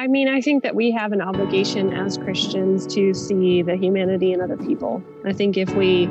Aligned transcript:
I 0.00 0.06
mean, 0.06 0.28
I 0.28 0.40
think 0.40 0.62
that 0.62 0.74
we 0.74 0.90
have 0.92 1.12
an 1.12 1.20
obligation 1.20 1.92
as 1.92 2.16
Christians 2.16 2.86
to 2.94 3.12
see 3.12 3.60
the 3.60 3.76
humanity 3.76 4.32
in 4.32 4.40
other 4.40 4.56
people. 4.56 5.02
I 5.26 5.34
think 5.34 5.58
if 5.58 5.68
we 5.74 6.06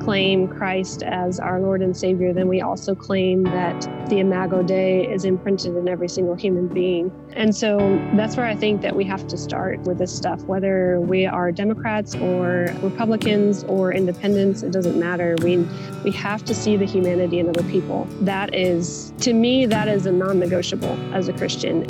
claim 0.00 0.48
Christ 0.48 1.02
as 1.02 1.38
our 1.38 1.60
Lord 1.60 1.82
and 1.82 1.94
Savior, 1.94 2.32
then 2.32 2.48
we 2.48 2.62
also 2.62 2.94
claim 2.94 3.42
that 3.42 3.82
the 4.08 4.20
Imago 4.20 4.62
Dei 4.62 5.06
is 5.06 5.26
imprinted 5.26 5.76
in 5.76 5.90
every 5.90 6.08
single 6.08 6.34
human 6.34 6.68
being. 6.68 7.12
And 7.34 7.54
so 7.54 7.76
that's 8.14 8.34
where 8.34 8.46
I 8.46 8.54
think 8.54 8.80
that 8.80 8.96
we 8.96 9.04
have 9.04 9.26
to 9.28 9.36
start 9.36 9.80
with 9.80 9.98
this 9.98 10.16
stuff, 10.16 10.42
whether 10.44 10.98
we 10.98 11.26
are 11.26 11.52
Democrats 11.52 12.14
or 12.14 12.74
Republicans 12.80 13.62
or 13.64 13.92
independents, 13.92 14.62
it 14.62 14.72
doesn't 14.72 14.98
matter. 14.98 15.36
We 15.42 15.58
we 16.02 16.12
have 16.12 16.46
to 16.46 16.54
see 16.54 16.78
the 16.78 16.86
humanity 16.86 17.40
in 17.40 17.50
other 17.50 17.64
people. 17.64 18.06
That 18.22 18.54
is 18.54 19.12
to 19.20 19.34
me 19.34 19.66
that 19.66 19.86
is 19.86 20.06
a 20.06 20.12
non-negotiable 20.12 20.96
as 21.12 21.28
a 21.28 21.34
Christian. 21.34 21.84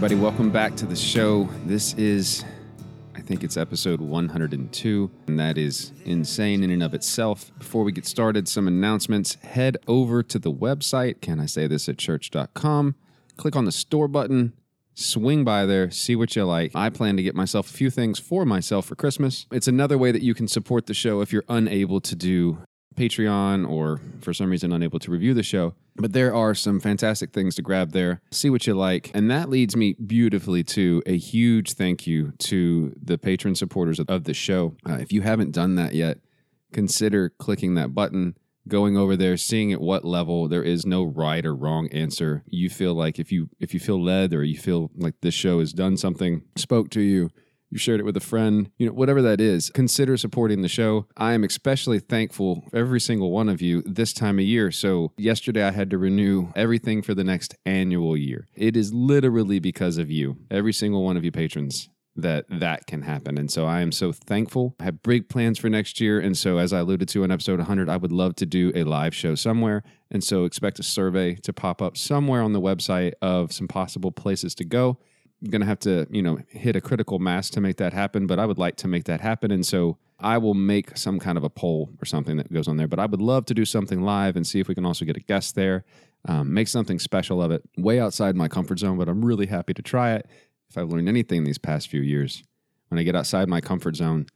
Everybody, 0.00 0.22
welcome 0.22 0.50
back 0.50 0.76
to 0.76 0.86
the 0.86 0.96
show. 0.96 1.46
This 1.66 1.92
is, 1.98 2.42
I 3.14 3.20
think 3.20 3.44
it's 3.44 3.58
episode 3.58 4.00
102, 4.00 5.10
and 5.26 5.38
that 5.38 5.58
is 5.58 5.92
insane 6.06 6.64
in 6.64 6.70
and 6.70 6.82
of 6.82 6.94
itself. 6.94 7.52
Before 7.58 7.84
we 7.84 7.92
get 7.92 8.06
started, 8.06 8.48
some 8.48 8.66
announcements. 8.66 9.34
Head 9.42 9.76
over 9.86 10.22
to 10.22 10.38
the 10.38 10.50
website, 10.50 11.20
can 11.20 11.38
I 11.38 11.44
say 11.44 11.66
this 11.66 11.86
at 11.86 11.98
church.com. 11.98 12.94
Click 13.36 13.54
on 13.54 13.66
the 13.66 13.72
store 13.72 14.08
button, 14.08 14.54
swing 14.94 15.44
by 15.44 15.66
there, 15.66 15.90
see 15.90 16.16
what 16.16 16.34
you 16.34 16.46
like. 16.46 16.74
I 16.74 16.88
plan 16.88 17.18
to 17.18 17.22
get 17.22 17.34
myself 17.34 17.68
a 17.68 17.72
few 17.74 17.90
things 17.90 18.18
for 18.18 18.46
myself 18.46 18.86
for 18.86 18.94
Christmas. 18.94 19.44
It's 19.52 19.68
another 19.68 19.98
way 19.98 20.12
that 20.12 20.22
you 20.22 20.32
can 20.32 20.48
support 20.48 20.86
the 20.86 20.94
show 20.94 21.20
if 21.20 21.30
you're 21.30 21.44
unable 21.46 22.00
to 22.00 22.16
do 22.16 22.56
Patreon 22.96 23.68
or 23.68 24.00
for 24.20 24.34
some 24.34 24.50
reason 24.50 24.72
unable 24.72 24.98
to 24.98 25.10
review 25.10 25.34
the 25.34 25.42
show. 25.42 25.74
But 25.96 26.12
there 26.12 26.34
are 26.34 26.54
some 26.54 26.80
fantastic 26.80 27.32
things 27.32 27.54
to 27.56 27.62
grab 27.62 27.92
there. 27.92 28.20
See 28.30 28.50
what 28.50 28.66
you 28.66 28.74
like. 28.74 29.10
And 29.14 29.30
that 29.30 29.48
leads 29.48 29.76
me 29.76 29.94
beautifully 29.94 30.64
to 30.64 31.02
a 31.06 31.16
huge 31.16 31.74
thank 31.74 32.06
you 32.06 32.32
to 32.38 32.94
the 33.00 33.18
patron 33.18 33.54
supporters 33.54 34.00
of 34.00 34.24
the 34.24 34.34
show. 34.34 34.76
Uh, 34.88 34.94
if 34.94 35.12
you 35.12 35.22
haven't 35.22 35.52
done 35.52 35.74
that 35.76 35.94
yet, 35.94 36.18
consider 36.72 37.30
clicking 37.30 37.74
that 37.74 37.94
button 37.94 38.36
going 38.68 38.96
over 38.96 39.16
there 39.16 39.36
seeing 39.36 39.72
at 39.72 39.80
what 39.80 40.04
level 40.04 40.46
there 40.46 40.62
is 40.62 40.86
no 40.86 41.02
right 41.02 41.46
or 41.46 41.54
wrong 41.54 41.88
answer 41.88 42.44
you 42.46 42.68
feel 42.68 42.94
like 42.94 43.18
if 43.18 43.32
you 43.32 43.48
if 43.58 43.72
you 43.72 43.80
feel 43.80 44.00
led 44.00 44.34
or 44.34 44.44
you 44.44 44.56
feel 44.56 44.90
like 44.96 45.14
this 45.22 45.34
show 45.34 45.60
has 45.60 45.72
done 45.72 45.96
something 45.96 46.42
spoke 46.56 46.90
to 46.90 47.00
you 47.00 47.30
you 47.70 47.78
shared 47.78 48.00
it 48.00 48.04
with 48.04 48.16
a 48.16 48.20
friend, 48.20 48.70
you 48.78 48.86
know, 48.86 48.92
whatever 48.92 49.22
that 49.22 49.40
is, 49.40 49.70
consider 49.70 50.16
supporting 50.16 50.62
the 50.62 50.68
show. 50.68 51.06
I 51.16 51.32
am 51.32 51.44
especially 51.44 52.00
thankful 52.00 52.64
for 52.70 52.76
every 52.76 53.00
single 53.00 53.30
one 53.30 53.48
of 53.48 53.62
you 53.62 53.82
this 53.82 54.12
time 54.12 54.38
of 54.38 54.44
year. 54.44 54.70
So, 54.70 55.12
yesterday 55.16 55.62
I 55.62 55.70
had 55.70 55.90
to 55.90 55.98
renew 55.98 56.48
everything 56.56 57.02
for 57.02 57.14
the 57.14 57.24
next 57.24 57.56
annual 57.64 58.16
year. 58.16 58.48
It 58.54 58.76
is 58.76 58.92
literally 58.92 59.60
because 59.60 59.98
of 59.98 60.10
you, 60.10 60.38
every 60.50 60.72
single 60.72 61.04
one 61.04 61.16
of 61.16 61.24
you 61.24 61.30
patrons 61.30 61.88
that 62.16 62.44
that 62.48 62.86
can 62.86 63.02
happen. 63.02 63.38
And 63.38 63.50
so 63.50 63.66
I 63.66 63.80
am 63.80 63.92
so 63.92 64.12
thankful. 64.12 64.74
I 64.80 64.84
have 64.84 65.02
big 65.02 65.28
plans 65.28 65.58
for 65.58 65.68
next 65.68 66.00
year. 66.00 66.18
And 66.20 66.36
so, 66.36 66.58
as 66.58 66.72
I 66.72 66.80
alluded 66.80 67.08
to 67.10 67.24
in 67.24 67.30
episode 67.30 67.58
100, 67.58 67.88
I 67.88 67.96
would 67.96 68.12
love 68.12 68.34
to 68.36 68.46
do 68.46 68.72
a 68.74 68.84
live 68.84 69.14
show 69.14 69.34
somewhere. 69.34 69.82
And 70.10 70.24
so, 70.24 70.44
expect 70.44 70.80
a 70.80 70.82
survey 70.82 71.36
to 71.36 71.52
pop 71.52 71.80
up 71.80 71.96
somewhere 71.96 72.42
on 72.42 72.52
the 72.52 72.60
website 72.60 73.12
of 73.22 73.52
some 73.52 73.68
possible 73.68 74.10
places 74.10 74.54
to 74.56 74.64
go 74.64 74.98
going 75.48 75.60
to 75.60 75.66
have 75.66 75.78
to, 75.80 76.06
you 76.10 76.22
know, 76.22 76.38
hit 76.48 76.76
a 76.76 76.80
critical 76.80 77.18
mass 77.18 77.48
to 77.50 77.60
make 77.60 77.76
that 77.76 77.92
happen, 77.92 78.26
but 78.26 78.38
I 78.38 78.46
would 78.46 78.58
like 78.58 78.76
to 78.76 78.88
make 78.88 79.04
that 79.04 79.20
happen. 79.20 79.50
And 79.50 79.64
so 79.64 79.96
I 80.18 80.36
will 80.36 80.54
make 80.54 80.98
some 80.98 81.18
kind 81.18 81.38
of 81.38 81.44
a 81.44 81.50
poll 81.50 81.90
or 82.00 82.04
something 82.04 82.36
that 82.36 82.52
goes 82.52 82.68
on 82.68 82.76
there. 82.76 82.88
But 82.88 82.98
I 82.98 83.06
would 83.06 83.22
love 83.22 83.46
to 83.46 83.54
do 83.54 83.64
something 83.64 84.02
live 84.02 84.36
and 84.36 84.46
see 84.46 84.60
if 84.60 84.68
we 84.68 84.74
can 84.74 84.84
also 84.84 85.04
get 85.04 85.16
a 85.16 85.20
guest 85.20 85.54
there, 85.54 85.84
um, 86.26 86.52
make 86.52 86.68
something 86.68 86.98
special 86.98 87.42
of 87.42 87.50
it, 87.50 87.62
way 87.78 87.98
outside 87.98 88.36
my 88.36 88.48
comfort 88.48 88.78
zone. 88.78 88.98
But 88.98 89.08
I'm 89.08 89.24
really 89.24 89.46
happy 89.46 89.72
to 89.72 89.82
try 89.82 90.12
it. 90.14 90.28
If 90.68 90.76
I've 90.76 90.90
learned 90.90 91.08
anything 91.08 91.44
these 91.44 91.58
past 91.58 91.88
few 91.88 92.02
years, 92.02 92.44
when 92.88 92.98
I 92.98 93.02
get 93.02 93.16
outside 93.16 93.48
my 93.48 93.60
comfort 93.60 93.96
zone, 93.96 94.26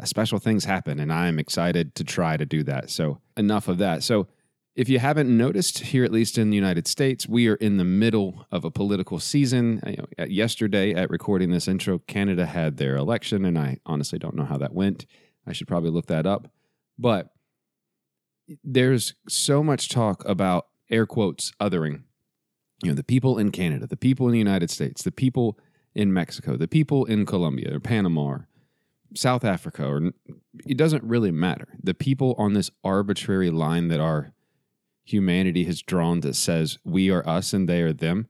uh, 0.00 0.04
special 0.04 0.38
things 0.38 0.64
happen, 0.64 1.00
and 1.00 1.12
I'm 1.12 1.38
excited 1.38 1.94
to 1.94 2.04
try 2.04 2.36
to 2.36 2.44
do 2.44 2.62
that. 2.64 2.90
So 2.90 3.20
enough 3.36 3.68
of 3.68 3.78
that. 3.78 4.02
So 4.02 4.26
if 4.74 4.88
you 4.88 4.98
haven't 4.98 5.34
noticed, 5.34 5.78
here 5.78 6.04
at 6.04 6.12
least 6.12 6.36
in 6.36 6.50
the 6.50 6.56
United 6.56 6.88
States, 6.88 7.28
we 7.28 7.48
are 7.48 7.54
in 7.54 7.76
the 7.76 7.84
middle 7.84 8.46
of 8.50 8.64
a 8.64 8.70
political 8.70 9.20
season. 9.20 9.80
Uh, 9.86 9.90
know, 9.90 10.26
yesterday, 10.26 10.92
at 10.94 11.10
recording 11.10 11.50
this 11.50 11.68
intro, 11.68 12.00
Canada 12.00 12.46
had 12.46 12.76
their 12.76 12.96
election, 12.96 13.44
and 13.44 13.56
I 13.56 13.78
honestly 13.86 14.18
don't 14.18 14.34
know 14.34 14.44
how 14.44 14.58
that 14.58 14.74
went. 14.74 15.06
I 15.46 15.52
should 15.52 15.68
probably 15.68 15.90
look 15.90 16.06
that 16.06 16.26
up. 16.26 16.48
But 16.98 17.28
there's 18.62 19.14
so 19.28 19.62
much 19.62 19.88
talk 19.88 20.28
about 20.28 20.66
air 20.90 21.06
quotes 21.06 21.52
othering. 21.60 22.02
You 22.82 22.90
know, 22.90 22.94
the 22.94 23.04
people 23.04 23.38
in 23.38 23.52
Canada, 23.52 23.86
the 23.86 23.96
people 23.96 24.26
in 24.26 24.32
the 24.32 24.38
United 24.38 24.70
States, 24.70 25.02
the 25.02 25.12
people 25.12 25.58
in 25.94 26.12
Mexico, 26.12 26.56
the 26.56 26.68
people 26.68 27.04
in 27.04 27.24
Colombia 27.24 27.76
or 27.76 27.80
Panama 27.80 28.22
or 28.22 28.48
South 29.14 29.44
Africa, 29.44 29.86
or 29.86 30.10
it 30.66 30.76
doesn't 30.76 31.04
really 31.04 31.30
matter. 31.30 31.68
The 31.80 31.94
people 31.94 32.34
on 32.36 32.54
this 32.54 32.70
arbitrary 32.82 33.50
line 33.50 33.88
that 33.88 34.00
are 34.00 34.34
humanity 35.04 35.64
has 35.64 35.82
drawn 35.82 36.20
that 36.20 36.34
says 36.34 36.78
we 36.84 37.10
are 37.10 37.26
us 37.28 37.52
and 37.52 37.68
they 37.68 37.82
are 37.82 37.92
them, 37.92 38.26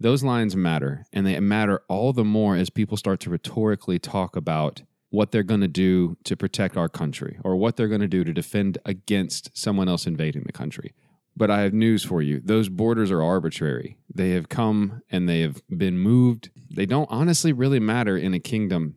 those 0.00 0.22
lines 0.22 0.56
matter. 0.56 1.04
And 1.12 1.26
they 1.26 1.38
matter 1.40 1.82
all 1.88 2.12
the 2.12 2.24
more 2.24 2.56
as 2.56 2.70
people 2.70 2.96
start 2.96 3.20
to 3.20 3.30
rhetorically 3.30 3.98
talk 3.98 4.36
about 4.36 4.82
what 5.10 5.32
they're 5.32 5.42
going 5.42 5.60
to 5.60 5.68
do 5.68 6.16
to 6.24 6.36
protect 6.36 6.76
our 6.76 6.88
country 6.88 7.38
or 7.42 7.56
what 7.56 7.76
they're 7.76 7.88
going 7.88 8.00
to 8.00 8.08
do 8.08 8.24
to 8.24 8.32
defend 8.32 8.78
against 8.84 9.56
someone 9.56 9.88
else 9.88 10.06
invading 10.06 10.42
the 10.44 10.52
country. 10.52 10.94
But 11.36 11.50
I 11.50 11.60
have 11.60 11.72
news 11.72 12.04
for 12.04 12.20
you. 12.20 12.40
Those 12.44 12.68
borders 12.68 13.10
are 13.10 13.22
arbitrary. 13.22 13.96
They 14.12 14.30
have 14.30 14.48
come 14.48 15.02
and 15.10 15.28
they 15.28 15.40
have 15.40 15.62
been 15.68 15.98
moved. 15.98 16.50
They 16.70 16.84
don't 16.84 17.10
honestly 17.10 17.52
really 17.52 17.80
matter 17.80 18.16
in 18.16 18.34
a 18.34 18.40
kingdom 18.40 18.96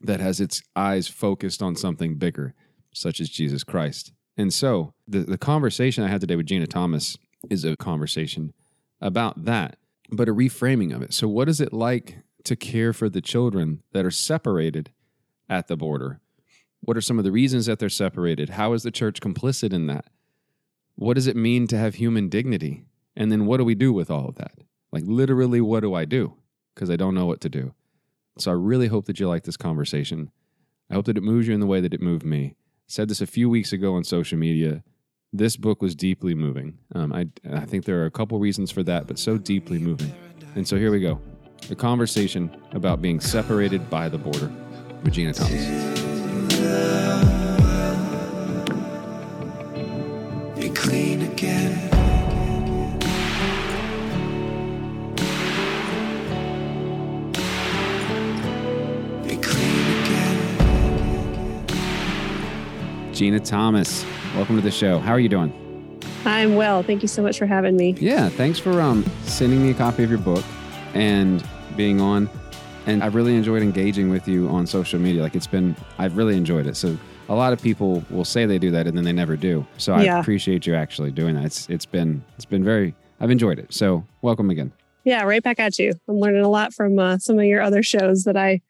that 0.00 0.20
has 0.20 0.40
its 0.40 0.62
eyes 0.74 1.06
focused 1.06 1.62
on 1.62 1.76
something 1.76 2.16
bigger, 2.16 2.54
such 2.94 3.20
as 3.20 3.28
Jesus 3.28 3.62
Christ. 3.62 4.12
And 4.40 4.54
so 4.54 4.94
the, 5.06 5.18
the 5.18 5.36
conversation 5.36 6.02
I 6.02 6.08
had 6.08 6.22
today 6.22 6.34
with 6.34 6.46
Gina 6.46 6.66
Thomas 6.66 7.18
is 7.50 7.62
a 7.62 7.76
conversation 7.76 8.54
about 8.98 9.44
that, 9.44 9.76
but 10.10 10.30
a 10.30 10.34
reframing 10.34 10.94
of 10.94 11.02
it. 11.02 11.12
So, 11.12 11.28
what 11.28 11.46
is 11.50 11.60
it 11.60 11.74
like 11.74 12.20
to 12.44 12.56
care 12.56 12.94
for 12.94 13.10
the 13.10 13.20
children 13.20 13.82
that 13.92 14.06
are 14.06 14.10
separated 14.10 14.92
at 15.50 15.68
the 15.68 15.76
border? 15.76 16.20
What 16.80 16.96
are 16.96 17.02
some 17.02 17.18
of 17.18 17.24
the 17.24 17.32
reasons 17.32 17.66
that 17.66 17.80
they're 17.80 17.90
separated? 17.90 18.50
How 18.50 18.72
is 18.72 18.82
the 18.82 18.90
church 18.90 19.20
complicit 19.20 19.74
in 19.74 19.86
that? 19.88 20.06
What 20.94 21.14
does 21.14 21.26
it 21.26 21.36
mean 21.36 21.66
to 21.66 21.76
have 21.76 21.96
human 21.96 22.30
dignity? 22.30 22.86
And 23.14 23.30
then 23.30 23.44
what 23.44 23.58
do 23.58 23.64
we 23.64 23.74
do 23.74 23.92
with 23.92 24.10
all 24.10 24.26
of 24.26 24.36
that? 24.36 24.54
Like, 24.90 25.02
literally, 25.04 25.60
what 25.60 25.80
do 25.80 25.92
I 25.92 26.06
do? 26.06 26.32
Because 26.74 26.88
I 26.88 26.96
don't 26.96 27.14
know 27.14 27.26
what 27.26 27.42
to 27.42 27.50
do. 27.50 27.74
So, 28.38 28.52
I 28.52 28.54
really 28.54 28.86
hope 28.86 29.04
that 29.04 29.20
you 29.20 29.28
like 29.28 29.44
this 29.44 29.58
conversation. 29.58 30.30
I 30.88 30.94
hope 30.94 31.04
that 31.04 31.18
it 31.18 31.22
moves 31.22 31.46
you 31.46 31.52
in 31.52 31.60
the 31.60 31.66
way 31.66 31.82
that 31.82 31.92
it 31.92 32.00
moved 32.00 32.24
me 32.24 32.54
said 32.90 33.08
this 33.08 33.20
a 33.20 33.26
few 33.26 33.48
weeks 33.48 33.72
ago 33.72 33.94
on 33.94 34.02
social 34.02 34.36
media. 34.36 34.82
This 35.32 35.56
book 35.56 35.80
was 35.80 35.94
deeply 35.94 36.34
moving. 36.34 36.76
Um, 36.92 37.12
I, 37.12 37.28
I 37.52 37.64
think 37.64 37.84
there 37.84 38.02
are 38.02 38.06
a 38.06 38.10
couple 38.10 38.36
reasons 38.40 38.72
for 38.72 38.82
that, 38.82 39.06
but 39.06 39.16
so 39.16 39.38
deeply 39.38 39.78
moving. 39.78 40.12
And 40.56 40.66
so 40.66 40.76
here 40.76 40.90
we 40.90 41.00
go 41.00 41.20
the 41.68 41.76
conversation 41.76 42.50
about 42.72 43.00
being 43.02 43.20
separated 43.20 43.88
by 43.90 44.08
the 44.08 44.18
border 44.18 44.50
Regina 45.04 45.32
Gina 45.32 45.34
Thomas. 45.34 47.09
Gina 63.20 63.38
Thomas. 63.38 64.06
Welcome 64.34 64.56
to 64.56 64.62
the 64.62 64.70
show. 64.70 64.98
How 64.98 65.12
are 65.12 65.20
you 65.20 65.28
doing? 65.28 65.52
I'm 66.24 66.54
well. 66.54 66.82
Thank 66.82 67.02
you 67.02 67.08
so 67.08 67.22
much 67.22 67.38
for 67.38 67.44
having 67.44 67.76
me. 67.76 67.94
Yeah, 68.00 68.30
thanks 68.30 68.58
for 68.58 68.80
um, 68.80 69.04
sending 69.24 69.62
me 69.62 69.72
a 69.72 69.74
copy 69.74 70.04
of 70.04 70.08
your 70.08 70.18
book 70.18 70.42
and 70.94 71.44
being 71.76 72.00
on. 72.00 72.30
And 72.86 73.04
I've 73.04 73.14
really 73.14 73.36
enjoyed 73.36 73.62
engaging 73.62 74.08
with 74.08 74.26
you 74.26 74.48
on 74.48 74.66
social 74.66 74.98
media. 74.98 75.20
Like 75.20 75.34
it's 75.34 75.46
been, 75.46 75.76
I've 75.98 76.16
really 76.16 76.34
enjoyed 76.34 76.66
it. 76.66 76.78
So 76.78 76.96
a 77.28 77.34
lot 77.34 77.52
of 77.52 77.60
people 77.60 78.02
will 78.08 78.24
say 78.24 78.46
they 78.46 78.58
do 78.58 78.70
that 78.70 78.86
and 78.86 78.96
then 78.96 79.04
they 79.04 79.12
never 79.12 79.36
do. 79.36 79.66
So 79.76 79.92
I 79.92 80.04
yeah. 80.04 80.20
appreciate 80.20 80.66
you 80.66 80.74
actually 80.74 81.10
doing 81.10 81.34
that. 81.34 81.44
It's 81.44 81.68
it's 81.68 81.84
been 81.84 82.24
it's 82.36 82.46
been 82.46 82.64
very 82.64 82.94
I've 83.20 83.30
enjoyed 83.30 83.58
it. 83.58 83.74
So 83.74 84.02
welcome 84.22 84.48
again. 84.48 84.72
Yeah, 85.04 85.24
right 85.24 85.42
back 85.42 85.60
at 85.60 85.78
you. 85.78 85.92
I'm 86.08 86.16
learning 86.16 86.40
a 86.40 86.48
lot 86.48 86.72
from 86.72 86.98
uh, 86.98 87.18
some 87.18 87.38
of 87.38 87.44
your 87.44 87.60
other 87.60 87.82
shows 87.82 88.24
that 88.24 88.38
I 88.38 88.62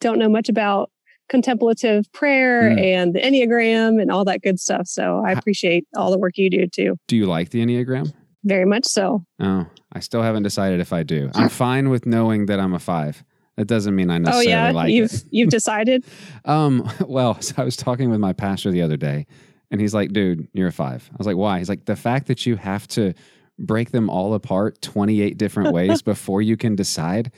don't 0.00 0.18
know 0.18 0.30
much 0.30 0.48
about 0.48 0.90
contemplative 1.28 2.10
prayer 2.12 2.70
mm. 2.70 2.82
and 2.82 3.14
the 3.14 3.20
Enneagram 3.20 4.00
and 4.00 4.10
all 4.10 4.24
that 4.24 4.42
good 4.42 4.58
stuff. 4.58 4.86
So 4.86 5.22
I 5.24 5.32
appreciate 5.32 5.86
all 5.96 6.10
the 6.10 6.18
work 6.18 6.36
you 6.36 6.50
do 6.50 6.66
too. 6.66 6.96
Do 7.06 7.16
you 7.16 7.26
like 7.26 7.50
the 7.50 7.64
Enneagram? 7.64 8.12
Very 8.44 8.64
much 8.64 8.86
so. 8.86 9.24
Oh, 9.40 9.66
I 9.92 10.00
still 10.00 10.22
haven't 10.22 10.42
decided 10.42 10.80
if 10.80 10.92
I 10.92 11.02
do. 11.02 11.30
I'm 11.34 11.48
fine 11.48 11.90
with 11.90 12.06
knowing 12.06 12.46
that 12.46 12.60
I'm 12.60 12.74
a 12.74 12.78
five. 12.78 13.24
It 13.56 13.66
doesn't 13.66 13.94
mean 13.94 14.08
I 14.08 14.18
necessarily 14.18 14.52
oh, 14.52 14.66
yeah? 14.66 14.70
like 14.70 14.92
you've, 14.92 15.12
it. 15.12 15.24
You've 15.30 15.50
decided? 15.50 16.04
um, 16.44 16.88
well, 17.00 17.40
so 17.40 17.54
I 17.58 17.64
was 17.64 17.76
talking 17.76 18.10
with 18.10 18.20
my 18.20 18.32
pastor 18.32 18.70
the 18.70 18.82
other 18.82 18.96
day, 18.96 19.26
and 19.70 19.80
he's 19.80 19.94
like, 19.94 20.12
dude, 20.12 20.48
you're 20.52 20.68
a 20.68 20.72
five. 20.72 21.08
I 21.12 21.16
was 21.18 21.26
like, 21.26 21.36
why? 21.36 21.58
He's 21.58 21.68
like, 21.68 21.84
the 21.84 21.96
fact 21.96 22.28
that 22.28 22.46
you 22.46 22.56
have 22.56 22.86
to 22.88 23.14
break 23.58 23.90
them 23.90 24.08
all 24.08 24.34
apart 24.34 24.80
28 24.82 25.36
different 25.36 25.72
ways 25.72 26.00
before 26.00 26.40
you 26.40 26.56
can 26.56 26.76
decide 26.76 27.32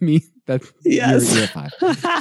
me 0.00 0.22
that 0.46 0.62
yes. 0.84 1.30
you're, 1.30 1.40
you're 1.40 1.48
five. 1.48 1.70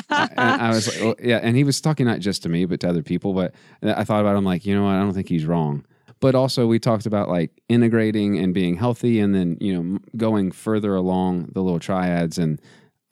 I, 0.10 0.30
I, 0.38 0.70
was 0.70 0.88
like, 0.88 1.04
well, 1.04 1.16
yeah. 1.22 1.40
And 1.42 1.56
he 1.56 1.64
was 1.64 1.82
talking 1.82 2.06
not 2.06 2.20
just 2.20 2.44
to 2.44 2.50
me, 2.50 2.66
but 2.66 2.80
to 2.82 2.90
other 2.90 3.04
people. 3.04 3.34
But 3.34 3.54
I 3.84 4.04
thought 4.04 4.22
about 4.22 4.36
him 4.36 4.46
like, 4.46 4.66
you 4.66 4.76
know 4.76 4.84
what? 4.84 4.92
I 4.92 5.00
don't 5.00 5.14
think 5.14 5.30
he's 5.30 5.46
wrong. 5.46 5.86
But 6.22 6.36
also, 6.36 6.68
we 6.68 6.80
talked 6.80 7.06
about 7.06 7.30
like 7.30 7.52
integrating 7.70 8.38
and 8.38 8.54
being 8.54 8.76
healthy, 8.76 9.20
and 9.20 9.34
then 9.34 9.58
you 9.62 9.74
know 9.82 10.00
going 10.18 10.52
further 10.52 10.96
along 10.96 11.50
the 11.54 11.62
little 11.62 11.80
triads. 11.80 12.38
And 12.38 12.62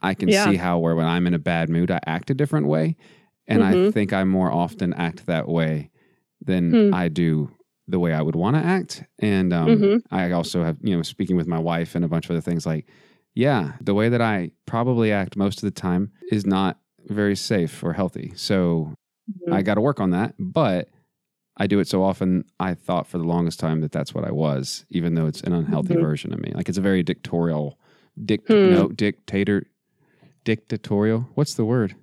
I 0.02 0.14
can 0.14 0.30
yeah. 0.30 0.46
see 0.46 0.58
how 0.58 0.80
where 0.80 0.96
when 0.96 1.06
I'm 1.06 1.26
in 1.26 1.34
a 1.34 1.40
bad 1.40 1.70
mood, 1.70 1.90
I 1.90 2.00
act 2.06 2.30
a 2.30 2.34
different 2.34 2.68
way, 2.68 2.98
and 3.48 3.62
mm-hmm. 3.62 3.88
I 3.88 3.92
think 3.92 4.12
I 4.12 4.24
more 4.26 4.52
often 4.52 4.94
act 4.94 5.26
that 5.28 5.48
way 5.48 5.90
than 6.42 6.90
hmm. 6.90 6.94
I 6.94 7.08
do 7.08 7.50
the 7.88 8.00
way 8.00 8.14
I 8.14 8.22
would 8.22 8.36
want 8.36 8.58
to 8.58 8.62
act. 8.62 9.04
And 9.20 9.54
um, 9.54 9.68
mm-hmm. 9.68 10.14
I 10.14 10.32
also 10.32 10.64
have 10.64 10.78
you 10.82 10.96
know 10.96 11.02
speaking 11.02 11.38
with 11.38 11.48
my 11.48 11.60
wife 11.60 11.96
and 11.96 12.04
a 12.04 12.10
bunch 12.10 12.26
of 12.26 12.32
other 12.32 12.42
things 12.42 12.66
like, 12.66 12.88
yeah, 13.38 13.74
the 13.82 13.94
way 13.94 14.10
that 14.10 14.20
I 14.20 14.50
probably 14.66 15.12
act 15.12 15.38
most 15.38 15.60
of 15.60 15.62
the 15.62 15.80
time 15.80 16.12
is 16.32 16.44
not 16.44 16.80
very 17.06 17.36
safe 17.36 17.84
or 17.84 17.94
healthy. 17.94 18.34
So 18.36 18.96
mm-hmm. 19.32 19.54
I 19.54 19.62
got 19.62 19.76
to 19.76 19.82
work 19.82 20.00
on 20.00 20.10
that, 20.10 20.34
but 20.40 20.90
I 21.56 21.68
do 21.68 21.78
it 21.80 21.88
so 21.88 22.02
often. 22.02 22.46
I 22.60 22.74
thought 22.74 23.06
for 23.06 23.20
the 23.20 23.24
longest 23.26 23.60
time 23.60 23.82
that 23.82 23.92
that's 23.92 24.12
what 24.12 24.26
I 24.26 24.32
was, 24.32 24.88
even 24.90 25.14
though 25.14 25.28
it's 25.28 25.42
an 25.42 25.54
unhealthy 25.54 25.94
mm-hmm. 25.94 26.04
version 26.04 26.34
of 26.34 26.40
me. 26.40 26.52
Like 26.56 26.68
it's 26.68 26.80
a 26.80 26.82
very 26.82 27.04
dictatorial, 27.04 27.78
dict 28.26 28.48
hmm. 28.48 28.72
no 28.72 28.88
dictator, 28.88 29.68
dictatorial. 30.44 31.30
What's 31.36 31.54
the 31.54 31.66
word? 31.66 31.96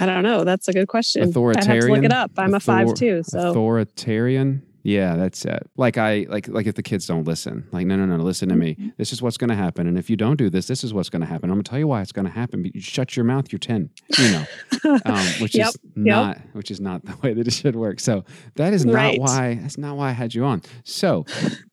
I 0.00 0.06
don't 0.06 0.24
know. 0.24 0.42
That's 0.42 0.66
a 0.66 0.72
good 0.72 0.88
question. 0.88 1.22
Authoritarian. 1.22 1.70
I 1.70 1.74
have 1.74 1.84
to 1.84 1.92
look 1.92 2.04
it 2.04 2.12
up. 2.12 2.32
I'm 2.36 2.48
Author- 2.48 2.56
a 2.56 2.60
five 2.60 2.94
too. 2.94 3.22
So 3.22 3.50
authoritarian. 3.50 4.66
Yeah, 4.84 5.14
that's 5.14 5.44
it. 5.44 5.70
Like 5.76 5.96
I 5.96 6.26
like 6.28 6.48
like 6.48 6.66
if 6.66 6.74
the 6.74 6.82
kids 6.82 7.06
don't 7.06 7.24
listen, 7.24 7.68
like 7.70 7.86
no 7.86 7.94
no 7.94 8.04
no, 8.04 8.16
listen 8.16 8.48
to 8.48 8.56
me. 8.56 8.74
Mm-hmm. 8.74 8.88
This 8.96 9.12
is 9.12 9.22
what's 9.22 9.36
going 9.36 9.50
to 9.50 9.56
happen, 9.56 9.86
and 9.86 9.96
if 9.96 10.10
you 10.10 10.16
don't 10.16 10.36
do 10.36 10.50
this, 10.50 10.66
this 10.66 10.82
is 10.82 10.92
what's 10.92 11.08
going 11.08 11.20
to 11.20 11.26
happen. 11.26 11.50
I'm 11.50 11.56
going 11.56 11.62
to 11.64 11.70
tell 11.70 11.78
you 11.78 11.86
why 11.86 12.02
it's 12.02 12.10
going 12.10 12.24
to 12.26 12.32
happen. 12.32 12.62
But 12.62 12.74
you 12.74 12.80
shut 12.80 13.16
your 13.16 13.24
mouth. 13.24 13.52
You're 13.52 13.60
ten. 13.60 13.90
You 14.18 14.32
know, 14.32 14.44
um, 15.04 15.26
which 15.40 15.54
yep, 15.54 15.68
is 15.68 15.78
not 15.94 16.36
yep. 16.36 16.48
which 16.52 16.70
is 16.72 16.80
not 16.80 17.04
the 17.04 17.16
way 17.22 17.32
that 17.32 17.46
it 17.46 17.52
should 17.52 17.76
work. 17.76 18.00
So 18.00 18.24
that 18.56 18.72
is 18.72 18.84
not 18.84 18.94
right. 18.94 19.20
why 19.20 19.58
that's 19.62 19.78
not 19.78 19.96
why 19.96 20.08
I 20.08 20.12
had 20.12 20.34
you 20.34 20.44
on. 20.44 20.62
So 20.82 21.26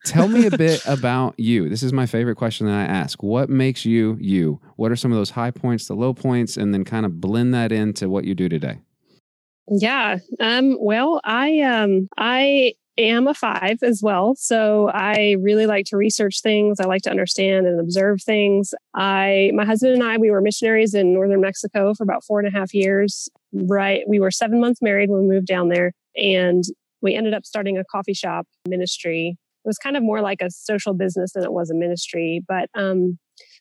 tell 0.06 0.28
me 0.28 0.46
a 0.46 0.52
bit 0.52 0.84
about 0.88 1.34
you. 1.40 1.68
This 1.68 1.82
is 1.82 1.92
my 1.92 2.06
favorite 2.06 2.36
question 2.36 2.68
that 2.68 2.76
I 2.76 2.84
ask. 2.84 3.24
What 3.24 3.50
makes 3.50 3.86
you 3.86 4.18
you? 4.22 4.62
What 4.76 4.92
are 4.92 4.96
some 4.96 5.12
of 5.12 5.18
those 5.18 5.32
high 5.32 5.52
points, 5.52 5.88
the 5.88 5.96
low 5.96 6.14
points, 6.14 6.58
and 6.58 6.74
then 6.76 6.86
kind 6.86 7.08
of 7.08 7.20
blend 7.20 7.56
that 7.56 7.72
into 7.72 8.08
what 8.08 8.26
you 8.26 8.36
do 8.36 8.50
today? 8.50 8.80
Yeah. 9.68 10.18
Um, 10.40 10.78
well, 10.80 11.22
I 11.24 11.60
um, 11.62 12.10
I 12.18 12.74
am 13.00 13.28
a 13.28 13.34
five 13.34 13.80
as 13.82 14.02
well. 14.04 14.36
So 14.36 14.90
I 14.90 15.36
really 15.42 15.66
like 15.66 15.86
to 15.88 15.98
research 15.98 16.42
things. 16.42 16.80
I 16.80 16.86
like 16.86 17.02
to 17.04 17.10
understand 17.10 17.66
and 17.66 17.80
observe 17.80 18.22
things. 18.22 18.74
I, 18.94 19.52
my 19.54 19.66
husband 19.66 19.94
and 19.94 20.04
I, 20.04 20.18
we 20.18 20.32
were 20.32 20.42
missionaries 20.42 20.94
in 20.94 21.14
northern 21.14 21.42
Mexico 21.42 21.94
for 21.94 22.04
about 22.04 22.24
four 22.24 22.40
and 22.40 22.48
a 22.48 22.52
half 22.52 22.74
years. 22.74 23.30
Right. 23.54 24.04
We 24.08 24.20
were 24.20 24.32
seven 24.32 24.60
months 24.60 24.82
married 24.82 25.10
when 25.10 25.22
we 25.22 25.28
moved 25.28 25.48
down 25.48 25.70
there. 25.70 25.94
And 26.16 26.64
we 27.02 27.16
ended 27.16 27.34
up 27.34 27.46
starting 27.46 27.78
a 27.78 27.86
coffee 27.86 28.14
shop 28.14 28.46
ministry. 28.68 29.38
It 29.66 29.68
was 29.68 29.78
kind 29.78 29.98
of 29.98 30.04
more 30.04 30.22
like 30.22 30.42
a 30.42 30.52
social 30.52 30.94
business 30.94 31.34
than 31.34 31.44
it 31.44 31.54
was 31.54 31.70
a 31.70 31.76
ministry. 31.76 32.42
But 32.48 32.70
um, 32.76 33.18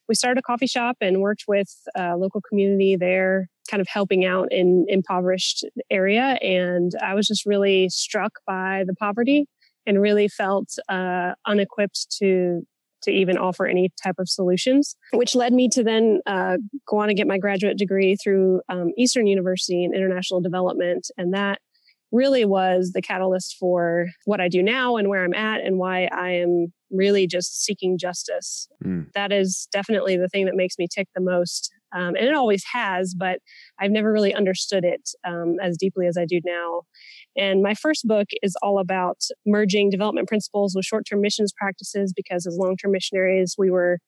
we 0.09 0.15
started 0.15 0.39
a 0.39 0.43
coffee 0.43 0.67
shop 0.67 0.97
and 1.01 1.21
worked 1.21 1.45
with 1.47 1.71
a 1.95 2.17
local 2.17 2.41
community 2.41 2.97
there 2.97 3.49
kind 3.71 3.81
of 3.81 3.89
helping 3.89 4.25
out 4.25 4.49
in 4.51 4.87
impoverished 4.89 5.65
area. 5.91 6.39
And 6.43 6.93
i 7.03 7.15
was 7.15 7.27
just 7.27 7.45
really 7.47 7.89
struck 7.89 8.33
by 8.47 8.85
the 8.87 8.95
poverty 8.95 9.47
and 9.87 10.01
really 10.01 10.29
felt 10.29 10.69
uh, 10.89 11.33
unequipped 11.47 12.11
to 12.19 12.63
to 13.01 13.13
even 13.13 13.39
offer 13.39 13.65
any 13.65 13.93
type 14.03 14.17
of 14.19 14.29
solutions 14.29 14.97
which 15.13 15.37
led 15.37 15.53
me 15.53 15.69
to 15.69 15.85
then 15.85 16.21
uh, 16.27 16.57
go 16.87 16.99
on 16.99 17.09
and 17.09 17.17
get 17.17 17.29
my 17.29 17.39
graduate 17.39 17.79
degree 17.79 18.17
through 18.17 18.61
um, 18.69 18.91
eastern 18.97 19.27
university 19.29 19.85
in 19.85 19.95
international 19.95 20.41
development. 20.41 21.09
And 21.17 21.33
that 21.33 21.61
really 22.11 22.45
was 22.45 22.93
the 22.95 23.03
catalyst 23.03 23.57
for 23.59 24.07
what 24.25 24.41
I 24.41 24.49
do 24.49 24.63
now 24.63 24.97
and 24.97 25.09
where 25.09 25.23
I'm 25.23 25.35
at 25.35 25.61
and 25.61 25.79
why 25.79 26.09
I 26.11 26.31
am 26.33 26.73
really 26.91 27.27
just 27.27 27.63
seeking 27.65 27.99
justice. 27.99 28.69
Mm. 28.85 29.13
That 29.15 29.33
is 29.33 29.69
definitely 29.73 30.17
the 30.17 30.29
thing 30.29 30.47
that 30.47 30.57
makes 30.57 30.79
me 30.79 30.87
tick 30.93 31.09
the 31.15 31.21
most 31.21 31.73
um, 31.93 32.15
and 32.17 32.27
it 32.27 32.35
always 32.35 32.65
has, 32.73 33.15
but 33.15 33.39
I've 33.81 33.91
never 33.91 34.13
really 34.13 34.35
understood 34.35 34.85
it 34.85 35.11
um, 35.27 35.57
as 35.63 35.77
deeply 35.77 36.07
as 36.07 36.17
I 36.19 36.27
do 36.27 36.41
now. 36.45 36.83
And 37.37 37.63
my 37.63 37.75
first 37.75 38.07
book 38.07 38.29
is 38.43 38.57
all 38.63 38.79
about 38.79 39.19
merging 39.47 39.91
development 39.91 40.29
principles 40.29 40.75
with 40.75 40.85
short 40.85 41.07
term 41.09 41.21
missions 41.21 41.53
practices 41.57 42.13
because 42.15 42.47
as 42.47 42.57
long 42.59 42.77
term 42.77 42.93
missionaries, 42.93 43.55
we 43.57 43.71
were 43.71 43.99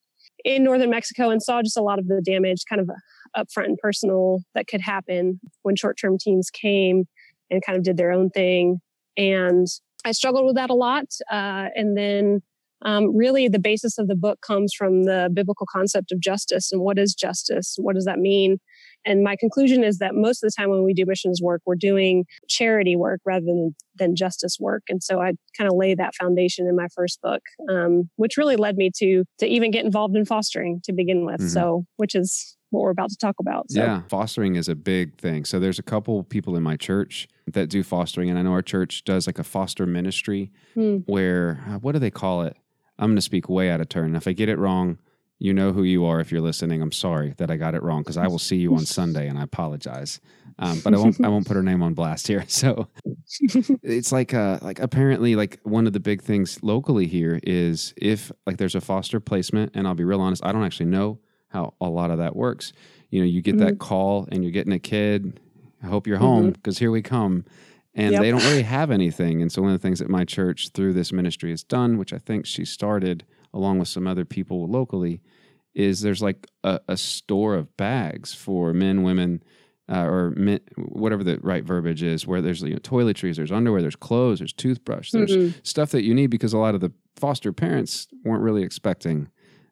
in 0.44 0.64
northern 0.64 0.90
Mexico 0.90 1.30
and 1.30 1.42
saw 1.42 1.62
just 1.62 1.76
a 1.76 1.82
lot 1.82 1.98
of 1.98 2.06
the 2.06 2.22
damage 2.24 2.64
kind 2.68 2.80
of 2.80 2.90
upfront 3.36 3.66
and 3.66 3.78
personal 3.78 4.40
that 4.54 4.66
could 4.66 4.80
happen 4.80 5.40
when 5.62 5.76
short 5.76 5.96
term 5.98 6.18
teams 6.18 6.50
came 6.50 7.04
and 7.50 7.64
kind 7.64 7.78
of 7.78 7.84
did 7.84 7.96
their 7.96 8.12
own 8.12 8.30
thing. 8.30 8.80
And 9.16 9.66
I 10.04 10.12
struggled 10.12 10.46
with 10.46 10.56
that 10.56 10.70
a 10.70 10.74
lot. 10.74 11.06
Uh, 11.30 11.68
and 11.74 11.96
then 11.96 12.42
um, 12.82 13.16
really 13.16 13.48
the 13.48 13.58
basis 13.58 13.98
of 13.98 14.08
the 14.08 14.16
book 14.16 14.40
comes 14.46 14.72
from 14.76 15.04
the 15.04 15.30
biblical 15.32 15.66
concept 15.70 16.12
of 16.12 16.20
justice 16.20 16.72
and 16.72 16.82
what 16.82 16.98
is 16.98 17.14
justice 17.14 17.76
what 17.78 17.94
does 17.94 18.04
that 18.04 18.18
mean 18.18 18.58
and 19.06 19.24
my 19.24 19.34
conclusion 19.34 19.82
is 19.82 19.98
that 19.98 20.14
most 20.14 20.42
of 20.42 20.50
the 20.50 20.54
time 20.60 20.70
when 20.70 20.84
we 20.84 20.92
do 20.92 21.04
missions 21.06 21.40
work 21.42 21.60
we're 21.66 21.74
doing 21.74 22.24
charity 22.48 22.96
work 22.96 23.20
rather 23.24 23.44
than 23.46 23.74
than 23.96 24.16
justice 24.16 24.56
work 24.60 24.82
and 24.88 25.02
so 25.02 25.20
i 25.20 25.32
kind 25.56 25.70
of 25.70 25.76
lay 25.76 25.94
that 25.94 26.14
foundation 26.14 26.66
in 26.66 26.76
my 26.76 26.88
first 26.94 27.20
book 27.22 27.42
um, 27.68 28.08
which 28.16 28.36
really 28.36 28.56
led 28.56 28.76
me 28.76 28.90
to 28.94 29.24
to 29.38 29.46
even 29.46 29.70
get 29.70 29.84
involved 29.84 30.16
in 30.16 30.24
fostering 30.24 30.80
to 30.84 30.92
begin 30.92 31.24
with 31.24 31.40
mm-hmm. 31.40 31.48
so 31.48 31.84
which 31.96 32.14
is 32.14 32.56
what 32.70 32.82
we're 32.82 32.90
about 32.90 33.10
to 33.10 33.16
talk 33.16 33.36
about. 33.40 33.70
So. 33.70 33.80
Yeah, 33.80 34.02
fostering 34.08 34.54
is 34.54 34.68
a 34.68 34.74
big 34.74 35.18
thing. 35.18 35.44
So 35.44 35.58
there's 35.58 35.78
a 35.78 35.82
couple 35.82 36.22
people 36.22 36.56
in 36.56 36.62
my 36.62 36.76
church 36.76 37.28
that 37.46 37.68
do 37.68 37.82
fostering, 37.82 38.30
and 38.30 38.38
I 38.38 38.42
know 38.42 38.52
our 38.52 38.62
church 38.62 39.04
does 39.04 39.26
like 39.26 39.38
a 39.38 39.44
foster 39.44 39.86
ministry 39.86 40.50
hmm. 40.74 40.98
where 41.06 41.62
uh, 41.68 41.78
what 41.78 41.92
do 41.92 41.98
they 41.98 42.10
call 42.10 42.42
it? 42.42 42.56
I'm 43.00 43.08
going 43.08 43.16
to 43.16 43.22
speak 43.22 43.48
way 43.48 43.70
out 43.70 43.80
of 43.80 43.88
turn. 43.88 44.14
If 44.14 44.28
I 44.28 44.32
get 44.32 44.48
it 44.48 44.58
wrong, 44.58 44.98
you 45.38 45.54
know 45.54 45.72
who 45.72 45.82
you 45.82 46.04
are 46.04 46.20
if 46.20 46.30
you're 46.30 46.42
listening. 46.42 46.82
I'm 46.82 46.92
sorry 46.92 47.34
that 47.38 47.50
I 47.50 47.56
got 47.56 47.74
it 47.74 47.82
wrong 47.82 48.02
because 48.02 48.18
I 48.18 48.28
will 48.28 48.38
see 48.38 48.56
you 48.56 48.74
on 48.74 48.84
Sunday 48.84 49.26
and 49.26 49.38
I 49.38 49.42
apologize. 49.42 50.20
Um, 50.58 50.80
but 50.84 50.92
I 50.92 50.98
won't 50.98 51.24
I 51.24 51.28
won't 51.28 51.46
put 51.46 51.56
her 51.56 51.62
name 51.62 51.82
on 51.82 51.94
blast 51.94 52.28
here. 52.28 52.44
So 52.48 52.88
it's 53.82 54.12
like 54.12 54.34
uh 54.34 54.58
like 54.60 54.78
apparently 54.80 55.34
like 55.34 55.58
one 55.62 55.86
of 55.86 55.94
the 55.94 56.00
big 56.00 56.20
things 56.20 56.62
locally 56.62 57.06
here 57.06 57.40
is 57.42 57.94
if 57.96 58.30
like 58.46 58.58
there's 58.58 58.74
a 58.74 58.82
foster 58.82 59.18
placement 59.18 59.72
and 59.74 59.88
I'll 59.88 59.94
be 59.94 60.04
real 60.04 60.20
honest, 60.20 60.44
I 60.44 60.52
don't 60.52 60.62
actually 60.62 60.86
know 60.86 61.18
how 61.48 61.72
a 61.80 61.88
lot 61.88 62.10
of 62.10 62.18
that 62.18 62.36
works. 62.36 62.74
You 63.08 63.20
know, 63.20 63.26
you 63.26 63.40
get 63.40 63.56
mm-hmm. 63.56 63.64
that 63.64 63.78
call 63.78 64.28
and 64.30 64.44
you're 64.44 64.52
getting 64.52 64.74
a 64.74 64.78
kid. 64.78 65.40
I 65.82 65.86
hope 65.86 66.06
you're 66.06 66.18
home 66.18 66.50
because 66.50 66.76
mm-hmm. 66.76 66.84
here 66.84 66.90
we 66.90 67.00
come 67.00 67.46
and 67.94 68.12
yep. 68.12 68.22
they 68.22 68.30
don't 68.30 68.44
really 68.44 68.62
have 68.62 68.90
anything. 68.90 69.42
And 69.42 69.50
so 69.50 69.62
one 69.62 69.72
of 69.72 69.80
the 69.80 69.86
things 69.86 69.98
that 69.98 70.08
my 70.08 70.24
church 70.24 70.70
through 70.70 70.92
this 70.92 71.12
ministry 71.12 71.50
has 71.50 71.62
done, 71.62 71.98
which 71.98 72.12
I 72.12 72.18
think 72.18 72.46
she 72.46 72.64
started 72.64 73.24
along 73.52 73.78
with 73.78 73.88
some 73.88 74.06
other 74.06 74.24
people 74.24 74.66
locally, 74.66 75.20
is 75.74 76.00
there's 76.00 76.22
like 76.22 76.46
a, 76.64 76.80
a 76.88 76.96
store 76.96 77.54
of 77.54 77.76
bags 77.76 78.32
for 78.32 78.72
men, 78.72 79.02
women, 79.02 79.42
uh, 79.88 80.04
or 80.04 80.30
men, 80.36 80.60
whatever 80.76 81.24
the 81.24 81.38
right 81.42 81.64
verbiage 81.64 82.02
is, 82.02 82.26
where 82.26 82.40
there's 82.40 82.62
you 82.62 82.70
know, 82.70 82.78
toiletries, 82.78 83.36
there's 83.36 83.52
underwear, 83.52 83.82
there's 83.82 83.96
clothes, 83.96 84.38
there's 84.38 84.52
toothbrush, 84.52 85.10
there's 85.10 85.32
mm-hmm. 85.32 85.58
stuff 85.64 85.90
that 85.90 86.04
you 86.04 86.14
need 86.14 86.28
because 86.28 86.52
a 86.52 86.58
lot 86.58 86.74
of 86.74 86.80
the 86.80 86.92
foster 87.16 87.52
parents 87.52 88.06
weren't 88.24 88.42
really 88.42 88.62
expecting 88.62 89.28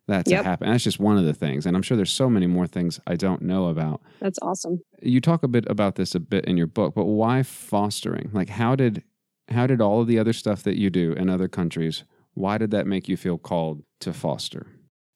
that 0.08 0.24
to 0.26 0.32
yep. 0.32 0.44
happen. 0.44 0.70
That's 0.70 0.84
just 0.84 0.98
one 0.98 1.16
of 1.16 1.24
the 1.24 1.32
things. 1.32 1.66
And 1.66 1.76
I'm 1.76 1.82
sure 1.82 1.96
there's 1.96 2.12
so 2.12 2.28
many 2.28 2.46
more 2.46 2.66
things 2.66 3.00
I 3.06 3.14
don't 3.14 3.42
know 3.42 3.68
about. 3.68 4.02
That's 4.20 4.38
awesome. 4.42 4.80
You 5.00 5.20
talk 5.20 5.42
a 5.42 5.48
bit 5.48 5.64
about 5.68 5.94
this 5.94 6.14
a 6.14 6.20
bit 6.20 6.44
in 6.46 6.56
your 6.56 6.66
book, 6.66 6.94
but 6.94 7.04
why 7.04 7.42
fostering? 7.42 8.30
Like 8.32 8.48
how 8.48 8.74
did 8.74 9.04
how 9.48 9.66
did 9.66 9.80
all 9.80 10.02
of 10.02 10.06
the 10.06 10.18
other 10.18 10.32
stuff 10.32 10.62
that 10.64 10.76
you 10.76 10.90
do 10.90 11.12
in 11.12 11.30
other 11.30 11.48
countries, 11.48 12.04
why 12.34 12.58
did 12.58 12.70
that 12.70 12.86
make 12.86 13.08
you 13.08 13.16
feel 13.16 13.38
called 13.38 13.82
to 14.00 14.12
foster? 14.12 14.66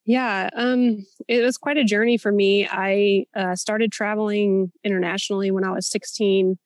Yeah, 0.05 0.49
um, 0.57 1.07
it 1.29 1.43
was 1.43 1.59
quite 1.59 1.77
a 1.77 1.85
journey 1.85 2.17
for 2.17 2.33
me. 2.33 2.67
I 2.69 3.27
uh, 3.37 3.55
started 3.55 3.93
traveling 3.93 4.73
internationally 4.83 5.51
when 5.51 5.65
I 5.65 5.71
was 5.71 5.87
16 5.89 6.59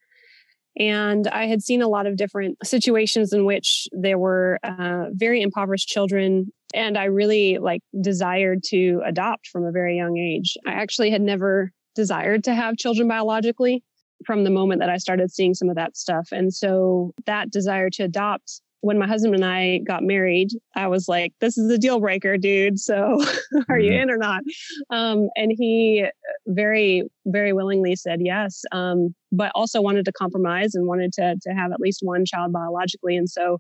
and 0.79 1.27
I 1.29 1.47
had 1.47 1.63
seen 1.63 1.81
a 1.81 1.89
lot 1.89 2.07
of 2.07 2.17
different 2.17 2.59
situations 2.65 3.33
in 3.33 3.45
which 3.45 3.89
there 3.93 4.19
were 4.19 4.59
uh, 4.63 5.07
very 5.13 5.41
impoverished 5.41 5.89
children. 5.89 6.53
And 6.75 6.99
I 6.99 7.05
really 7.05 7.59
like 7.59 7.81
desired 8.01 8.63
to 8.69 9.03
adopt 9.05 9.49
from 9.49 9.65
a 9.65 9.73
very 9.73 9.97
young 9.97 10.19
age. 10.19 10.57
I 10.67 10.73
actually 10.73 11.11
had 11.11 11.23
never 11.23 11.73
desired 11.95 12.45
to 12.45 12.55
have 12.55 12.77
children 12.77 13.09
biologically 13.09 13.83
from 14.25 14.45
the 14.45 14.51
moment 14.51 14.81
that 14.81 14.91
I 14.91 14.97
started 14.97 15.31
seeing 15.31 15.55
some 15.55 15.69
of 15.69 15.77
that 15.77 15.97
stuff. 15.97 16.29
And 16.33 16.53
so 16.53 17.13
that 17.27 17.51
desire 17.51 17.91
to 17.91 18.05
adopt 18.05 18.61
when 18.81 18.99
my 18.99 19.07
husband 19.07 19.35
and 19.35 19.45
I 19.45 19.79
got 19.79 20.03
married, 20.03 20.51
I 20.77 20.87
was 20.87 21.09
like, 21.09 21.33
this 21.41 21.59
is 21.59 21.71
a 21.71 21.79
deal 21.79 21.99
breaker, 21.99 22.37
dude. 22.37 22.79
So 22.79 23.21
are 23.69 23.79
you 23.79 23.91
mm-hmm. 23.91 24.03
in 24.03 24.11
or 24.11 24.17
not? 24.17 24.43
Um, 24.91 25.29
and 25.35 25.53
he 25.57 26.07
very, 26.47 27.03
very 27.27 27.53
willingly 27.53 27.97
said 27.97 28.21
yes, 28.23 28.63
um, 28.73 29.15
but 29.33 29.51
also 29.55 29.81
wanted 29.81 30.05
to 30.05 30.13
compromise 30.13 30.75
and 30.75 30.87
wanted 30.87 31.13
to, 31.15 31.37
to 31.43 31.51
have 31.51 31.73
at 31.73 31.81
least 31.81 32.01
one 32.03 32.25
child 32.25 32.53
biologically. 32.53 33.17
And 33.17 33.29
so 33.29 33.59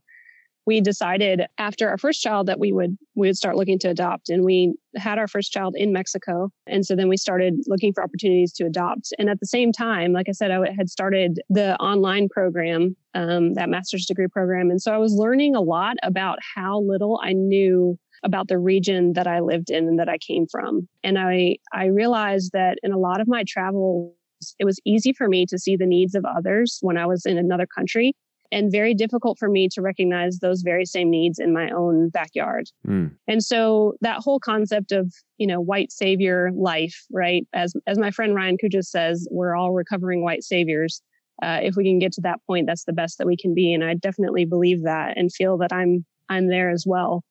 we 0.66 0.80
decided 0.80 1.42
after 1.58 1.88
our 1.88 1.96
first 1.96 2.20
child 2.20 2.48
that 2.48 2.58
we 2.58 2.72
would 2.72 2.98
we 3.14 3.28
would 3.28 3.36
start 3.36 3.56
looking 3.56 3.78
to 3.78 3.88
adopt. 3.88 4.28
And 4.28 4.44
we 4.44 4.74
had 4.96 5.18
our 5.18 5.28
first 5.28 5.52
child 5.52 5.74
in 5.76 5.92
mexico. 5.92 6.50
And 6.66 6.84
so 6.84 6.96
then 6.96 7.08
we 7.08 7.16
started 7.16 7.54
looking 7.66 7.92
for 7.92 8.02
opportunities 8.02 8.52
to 8.54 8.66
adopt. 8.66 9.12
And 9.18 9.30
at 9.30 9.40
the 9.40 9.46
same 9.46 9.72
time 9.72 10.12
like 10.12 10.28
i 10.28 10.32
said 10.32 10.50
i 10.50 10.72
had 10.76 10.90
started 10.90 11.40
the 11.48 11.76
online 11.76 12.28
program 12.28 12.96
um, 13.14 13.54
that 13.54 13.70
master's 13.70 14.06
degree 14.06 14.28
program. 14.28 14.70
And 14.70 14.82
so 14.82 14.92
i 14.92 14.98
was 14.98 15.12
learning 15.12 15.54
a 15.54 15.60
lot 15.60 15.96
about 16.02 16.38
how 16.54 16.80
little 16.80 17.20
i 17.22 17.32
knew 17.32 17.98
about 18.24 18.48
the 18.48 18.58
region 18.58 19.12
that 19.12 19.26
i 19.26 19.40
lived 19.40 19.70
in 19.70 19.86
and 19.86 19.98
that 19.98 20.08
i 20.08 20.18
came 20.18 20.46
from. 20.50 20.88
And 21.04 21.18
i 21.18 21.56
i 21.72 21.86
realized 21.86 22.50
that 22.52 22.78
in 22.82 22.92
a 22.92 22.98
lot 22.98 23.20
of 23.20 23.28
my 23.28 23.44
travels 23.46 24.12
it 24.58 24.66
was 24.66 24.78
easy 24.84 25.14
for 25.14 25.28
me 25.28 25.46
to 25.46 25.58
see 25.58 25.76
the 25.76 25.86
needs 25.86 26.14
of 26.14 26.26
others 26.26 26.78
when 26.82 26.98
I 26.98 27.06
was 27.06 27.24
in 27.24 27.38
another 27.38 27.66
country 27.66 28.14
and 28.52 28.72
very 28.72 28.94
difficult 28.94 29.38
for 29.38 29.48
me 29.48 29.68
to 29.68 29.82
recognize 29.82 30.38
those 30.38 30.62
very 30.62 30.84
same 30.84 31.10
needs 31.10 31.38
in 31.38 31.52
my 31.52 31.70
own 31.70 32.08
backyard. 32.08 32.68
Mm. 32.86 33.12
And 33.26 33.42
so 33.42 33.94
that 34.00 34.20
whole 34.20 34.40
concept 34.40 34.92
of, 34.92 35.12
you 35.38 35.46
know, 35.46 35.60
white 35.60 35.92
savior 35.92 36.50
life, 36.54 37.04
right? 37.10 37.46
As 37.52 37.74
as 37.86 37.98
my 37.98 38.10
friend 38.10 38.34
Ryan 38.34 38.56
Kujas 38.62 38.86
says, 38.86 39.28
we're 39.30 39.54
all 39.54 39.72
recovering 39.72 40.22
white 40.22 40.44
saviors. 40.44 41.02
Uh, 41.42 41.60
if 41.62 41.76
we 41.76 41.84
can 41.84 41.98
get 41.98 42.12
to 42.12 42.22
that 42.22 42.40
point, 42.46 42.66
that's 42.66 42.84
the 42.84 42.92
best 42.92 43.18
that 43.18 43.26
we 43.26 43.36
can 43.36 43.54
be. 43.54 43.72
And 43.74 43.84
I 43.84 43.94
definitely 43.94 44.46
believe 44.46 44.82
that 44.84 45.16
and 45.16 45.32
feel 45.32 45.58
that 45.58 45.72
I'm 45.72 46.04
I'm 46.28 46.48
there 46.48 46.70
as 46.70 46.84
well. 46.86 47.22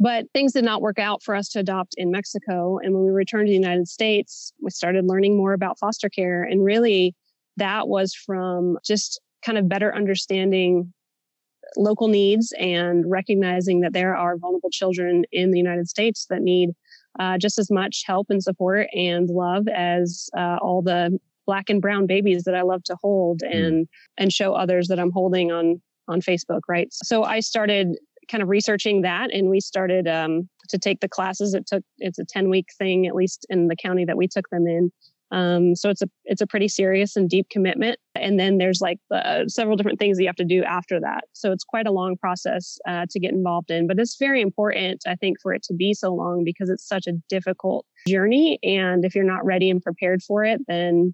But 0.00 0.26
things 0.34 0.52
did 0.52 0.64
not 0.64 0.82
work 0.82 0.98
out 0.98 1.22
for 1.22 1.36
us 1.36 1.48
to 1.50 1.60
adopt 1.60 1.94
in 1.96 2.10
Mexico. 2.10 2.78
And 2.82 2.94
when 2.94 3.04
we 3.04 3.10
returned 3.10 3.46
to 3.46 3.50
the 3.50 3.56
United 3.56 3.86
States, 3.86 4.52
we 4.60 4.70
started 4.70 5.06
learning 5.06 5.36
more 5.36 5.52
about 5.52 5.78
foster 5.78 6.08
care. 6.08 6.42
And 6.42 6.64
really, 6.64 7.14
that 7.56 7.86
was 7.86 8.12
from 8.12 8.78
just 8.84 9.20
kind 9.44 9.58
of 9.58 9.68
better 9.68 9.94
understanding 9.94 10.92
local 11.76 12.08
needs 12.08 12.52
and 12.58 13.10
recognizing 13.10 13.80
that 13.80 13.92
there 13.92 14.16
are 14.16 14.36
vulnerable 14.36 14.70
children 14.70 15.24
in 15.32 15.50
the 15.50 15.58
United 15.58 15.88
States 15.88 16.26
that 16.30 16.42
need 16.42 16.70
uh, 17.18 17.38
just 17.38 17.58
as 17.58 17.70
much 17.70 18.02
help 18.06 18.26
and 18.30 18.42
support 18.42 18.88
and 18.92 19.28
love 19.28 19.66
as 19.68 20.28
uh, 20.36 20.58
all 20.60 20.82
the 20.82 21.18
black 21.46 21.68
and 21.68 21.82
brown 21.82 22.06
babies 22.06 22.44
that 22.44 22.54
I 22.54 22.62
love 22.62 22.82
to 22.84 22.96
hold 23.00 23.40
mm. 23.40 23.54
and 23.54 23.88
and 24.18 24.32
show 24.32 24.54
others 24.54 24.88
that 24.88 24.98
I'm 24.98 25.12
holding 25.12 25.52
on 25.52 25.80
on 26.08 26.20
Facebook, 26.20 26.60
right? 26.68 26.88
So 26.92 27.24
I 27.24 27.40
started 27.40 27.96
kind 28.30 28.42
of 28.42 28.48
researching 28.48 29.02
that 29.02 29.32
and 29.32 29.48
we 29.48 29.60
started 29.60 30.08
um, 30.08 30.48
to 30.68 30.78
take 30.78 31.00
the 31.00 31.08
classes. 31.08 31.54
It 31.54 31.66
took 31.66 31.82
it's 31.98 32.18
a 32.18 32.24
10 32.24 32.48
week 32.50 32.66
thing, 32.78 33.06
at 33.06 33.14
least 33.14 33.46
in 33.48 33.68
the 33.68 33.76
county 33.76 34.04
that 34.04 34.16
we 34.16 34.28
took 34.28 34.48
them 34.50 34.66
in. 34.66 34.90
Um, 35.34 35.74
so 35.74 35.90
it's 35.90 36.00
a 36.00 36.06
it's 36.24 36.40
a 36.40 36.46
pretty 36.46 36.68
serious 36.68 37.16
and 37.16 37.28
deep 37.28 37.48
commitment. 37.50 37.98
And 38.14 38.38
then 38.38 38.58
there's 38.58 38.80
like 38.80 38.98
the, 39.10 39.46
several 39.48 39.76
different 39.76 39.98
things 39.98 40.16
that 40.16 40.22
you 40.22 40.28
have 40.28 40.36
to 40.36 40.44
do 40.44 40.62
after 40.62 41.00
that. 41.00 41.24
So 41.32 41.50
it's 41.50 41.64
quite 41.64 41.88
a 41.88 41.90
long 41.90 42.16
process 42.16 42.78
uh, 42.86 43.06
to 43.10 43.18
get 43.18 43.32
involved 43.32 43.72
in, 43.72 43.88
but 43.88 43.98
it's 43.98 44.16
very 44.16 44.40
important, 44.40 45.02
I 45.08 45.16
think, 45.16 45.40
for 45.42 45.52
it 45.52 45.64
to 45.64 45.74
be 45.74 45.92
so 45.92 46.14
long 46.14 46.44
because 46.44 46.70
it's 46.70 46.86
such 46.86 47.08
a 47.08 47.14
difficult 47.28 47.84
journey. 48.06 48.60
And 48.62 49.04
if 49.04 49.16
you're 49.16 49.24
not 49.24 49.44
ready 49.44 49.70
and 49.70 49.82
prepared 49.82 50.22
for 50.22 50.44
it, 50.44 50.60
then 50.68 51.12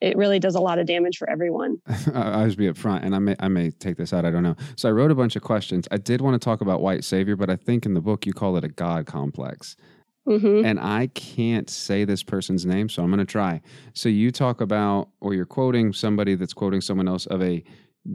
it 0.00 0.16
really 0.16 0.40
does 0.40 0.56
a 0.56 0.60
lot 0.60 0.80
of 0.80 0.86
damage 0.86 1.16
for 1.16 1.30
everyone. 1.30 1.76
I'll 2.14 2.46
just 2.46 2.58
be 2.58 2.66
upfront, 2.66 3.04
and 3.04 3.14
I 3.14 3.20
may 3.20 3.36
I 3.38 3.46
may 3.46 3.70
take 3.70 3.96
this 3.96 4.12
out. 4.12 4.24
I 4.24 4.32
don't 4.32 4.42
know. 4.42 4.56
So 4.74 4.88
I 4.88 4.92
wrote 4.92 5.12
a 5.12 5.14
bunch 5.14 5.36
of 5.36 5.42
questions. 5.42 5.86
I 5.92 5.98
did 5.98 6.20
want 6.20 6.34
to 6.34 6.44
talk 6.44 6.60
about 6.60 6.80
white 6.80 7.04
savior, 7.04 7.36
but 7.36 7.48
I 7.48 7.54
think 7.54 7.86
in 7.86 7.94
the 7.94 8.00
book 8.00 8.26
you 8.26 8.32
call 8.32 8.56
it 8.56 8.64
a 8.64 8.68
God 8.68 9.06
complex. 9.06 9.76
Mm-hmm. 10.26 10.64
And 10.64 10.78
I 10.78 11.08
can't 11.08 11.68
say 11.68 12.04
this 12.04 12.22
person's 12.22 12.64
name, 12.64 12.88
so 12.88 13.02
I'm 13.02 13.10
going 13.10 13.18
to 13.18 13.24
try. 13.24 13.60
So 13.92 14.08
you 14.08 14.30
talk 14.30 14.60
about, 14.60 15.08
or 15.20 15.34
you're 15.34 15.46
quoting 15.46 15.92
somebody 15.92 16.34
that's 16.34 16.54
quoting 16.54 16.80
someone 16.80 17.08
else 17.08 17.26
of 17.26 17.42
a 17.42 17.64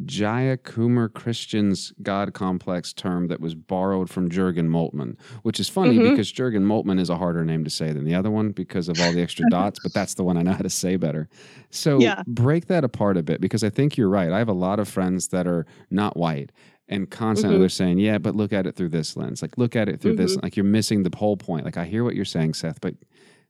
Jayakumar 0.05 1.13
Christian's 1.13 1.93
God 2.01 2.33
complex 2.33 2.91
term 2.91 3.27
that 3.27 3.39
was 3.39 3.55
borrowed 3.55 4.09
from 4.09 4.29
Jurgen 4.29 4.69
Moltmann, 4.69 5.17
which 5.43 5.61
is 5.61 5.69
funny 5.69 5.97
mm-hmm. 5.97 6.09
because 6.09 6.29
Jurgen 6.29 6.65
Moltmann 6.65 6.99
is 6.99 7.09
a 7.09 7.15
harder 7.17 7.45
name 7.45 7.63
to 7.63 7.69
say 7.69 7.93
than 7.93 8.03
the 8.03 8.13
other 8.13 8.29
one 8.29 8.51
because 8.51 8.89
of 8.89 8.99
all 8.99 9.13
the 9.13 9.21
extra 9.21 9.45
dots, 9.49 9.79
but 9.81 9.93
that's 9.93 10.15
the 10.15 10.23
one 10.23 10.37
I 10.37 10.41
know 10.41 10.51
how 10.51 10.59
to 10.59 10.69
say 10.69 10.97
better. 10.97 11.29
So 11.69 11.99
yeah. 11.99 12.21
break 12.27 12.67
that 12.67 12.83
apart 12.83 13.15
a 13.15 13.23
bit 13.23 13.39
because 13.39 13.63
I 13.63 13.69
think 13.69 13.95
you're 13.95 14.09
right. 14.09 14.31
I 14.31 14.39
have 14.39 14.49
a 14.49 14.53
lot 14.53 14.79
of 14.79 14.89
friends 14.89 15.29
that 15.29 15.47
are 15.47 15.65
not 15.89 16.17
white 16.17 16.51
and 16.89 17.09
constantly 17.09 17.55
mm-hmm. 17.55 17.61
they're 17.61 17.69
saying, 17.69 17.99
yeah, 17.99 18.17
but 18.17 18.35
look 18.35 18.53
at 18.53 18.65
it 18.65 18.75
through 18.75 18.89
this 18.89 19.17
lens. 19.17 19.41
Like, 19.41 19.57
look 19.57 19.75
at 19.75 19.89
it 19.89 19.99
through 19.99 20.15
mm-hmm. 20.15 20.23
this. 20.23 20.37
Like, 20.37 20.55
you're 20.55 20.65
missing 20.65 21.03
the 21.03 21.15
whole 21.15 21.37
point. 21.37 21.65
Like, 21.65 21.77
I 21.77 21.85
hear 21.85 22.03
what 22.03 22.15
you're 22.15 22.25
saying, 22.25 22.53
Seth, 22.53 22.79
but 22.81 22.95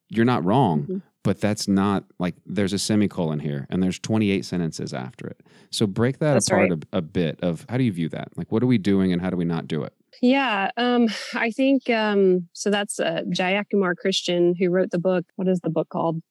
you're 0.10 0.26
not 0.26 0.44
wrong. 0.44 0.84
Mm-hmm. 0.84 0.98
But 1.24 1.42
that's 1.42 1.68
not 1.68 2.06
like 2.20 2.36
there's 2.46 2.72
a 2.72 2.80
semicolon 2.80 3.40
here 3.40 3.68
and 3.70 3.84
there's 3.84 4.00
28 4.00 4.46
sentences 4.46 4.94
after 4.94 5.28
it. 5.28 5.42
So 5.72 5.86
break 5.86 6.20
that 6.20 6.36
that's 6.36 6.48
apart 6.48 6.70
right. 6.70 6.84
a, 6.94 7.00
a, 7.00 7.02
bit 7.02 7.38
of 7.42 7.66
how 7.68 7.76
do 7.76 7.84
you 7.84 7.92
view 7.92 8.08
that? 8.10 8.30
Like, 8.38 8.50
what 8.50 8.64
are 8.64 8.68
we 8.68 8.78
doing 8.78 9.12
and 9.12 9.22
how 9.22 9.30
do 9.30 9.36
we 9.36 9.44
not 9.44 9.68
do 9.68 9.84
it? 9.84 9.94
Yeah, 10.22 10.72
um, 10.78 11.10
I 11.34 11.52
think 11.52 11.90
um, 11.90 12.48
so. 12.54 12.70
That's 12.70 13.00
uh, 13.00 13.24
Jayakumar 13.28 13.96
Christian 13.98 14.56
who 14.58 14.70
wrote 14.70 14.92
the 14.92 15.00
book. 15.00 15.26
What 15.36 15.50
is 15.50 15.60
the 15.60 15.70
book 15.70 15.90
called? 15.90 16.22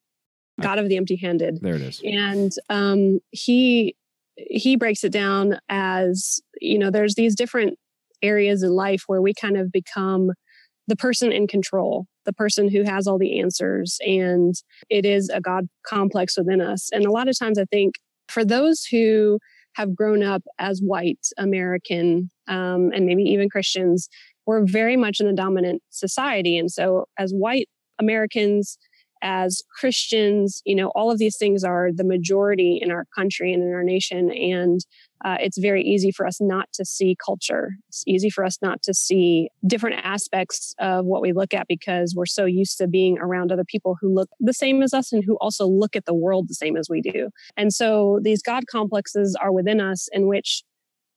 God 0.60 0.78
of 0.78 0.88
the 0.88 0.96
Empty 0.96 1.16
Handed. 1.16 1.58
There 1.60 1.74
it 1.74 1.82
is. 1.82 2.00
And 2.02 2.52
um, 2.70 3.20
he 3.30 3.94
he 4.36 4.76
breaks 4.76 5.04
it 5.04 5.12
down 5.12 5.58
as 5.68 6.40
you 6.60 6.78
know 6.78 6.90
there's 6.90 7.14
these 7.14 7.34
different 7.34 7.78
areas 8.22 8.62
in 8.62 8.70
life 8.70 9.02
where 9.06 9.22
we 9.22 9.34
kind 9.34 9.56
of 9.56 9.70
become 9.70 10.30
the 10.88 10.96
person 10.96 11.32
in 11.32 11.46
control 11.46 12.06
the 12.24 12.32
person 12.32 12.68
who 12.68 12.82
has 12.82 13.06
all 13.06 13.18
the 13.18 13.40
answers 13.40 13.98
and 14.00 14.54
it 14.88 15.04
is 15.04 15.28
a 15.28 15.40
god 15.40 15.66
complex 15.86 16.36
within 16.36 16.60
us. 16.60 16.88
And 16.92 17.04
a 17.04 17.10
lot 17.10 17.28
of 17.28 17.38
times 17.38 17.58
i 17.58 17.64
think 17.64 17.94
for 18.28 18.44
those 18.44 18.84
who 18.84 19.38
have 19.74 19.94
grown 19.94 20.22
up 20.22 20.42
as 20.58 20.80
white 20.82 21.26
american 21.38 22.30
um, 22.48 22.90
and 22.94 23.06
maybe 23.06 23.22
even 23.22 23.50
christians 23.50 24.08
we're 24.46 24.64
very 24.64 24.96
much 24.96 25.20
in 25.20 25.26
a 25.26 25.32
dominant 25.32 25.82
society. 25.90 26.56
And 26.56 26.70
so 26.70 27.06
as 27.18 27.32
white 27.32 27.68
americans 27.98 28.78
as 29.22 29.62
Christians, 29.78 30.62
you 30.64 30.74
know, 30.74 30.88
all 30.94 31.10
of 31.10 31.18
these 31.18 31.36
things 31.36 31.64
are 31.64 31.90
the 31.92 32.04
majority 32.04 32.78
in 32.80 32.90
our 32.90 33.06
country 33.14 33.52
and 33.52 33.62
in 33.62 33.72
our 33.72 33.82
nation. 33.82 34.30
And 34.30 34.80
uh, 35.24 35.36
it's 35.40 35.58
very 35.58 35.82
easy 35.82 36.10
for 36.10 36.26
us 36.26 36.40
not 36.40 36.68
to 36.74 36.84
see 36.84 37.16
culture. 37.24 37.76
It's 37.88 38.04
easy 38.06 38.30
for 38.30 38.44
us 38.44 38.58
not 38.60 38.82
to 38.82 38.94
see 38.94 39.48
different 39.66 40.00
aspects 40.04 40.74
of 40.78 41.06
what 41.06 41.22
we 41.22 41.32
look 41.32 41.54
at 41.54 41.66
because 41.68 42.14
we're 42.14 42.26
so 42.26 42.44
used 42.44 42.78
to 42.78 42.86
being 42.86 43.18
around 43.18 43.50
other 43.50 43.64
people 43.64 43.96
who 44.00 44.14
look 44.14 44.28
the 44.40 44.52
same 44.52 44.82
as 44.82 44.92
us 44.92 45.12
and 45.12 45.24
who 45.24 45.36
also 45.40 45.66
look 45.66 45.96
at 45.96 46.04
the 46.04 46.14
world 46.14 46.48
the 46.48 46.54
same 46.54 46.76
as 46.76 46.88
we 46.90 47.00
do. 47.00 47.30
And 47.56 47.72
so 47.72 48.20
these 48.22 48.42
God 48.42 48.64
complexes 48.70 49.36
are 49.40 49.52
within 49.52 49.80
us 49.80 50.08
in 50.12 50.26
which 50.28 50.62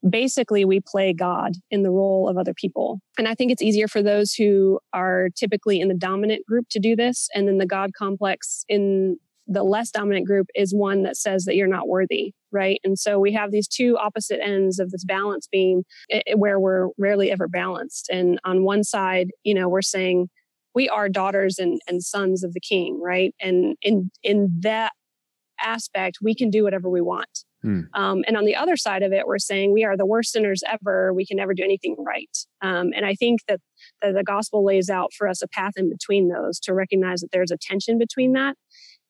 basically 0.08 0.66
we 0.66 0.80
play 0.86 1.14
God 1.14 1.54
in 1.70 1.84
the 1.84 1.92
role 1.92 2.30
of 2.30 2.38
other 2.38 2.54
people. 2.54 3.00
And 3.18 3.28
I 3.28 3.36
think 3.36 3.52
it's 3.52 3.62
easier 3.62 3.88
for 3.88 4.02
those 4.02 4.34
who 4.34 4.80
are 4.94 5.30
typically 5.36 5.80
in 5.80 5.88
the 5.88 5.96
dominant 5.96 6.46
group 6.46 6.68
to 6.72 6.80
do 6.80 6.96
this. 6.96 7.28
And 7.34 7.48
then 7.48 7.58
the 7.58 7.66
God 7.66 7.92
complex 7.98 8.64
in 8.70 9.18
the 9.50 9.64
less 9.64 9.90
dominant 9.90 10.28
group 10.28 10.48
is 10.56 10.74
one 10.74 11.04
that 11.04 11.18
says 11.18 11.46
that 11.46 11.56
you're 11.56 11.68
not 11.68 11.88
worthy, 11.88 12.34
right? 12.52 12.80
And 12.84 13.00
so 13.00 13.20
we 13.20 13.34
have 13.34 13.52
these 13.52 13.68
two 13.68 13.98
opposite 13.98 14.40
ends 14.42 14.80
of 14.80 14.92
this 14.92 15.04
balance 15.04 15.48
beam 15.52 15.84
where 16.36 16.60
we're 16.60 16.90
rarely 17.00 17.32
ever 17.32 17.48
balanced. 17.48 18.10
And 18.12 18.40
on 18.46 18.64
one 18.64 18.84
side, 18.84 19.32
you 19.44 19.56
know, 19.56 19.68
we're 19.68 19.82
saying 19.82 20.30
we 20.76 20.88
are 20.88 21.10
daughters 21.10 21.58
and, 21.58 21.82
and 21.88 22.04
sons 22.04 22.44
of 22.44 22.54
the 22.54 22.60
king, 22.60 23.02
right? 23.04 23.34
And 23.42 23.76
in 23.82 24.12
in 24.22 24.50
that 24.60 24.94
aspect, 25.60 26.20
we 26.22 26.36
can 26.36 26.52
do 26.52 26.64
whatever 26.64 26.90
we 26.90 27.02
want. 27.02 27.44
Hmm. 27.62 27.82
Um, 27.94 28.24
and 28.28 28.38
on 28.38 28.46
the 28.46 28.56
other 28.56 28.78
side 28.78 29.04
of 29.04 29.12
it, 29.12 29.28
we're 29.28 29.38
saying 29.38 29.74
we 29.74 29.84
are 29.84 29.98
the 29.98 30.06
worst 30.06 30.32
sinners 30.32 30.64
ever. 30.66 31.14
We 31.14 31.26
can 31.26 31.38
never 31.38 31.54
do 31.54 31.64
anything 31.64 31.96
right. 32.00 32.38
Um, 32.62 32.92
and 32.96 33.06
I 33.06 33.16
think 33.16 33.42
that, 33.48 33.60
that 34.02 34.14
the 34.14 34.24
gospel 34.24 34.64
lays 34.64 34.90
out 34.90 35.12
for 35.14 35.28
us 35.28 35.42
a 35.42 35.48
path 35.48 35.74
in 35.76 35.90
between 35.90 36.30
those 36.30 36.60
to 36.62 36.74
recognize 36.74 37.22
that 37.22 37.32
there's 37.32 37.52
a 37.52 37.58
tension 37.58 37.98
between 37.98 38.34
that. 38.34 38.56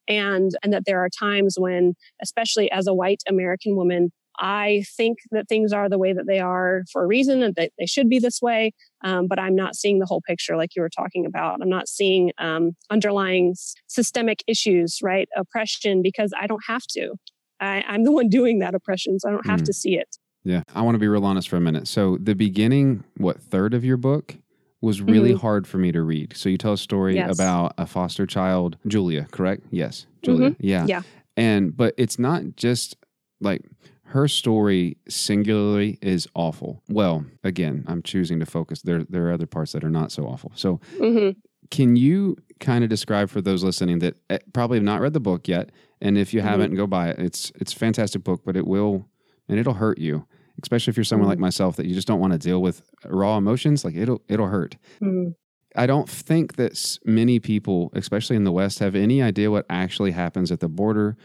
And, 0.07 0.51
and 0.63 0.73
that 0.73 0.83
there 0.87 0.99
are 1.03 1.09
times 1.09 1.55
when, 1.59 1.93
especially 2.19 2.71
as 2.71 2.87
a 2.87 2.93
white 2.95 3.21
American 3.27 3.75
woman, 3.75 4.11
I 4.39 4.83
think 4.95 5.19
that 5.31 5.49
things 5.49 5.73
are 5.73 5.89
the 5.89 5.99
way 5.99 6.13
that 6.13 6.25
they 6.25 6.39
are 6.39 6.83
for 6.91 7.03
a 7.03 7.07
reason 7.07 7.43
and 7.43 7.53
that 7.55 7.71
they 7.77 7.85
should 7.85 8.09
be 8.09 8.19
this 8.19 8.41
way. 8.41 8.71
Um, 9.03 9.27
but 9.27 9.37
I'm 9.37 9.55
not 9.55 9.75
seeing 9.75 9.99
the 9.99 10.05
whole 10.05 10.21
picture 10.25 10.55
like 10.55 10.75
you 10.75 10.81
were 10.81 10.89
talking 10.89 11.25
about. 11.25 11.61
I'm 11.61 11.69
not 11.69 11.89
seeing 11.89 12.31
um, 12.37 12.71
underlying 12.89 13.55
systemic 13.87 14.43
issues, 14.47 14.99
right? 15.03 15.27
Oppression, 15.35 16.01
because 16.01 16.31
I 16.39 16.47
don't 16.47 16.63
have 16.67 16.87
to. 16.91 17.15
I, 17.59 17.83
am 17.87 18.03
the 18.03 18.11
one 18.11 18.29
doing 18.29 18.59
that 18.59 18.75
oppression, 18.75 19.19
so 19.19 19.29
I 19.29 19.31
don't 19.31 19.45
have 19.45 19.61
mm. 19.61 19.65
to 19.65 19.73
see 19.73 19.97
it. 19.97 20.17
Yeah. 20.43 20.63
I 20.73 20.81
want 20.81 20.95
to 20.95 20.99
be 20.99 21.07
real 21.07 21.25
honest 21.25 21.49
for 21.49 21.57
a 21.57 21.61
minute. 21.61 21.87
So, 21.87 22.17
the 22.21 22.35
beginning, 22.35 23.03
what, 23.17 23.41
third 23.41 23.73
of 23.73 23.83
your 23.83 23.97
book 23.97 24.35
was 24.81 25.01
really 25.01 25.31
mm-hmm. 25.31 25.39
hard 25.39 25.67
for 25.67 25.77
me 25.77 25.91
to 25.91 26.01
read. 26.01 26.35
So, 26.35 26.49
you 26.49 26.57
tell 26.57 26.73
a 26.73 26.77
story 26.77 27.15
yes. 27.15 27.33
about 27.33 27.73
a 27.77 27.85
foster 27.85 28.25
child, 28.25 28.77
Julia, 28.87 29.27
correct? 29.31 29.63
Yes. 29.71 30.05
Julia. 30.21 30.51
Mm-hmm. 30.51 30.65
Yeah. 30.65 30.85
Yeah. 30.87 31.01
And, 31.35 31.75
but 31.75 31.93
it's 31.97 32.17
not 32.17 32.55
just 32.55 32.95
like 33.41 33.63
her 34.05 34.27
story 34.27 34.97
singularly 35.07 35.99
is 36.01 36.27
awful. 36.33 36.81
Well, 36.89 37.25
again, 37.43 37.83
I'm 37.87 38.01
choosing 38.01 38.39
to 38.39 38.45
focus. 38.45 38.81
There, 38.81 39.03
there 39.03 39.27
are 39.27 39.31
other 39.31 39.45
parts 39.45 39.73
that 39.73 39.83
are 39.83 39.89
not 39.89 40.11
so 40.11 40.25
awful. 40.25 40.51
So, 40.55 40.79
Mm-hmm. 40.97 41.39
can 41.69 41.95
you 41.95 42.37
kind 42.59 42.83
of 42.83 42.89
describe 42.89 43.29
for 43.29 43.41
those 43.41 43.63
listening 43.63 43.99
that 43.99 44.15
eh, 44.29 44.39
probably 44.53 44.77
have 44.77 44.83
not 44.83 45.01
read 45.01 45.13
the 45.13 45.19
book 45.19 45.47
yet, 45.47 45.71
and 46.01 46.17
if 46.17 46.33
you 46.33 46.41
Mhm. 46.41 46.45
haven't, 46.45 46.75
go 46.75 46.87
buy 46.87 47.09
it. 47.09 47.19
It's 47.19 47.51
it's 47.59 47.73
a 47.73 47.75
fantastic 47.75 48.23
book, 48.23 48.41
but 48.45 48.55
it 48.55 48.65
will 48.67 49.07
and 49.47 49.59
it'll 49.59 49.73
hurt 49.75 49.97
you, 49.97 50.25
especially 50.61 50.91
if 50.91 50.97
you're 50.97 51.03
someone 51.03 51.27
Mhm. 51.27 51.31
like 51.31 51.39
myself 51.39 51.75
that 51.77 51.85
you 51.87 51.93
just 51.95 52.07
don't 52.07 52.19
want 52.19 52.33
to 52.33 52.39
deal 52.39 52.61
with 52.61 52.83
raw 53.05 53.37
emotions. 53.37 53.83
Like 53.85 53.95
it'll 53.95 54.21
it'll 54.27 54.47
hurt. 54.47 54.77
Mm-hmm. 55.01 55.31
I 55.75 55.85
don't 55.85 56.09
think 56.09 56.55
that 56.55 56.97
many 57.05 57.39
people, 57.39 57.91
especially 57.93 58.35
in 58.35 58.43
the 58.43 58.51
West, 58.51 58.79
have 58.79 58.95
any 58.95 59.21
idea 59.21 59.51
what 59.51 59.67
actually 59.69 60.11
happens 60.11 60.51
at 60.51 60.61
the 60.61 60.67
border 60.67 61.15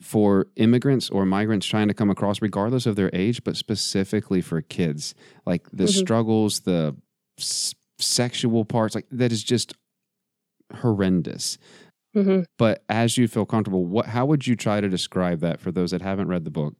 for 0.00 0.48
immigrants 0.56 1.08
or 1.08 1.24
migrants 1.24 1.66
trying 1.66 1.86
to 1.86 1.94
come 1.94 2.10
across, 2.10 2.42
regardless 2.42 2.84
of 2.84 2.96
their 2.96 3.10
age, 3.12 3.44
but 3.44 3.56
specifically 3.56 4.40
for 4.40 4.60
kids. 4.60 5.14
Like 5.46 5.70
the 5.70 5.84
Mhm. 5.84 5.90
struggles, 6.00 6.60
the 6.60 6.96
s- 7.38 7.74
sexual 8.00 8.64
parts, 8.64 8.96
like 8.96 9.06
that 9.12 9.30
is 9.30 9.44
just 9.44 9.74
horrendous. 10.80 11.58
Mm-hmm. 12.14 12.42
But 12.58 12.84
as 12.88 13.16
you 13.16 13.26
feel 13.28 13.46
comfortable, 13.46 13.84
what 13.86 14.06
how 14.06 14.26
would 14.26 14.46
you 14.46 14.56
try 14.56 14.80
to 14.80 14.88
describe 14.88 15.40
that 15.40 15.60
for 15.60 15.72
those 15.72 15.90
that 15.92 16.02
haven't 16.02 16.28
read 16.28 16.44
the 16.44 16.50
book? 16.50 16.74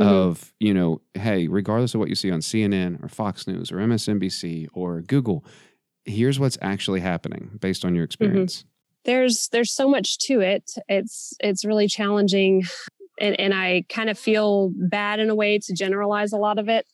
Mhm. 0.00 0.06
Of, 0.06 0.54
you 0.60 0.72
know, 0.72 1.02
hey, 1.14 1.46
regardless 1.46 1.94
of 1.94 2.00
what 2.00 2.08
you 2.08 2.14
see 2.14 2.30
on 2.30 2.40
CNN 2.40 3.02
or 3.04 3.08
Fox 3.08 3.46
News 3.46 3.70
or 3.70 3.76
MSNBC 3.76 4.66
or 4.72 5.02
Google, 5.02 5.44
here's 6.06 6.38
what's 6.40 6.56
actually 6.62 7.00
happening 7.00 7.58
based 7.60 7.84
on 7.84 7.94
your 7.94 8.04
experience. 8.04 8.64
there's 9.04 9.48
there's 9.48 9.70
so 9.72 9.88
much 9.88 10.18
to 10.18 10.40
it 10.40 10.72
it's 10.88 11.34
it's 11.40 11.64
really 11.64 11.86
challenging 11.88 12.64
and, 13.20 13.38
and 13.40 13.54
i 13.54 13.82
kind 13.88 14.10
of 14.10 14.18
feel 14.18 14.72
bad 14.76 15.20
in 15.20 15.30
a 15.30 15.34
way 15.34 15.58
to 15.58 15.72
generalize 15.74 16.32
a 16.32 16.36
lot 16.38 16.58
of 16.58 16.68
it 16.68 16.86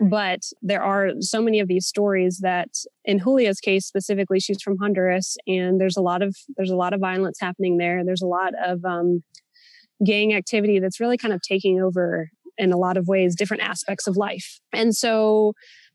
but 0.00 0.40
there 0.62 0.82
are 0.82 1.10
so 1.20 1.42
many 1.42 1.60
of 1.60 1.68
these 1.68 1.86
stories 1.86 2.38
that 2.38 2.68
in 3.04 3.18
julia's 3.18 3.60
case 3.60 3.86
specifically 3.86 4.40
she's 4.40 4.62
from 4.62 4.76
honduras 4.78 5.36
and 5.46 5.80
there's 5.80 5.96
a 5.96 6.02
lot 6.02 6.22
of 6.22 6.34
there's 6.56 6.70
a 6.70 6.76
lot 6.76 6.92
of 6.92 7.00
violence 7.00 7.38
happening 7.40 7.76
there 7.76 8.04
there's 8.04 8.22
a 8.22 8.26
lot 8.26 8.52
of 8.64 8.84
um, 8.84 9.22
gang 10.04 10.34
activity 10.34 10.78
that's 10.78 11.00
really 11.00 11.16
kind 11.16 11.34
of 11.34 11.40
taking 11.42 11.80
over 11.80 12.30
in 12.58 12.72
a 12.72 12.76
lot 12.76 12.96
of 12.96 13.06
ways 13.06 13.34
different 13.36 13.62
aspects 13.62 14.06
of 14.06 14.16
life 14.16 14.60
and 14.72 14.94
so 14.94 15.52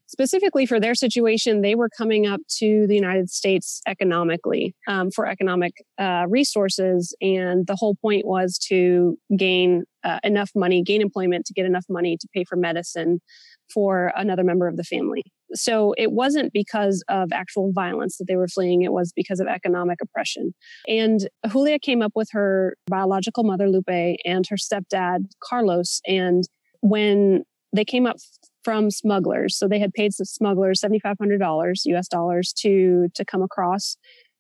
specifically 0.08 0.66
for 0.66 0.80
their 0.80 0.96
situation, 0.96 1.62
they 1.62 1.76
were 1.76 1.90
coming 1.90 2.28
up 2.28 2.42
to 2.58 2.86
the 2.88 2.96
United 2.96 3.30
States 3.30 3.82
economically 3.88 4.76
um, 4.88 5.12
for 5.12 5.28
economic 5.28 5.74
uh, 5.98 6.26
resources. 6.28 7.16
And 7.22 7.66
the 7.68 7.76
whole 7.76 7.96
point 7.96 8.26
was 8.26 8.58
to 8.70 9.18
gain 9.36 9.84
uh, 10.04 10.20
enough 10.24 10.52
money, 10.56 10.84
gain 10.84 11.02
employment 11.02 11.46
to 11.48 11.54
get 11.54 11.66
enough 11.66 11.86
money 11.90 12.18
to 12.20 12.28
pay 12.34 12.44
for 12.44 12.56
medicine 12.56 13.20
for 13.74 14.12
another 14.16 14.44
member 14.44 14.68
of 14.68 14.78
the 14.78 14.84
family. 14.84 15.24
So 15.54 15.94
it 15.98 16.12
wasn't 16.12 16.54
because 16.54 17.04
of 17.08 17.30
actual 17.32 17.72
violence 17.72 18.18
that 18.18 18.26
they 18.28 18.36
were 18.36 18.48
fleeing, 18.48 18.82
it 18.82 18.92
was 18.92 19.14
because 19.16 19.40
of 19.40 19.48
economic 19.48 20.00
oppression. 20.02 20.54
And 20.88 21.28
Julia 21.50 21.80
came 21.80 22.02
up 22.02 22.12
with 22.16 22.30
her 22.32 22.76
biological 22.88 23.44
mother, 23.44 23.70
Lupe, 23.70 24.18
and 24.26 24.46
her 24.50 24.58
stepdad, 24.58 25.26
Carlos. 25.44 26.02
And 26.08 26.44
when 26.82 27.44
they 27.74 27.86
came 27.86 28.06
up 28.06 28.18
from 28.64 28.90
smugglers. 28.90 29.58
So 29.58 29.68
they 29.68 29.80
had 29.80 29.94
paid 29.94 30.14
some 30.14 30.26
smugglers 30.26 30.82
$7,500 30.82 31.76
US 31.86 32.08
dollars 32.08 32.54
to, 32.62 33.10
to 33.14 33.24
come 33.26 33.44
across 33.44 33.98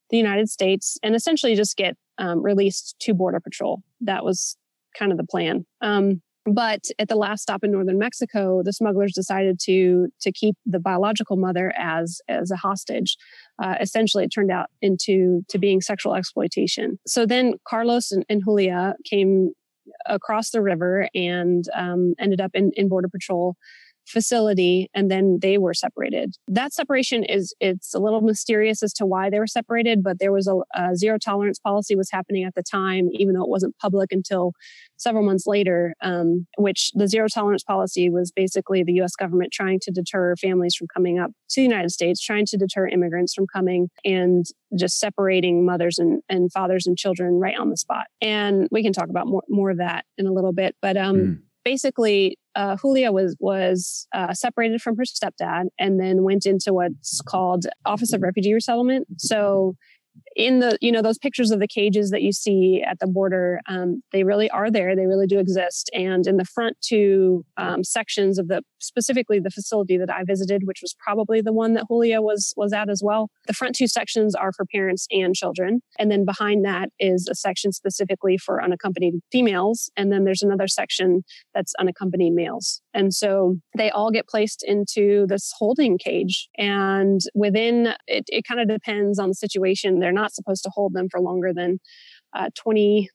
the 0.10 0.17
United 0.17 0.50
States 0.50 0.98
and 1.03 1.15
essentially 1.15 1.55
just 1.55 1.77
get 1.77 1.96
um, 2.17 2.41
released 2.41 2.96
to 3.01 3.13
Border 3.13 3.39
Patrol. 3.39 3.84
That 4.01 4.24
was 4.24 4.58
kind 4.98 5.12
of 5.12 5.17
the 5.17 5.25
plan. 5.25 5.65
Um, 5.82 6.22
but 6.45 6.85
at 6.99 7.07
the 7.07 7.15
last 7.15 7.41
stop 7.41 7.63
in 7.63 7.71
northern 7.71 7.97
Mexico, 7.97 8.61
the 8.63 8.73
smugglers 8.73 9.13
decided 9.13 9.59
to 9.63 10.07
to 10.21 10.31
keep 10.31 10.55
the 10.65 10.79
biological 10.79 11.37
mother 11.37 11.73
as 11.77 12.21
as 12.27 12.51
a 12.51 12.55
hostage. 12.55 13.17
Uh, 13.61 13.75
essentially, 13.79 14.23
it 14.23 14.29
turned 14.29 14.51
out 14.51 14.69
into 14.81 15.43
to 15.49 15.57
being 15.57 15.81
sexual 15.81 16.15
exploitation. 16.15 16.99
So 17.07 17.25
then 17.25 17.53
Carlos 17.67 18.11
and, 18.11 18.25
and 18.29 18.43
Julia 18.43 18.95
came 19.05 19.51
across 20.07 20.49
the 20.49 20.61
river 20.61 21.09
and 21.13 21.65
um, 21.75 22.13
ended 22.19 22.41
up 22.41 22.51
in, 22.53 22.71
in 22.75 22.89
Border 22.89 23.09
Patrol 23.09 23.55
facility 24.05 24.89
and 24.93 25.09
then 25.09 25.39
they 25.41 25.57
were 25.57 25.74
separated 25.74 26.35
that 26.48 26.74
separation 26.74 27.24
is 27.24 27.53
it's 27.59 27.94
a 27.94 28.00
little 28.00 28.22
mysterious 28.22 28.83
as 28.83 28.94
to 28.94 29.05
why 29.05 29.29
they 29.29 29.39
were 29.39 29.48
separated 29.48 30.03
but 30.03 30.20
there 30.20 30.31
was 30.31 30.48
a, 30.48 30.55
a, 30.79 30.96
zero 30.96 31.18
tolerance 31.18 31.59
policy 31.59 31.96
was 31.96 32.09
happening 32.11 32.44
at 32.44 32.53
the 32.55 32.63
time 32.63 33.09
even 33.11 33.33
though 33.33 33.44
it 33.44 33.50
wasn't 33.50 33.75
public 33.79 34.11
until 34.11 34.51
several 34.98 35.24
months 35.24 35.48
later 35.48 35.96
um, 36.01 36.46
which 36.57 36.91
the 36.94 37.07
zero 37.07 37.27
tolerance 37.27 37.63
policy 37.63 38.09
was 38.09 38.31
basically 38.31 38.83
the 38.83 38.94
us 38.94 39.15
government 39.15 39.51
trying 39.51 39.79
to 39.79 39.91
deter 39.91 40.35
families 40.35 40.75
from 40.75 40.87
coming 40.94 41.18
up 41.18 41.31
to 41.50 41.61
the 41.61 41.63
united 41.63 41.89
states 41.89 42.22
trying 42.22 42.46
to 42.46 42.57
deter 42.57 42.87
immigrants 42.87 43.33
from 43.33 43.46
coming 43.48 43.89
and 44.03 44.46
just 44.77 45.00
separating 45.00 45.65
mothers 45.65 45.98
and, 45.98 46.22
and 46.29 46.51
fathers 46.51 46.85
and 46.85 46.98
children 46.98 47.39
right 47.39 47.57
on 47.57 47.70
the 47.70 47.77
spot 47.77 48.05
and 48.22 48.68
we 48.72 48.83
can 48.83 48.94
talk 48.94 49.09
about 49.09 49.27
more, 49.27 49.44
more 49.50 49.72
of 49.72 49.77
that 49.77 50.05
in 50.18 50.27
a 50.27 50.31
little 50.31 50.53
bit 50.53 50.75
but 50.81 50.96
um, 50.96 51.15
Mm. 51.15 51.39
Basically 51.65 52.37
uh, 52.55 52.77
Julia 52.77 53.11
was 53.11 53.35
was 53.39 54.07
uh, 54.13 54.33
separated 54.33 54.81
from 54.81 54.95
her 54.95 55.03
stepdad 55.03 55.65
and 55.77 55.99
then 55.99 56.23
went 56.23 56.45
into 56.45 56.71
what's 56.71 57.19
called 57.21 57.65
Office 57.85 58.13
of 58.13 58.21
Refugee 58.21 58.53
Resettlement. 58.53 59.07
So 59.17 59.75
in 60.35 60.59
the 60.59 60.77
you 60.81 60.91
know 60.91 61.01
those 61.01 61.17
pictures 61.17 61.51
of 61.51 61.59
the 61.59 61.67
cages 61.67 62.09
that 62.11 62.21
you 62.21 62.31
see 62.31 62.83
at 62.85 63.00
the 63.00 63.07
border 63.07 63.59
um, 63.67 64.01
they 64.11 64.24
really 64.24 64.50
are 64.50 64.69
there. 64.69 64.95
They 64.95 65.05
really 65.05 65.27
do 65.27 65.39
exist. 65.39 65.89
And 65.93 66.27
in 66.27 66.37
the 66.37 66.45
front 66.45 66.77
two 66.81 67.45
um, 67.57 67.83
sections 67.83 68.37
of 68.37 68.48
the 68.48 68.61
specifically 68.79 69.39
the 69.39 69.50
facility 69.50 69.98
that 69.98 70.11
i 70.11 70.24
visited 70.24 70.61
which 70.65 70.79
was 70.81 70.95
probably 71.00 71.41
the 71.41 71.53
one 71.53 71.74
that 71.74 71.85
julia 71.89 72.21
was 72.21 72.53
was 72.55 72.71
at 72.71 72.87
as 72.87 73.01
well 73.03 73.29
the 73.48 73.53
front 73.53 73.75
two 73.75 73.87
sections 73.87 74.35
are 74.35 74.51
for 74.51 74.65
parents 74.65 75.07
and 75.11 75.35
children. 75.35 75.81
And 76.00 76.11
then 76.11 76.25
behind 76.25 76.65
that 76.65 76.89
is 77.00 77.27
a 77.29 77.35
section 77.35 77.71
specifically 77.71 78.37
for 78.37 78.63
unaccompanied 78.63 79.15
females. 79.31 79.89
And 79.95 80.11
then 80.11 80.24
there's 80.24 80.41
another 80.41 80.67
section 80.67 81.24
that's 81.53 81.74
unaccompanied 81.79 82.33
males. 82.33 82.81
And 82.93 83.13
so 83.13 83.55
they 83.77 83.89
all 83.91 84.11
get 84.11 84.27
placed 84.27 84.63
into 84.63 85.25
this 85.27 85.53
holding 85.57 85.98
cage. 85.98 86.50
And 86.57 87.21
within 87.33 87.93
it, 88.07 88.25
it 88.27 88.45
kind 88.48 88.59
of 88.59 88.67
depends 88.67 89.19
on 89.19 89.29
the 89.29 89.35
situation. 89.35 90.00
They're 90.00 90.11
not 90.11 90.25
supposed 90.33 90.64
to 90.64 90.72
hold 90.74 90.94
them 90.94 91.07
for 91.09 91.20
longer 91.20 91.53
than 91.53 91.79
uh, 92.35 92.50
20, 92.55 93.09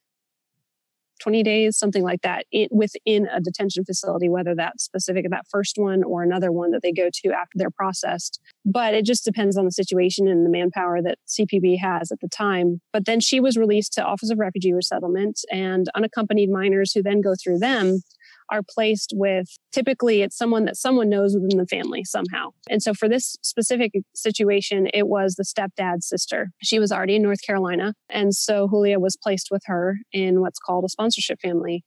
20 1.21 1.43
days, 1.43 1.77
something 1.77 2.03
like 2.03 2.23
that, 2.23 2.47
it, 2.51 2.71
within 2.73 3.29
a 3.29 3.41
detention 3.41 3.85
facility, 3.85 4.29
whether 4.29 4.55
that's 4.55 4.85
specific 4.85 5.27
that 5.31 5.47
first 5.51 5.75
one 5.77 6.03
or 6.03 6.23
another 6.23 6.51
one 6.51 6.71
that 6.73 6.83
they 6.83 6.93
go 6.93 7.09
to 7.13 7.29
after 7.31 7.57
they're 7.57 7.71
processed. 7.71 8.41
But 8.65 8.95
it 8.95 9.05
just 9.05 9.25
depends 9.25 9.57
on 9.57 9.65
the 9.65 9.71
situation 9.71 10.27
and 10.27 10.45
the 10.45 10.51
manpower 10.51 11.03
that 11.03 11.19
CPB 11.29 11.79
has 11.79 12.11
at 12.11 12.21
the 12.21 12.29
time. 12.29 12.81
But 12.93 13.05
then 13.05 13.21
she 13.21 13.39
was 13.39 13.57
released 13.57 13.93
to 13.95 14.05
Office 14.05 14.31
of 14.31 14.39
Refugee 14.39 14.73
Resettlement 14.73 15.41
and 15.51 15.87
unaccompanied 15.95 16.51
minors 16.51 16.93
who 16.93 17.03
then 17.03 17.21
go 17.21 17.35
through 17.41 17.59
them 17.59 18.01
are 18.51 18.63
placed 18.63 19.13
with 19.15 19.49
typically 19.73 20.23
it's 20.23 20.37
someone 20.37 20.65
that 20.65 20.77
someone 20.77 21.09
knows 21.09 21.35
within 21.35 21.59
the 21.59 21.67
family 21.67 22.05
somehow. 22.05 22.51
And 22.69 22.83
so 22.83 22.95
for 22.95 23.09
this 23.09 23.37
specific 23.43 23.93
situation, 24.15 24.89
it 24.93 25.09
was 25.09 25.35
the 25.35 25.45
stepdad's 25.45 26.09
sister. 26.09 26.51
She 26.63 26.79
was 26.79 26.93
already 26.93 27.17
in 27.17 27.23
North 27.23 27.43
Carolina. 27.45 27.95
And 28.09 28.35
so 28.35 28.69
Julia 28.69 28.99
was 28.99 29.17
placed 29.17 29.49
with 29.51 29.63
her 29.67 29.99
in 30.13 30.41
what's 30.41 30.59
called 30.59 30.85
a 30.85 30.89
sponsorship 30.89 31.41
family. 31.41 31.85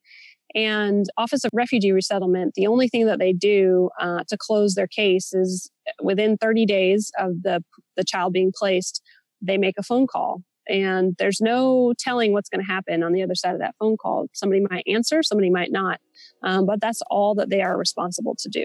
And 0.55 1.05
Office 1.17 1.43
of 1.43 1.51
Refugee 1.53 1.91
Resettlement, 1.91 2.53
the 2.55 2.67
only 2.67 2.87
thing 2.87 3.07
that 3.07 3.19
they 3.19 3.33
do 3.33 3.89
uh, 3.99 4.23
to 4.29 4.37
close 4.37 4.75
their 4.75 4.87
case 4.87 5.33
is 5.33 5.71
within 6.01 6.37
30 6.37 6.65
days 6.65 7.11
of 7.17 7.41
the, 7.41 7.63
the 7.97 8.03
child 8.03 8.33
being 8.33 8.51
placed, 8.55 9.01
they 9.41 9.57
make 9.57 9.75
a 9.77 9.83
phone 9.83 10.05
call 10.05 10.43
and 10.67 11.15
there's 11.19 11.41
no 11.41 11.93
telling 11.97 12.31
what's 12.31 12.49
going 12.49 12.63
to 12.63 12.71
happen 12.71 13.03
on 13.03 13.11
the 13.11 13.21
other 13.21 13.35
side 13.35 13.53
of 13.53 13.59
that 13.59 13.75
phone 13.79 13.97
call. 13.97 14.27
Somebody 14.33 14.61
might 14.69 14.83
answer, 14.87 15.21
somebody 15.23 15.49
might 15.49 15.71
not, 15.71 15.99
um, 16.43 16.65
but 16.65 16.81
that's 16.81 17.01
all 17.09 17.35
that 17.35 17.49
they 17.49 17.61
are 17.61 17.77
responsible 17.77 18.35
to 18.35 18.49
do. 18.49 18.63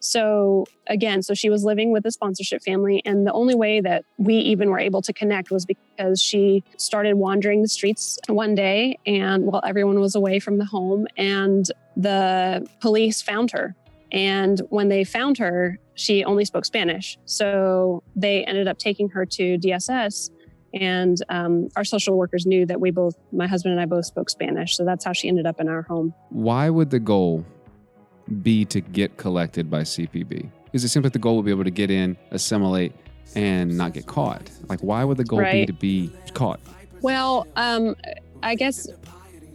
So 0.00 0.66
again, 0.86 1.22
so 1.22 1.34
she 1.34 1.50
was 1.50 1.64
living 1.64 1.90
with 1.90 2.04
a 2.06 2.10
sponsorship 2.10 2.62
family, 2.62 3.02
and 3.04 3.26
the 3.26 3.32
only 3.32 3.54
way 3.54 3.80
that 3.80 4.04
we 4.18 4.36
even 4.36 4.70
were 4.70 4.78
able 4.78 5.02
to 5.02 5.12
connect 5.12 5.50
was 5.50 5.66
because 5.66 6.20
she 6.20 6.62
started 6.76 7.14
wandering 7.14 7.62
the 7.62 7.68
streets 7.68 8.18
one 8.28 8.54
day, 8.54 8.98
and 9.06 9.46
while 9.46 9.62
everyone 9.66 10.00
was 10.00 10.14
away 10.14 10.38
from 10.38 10.58
the 10.58 10.64
home, 10.64 11.06
and 11.16 11.66
the 11.96 12.66
police 12.80 13.22
found 13.22 13.50
her. 13.52 13.74
And 14.12 14.60
when 14.68 14.88
they 14.88 15.02
found 15.02 15.38
her, 15.38 15.78
she 15.94 16.24
only 16.24 16.44
spoke 16.44 16.64
Spanish. 16.64 17.18
So 17.24 18.02
they 18.14 18.44
ended 18.44 18.68
up 18.68 18.78
taking 18.78 19.08
her 19.10 19.26
to 19.26 19.58
DSS 19.58 20.30
and 20.74 21.18
um, 21.28 21.68
our 21.76 21.84
social 21.84 22.16
workers 22.16 22.46
knew 22.46 22.66
that 22.66 22.80
we 22.80 22.90
both 22.90 23.16
my 23.32 23.46
husband 23.46 23.72
and 23.72 23.80
i 23.80 23.86
both 23.86 24.04
spoke 24.04 24.28
spanish 24.28 24.76
so 24.76 24.84
that's 24.84 25.04
how 25.04 25.12
she 25.12 25.28
ended 25.28 25.46
up 25.46 25.60
in 25.60 25.68
our 25.68 25.82
home 25.82 26.12
Why 26.30 26.70
would 26.70 26.90
the 26.90 27.00
goal 27.00 27.44
be 28.42 28.64
to 28.66 28.80
get 28.80 29.18
collected 29.18 29.70
by 29.70 29.82
CPB? 29.82 30.50
Is 30.72 30.82
it 30.82 30.88
simply 30.88 31.10
the 31.10 31.18
goal 31.18 31.36
would 31.36 31.44
be 31.44 31.50
able 31.50 31.64
to 31.64 31.70
get 31.70 31.90
in, 31.90 32.16
assimilate, 32.30 32.94
and 33.36 33.76
not 33.76 33.92
get 33.92 34.06
caught? 34.06 34.50
Like, 34.66 34.80
why 34.80 35.04
would 35.04 35.18
the 35.18 35.24
goal 35.24 35.42
be 35.42 35.66
to 35.66 35.72
be 35.72 36.10
caught? 36.32 36.60
well 37.02 37.46
um, 37.56 37.94
i 38.42 38.54
guess 38.54 38.88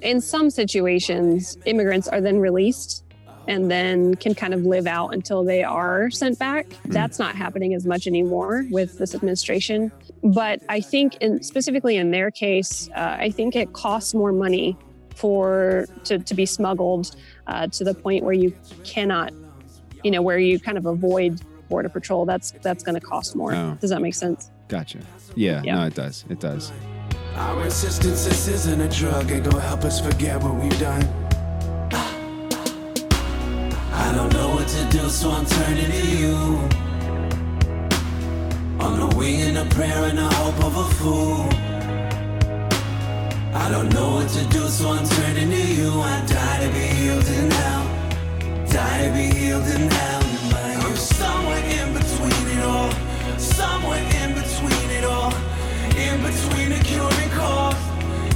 in 0.01 0.21
some 0.21 0.49
situations, 0.49 1.57
immigrants 1.65 2.07
are 2.07 2.21
then 2.21 2.39
released 2.39 3.03
and 3.47 3.69
then 3.69 4.15
can 4.15 4.35
kind 4.35 4.53
of 4.53 4.63
live 4.63 4.85
out 4.85 5.13
until 5.13 5.43
they 5.43 5.63
are 5.63 6.09
sent 6.11 6.37
back. 6.37 6.67
Mm. 6.69 6.93
That's 6.93 7.19
not 7.19 7.35
happening 7.35 7.73
as 7.73 7.85
much 7.85 8.05
anymore 8.05 8.65
with 8.69 8.97
this 8.97 9.15
administration. 9.15 9.91
But 10.23 10.61
I 10.67 10.81
think, 10.81 11.15
in, 11.17 11.41
specifically 11.43 11.95
in 11.95 12.11
their 12.11 12.31
case, 12.31 12.89
uh, 12.95 13.17
I 13.19 13.29
think 13.31 13.55
it 13.55 13.73
costs 13.73 14.13
more 14.13 14.31
money 14.31 14.77
for 15.15 15.85
to, 16.05 16.19
to 16.19 16.33
be 16.33 16.45
smuggled 16.45 17.15
uh, 17.47 17.67
to 17.67 17.83
the 17.83 17.93
point 17.93 18.23
where 18.23 18.33
you 18.33 18.53
cannot, 18.83 19.33
you 20.03 20.11
know, 20.11 20.21
where 20.21 20.37
you 20.37 20.59
kind 20.59 20.77
of 20.77 20.85
avoid 20.85 21.41
border 21.69 21.89
patrol. 21.89 22.25
That's 22.25 22.51
that's 22.61 22.83
going 22.83 22.95
to 22.95 23.01
cost 23.01 23.35
more. 23.35 23.53
Oh. 23.53 23.77
Does 23.79 23.91
that 23.91 24.01
make 24.01 24.15
sense? 24.15 24.51
Gotcha. 24.67 24.99
Yeah, 25.35 25.61
yeah, 25.63 25.75
no, 25.75 25.85
it 25.85 25.95
does. 25.95 26.25
It 26.29 26.39
does. 26.39 26.71
Our 27.35 27.65
insistence 27.65 28.27
isn't 28.47 28.81
a 28.81 28.89
drug, 28.89 29.31
ain't 29.31 29.45
gonna 29.45 29.61
help 29.61 29.85
us 29.85 30.01
forget 30.01 30.41
what 30.43 30.55
we've 30.55 30.79
done. 30.79 31.03
I 33.93 34.11
don't 34.15 34.33
know 34.33 34.49
what 34.55 34.67
to 34.67 34.85
do, 34.89 35.07
so 35.09 35.31
I'm 35.31 35.45
turning 35.45 35.91
to 35.91 36.07
you. 36.17 36.88
The 39.19 39.61
a 39.61 39.65
prayer 39.65 40.05
and 40.05 40.17
the 40.17 40.23
hope 40.23 40.63
of 40.63 40.77
a 40.77 40.83
fool. 40.95 41.49
I 43.53 43.69
don't 43.69 43.93
know 43.93 44.15
what 44.15 44.29
to 44.29 44.45
do, 44.45 44.65
so 44.69 44.91
I'm 44.91 45.05
turning 45.05 45.49
to 45.49 45.73
you. 45.73 45.91
I 45.91 46.25
die 46.25 46.65
to 46.65 46.71
be 46.71 46.85
healed 46.95 47.27
in 47.27 47.51
hell. 47.51 47.85
Die 48.71 49.05
to 49.05 49.13
be 49.13 49.37
healed 49.37 49.67
in 49.67 49.91
hell. 49.91 50.23
I'm 50.55 50.95
somewhere 50.95 51.59
in 51.59 51.93
between 51.93 52.57
it 52.57 52.63
all. 52.63 52.91
Somewhere 53.37 53.99
in 54.23 54.35
between 54.35 54.89
it 54.97 55.03
all. 55.03 55.33
In 55.99 56.23
between 56.23 56.69
the 56.69 56.81
cure 56.85 57.11
and 57.11 57.31
cause. 57.33 57.83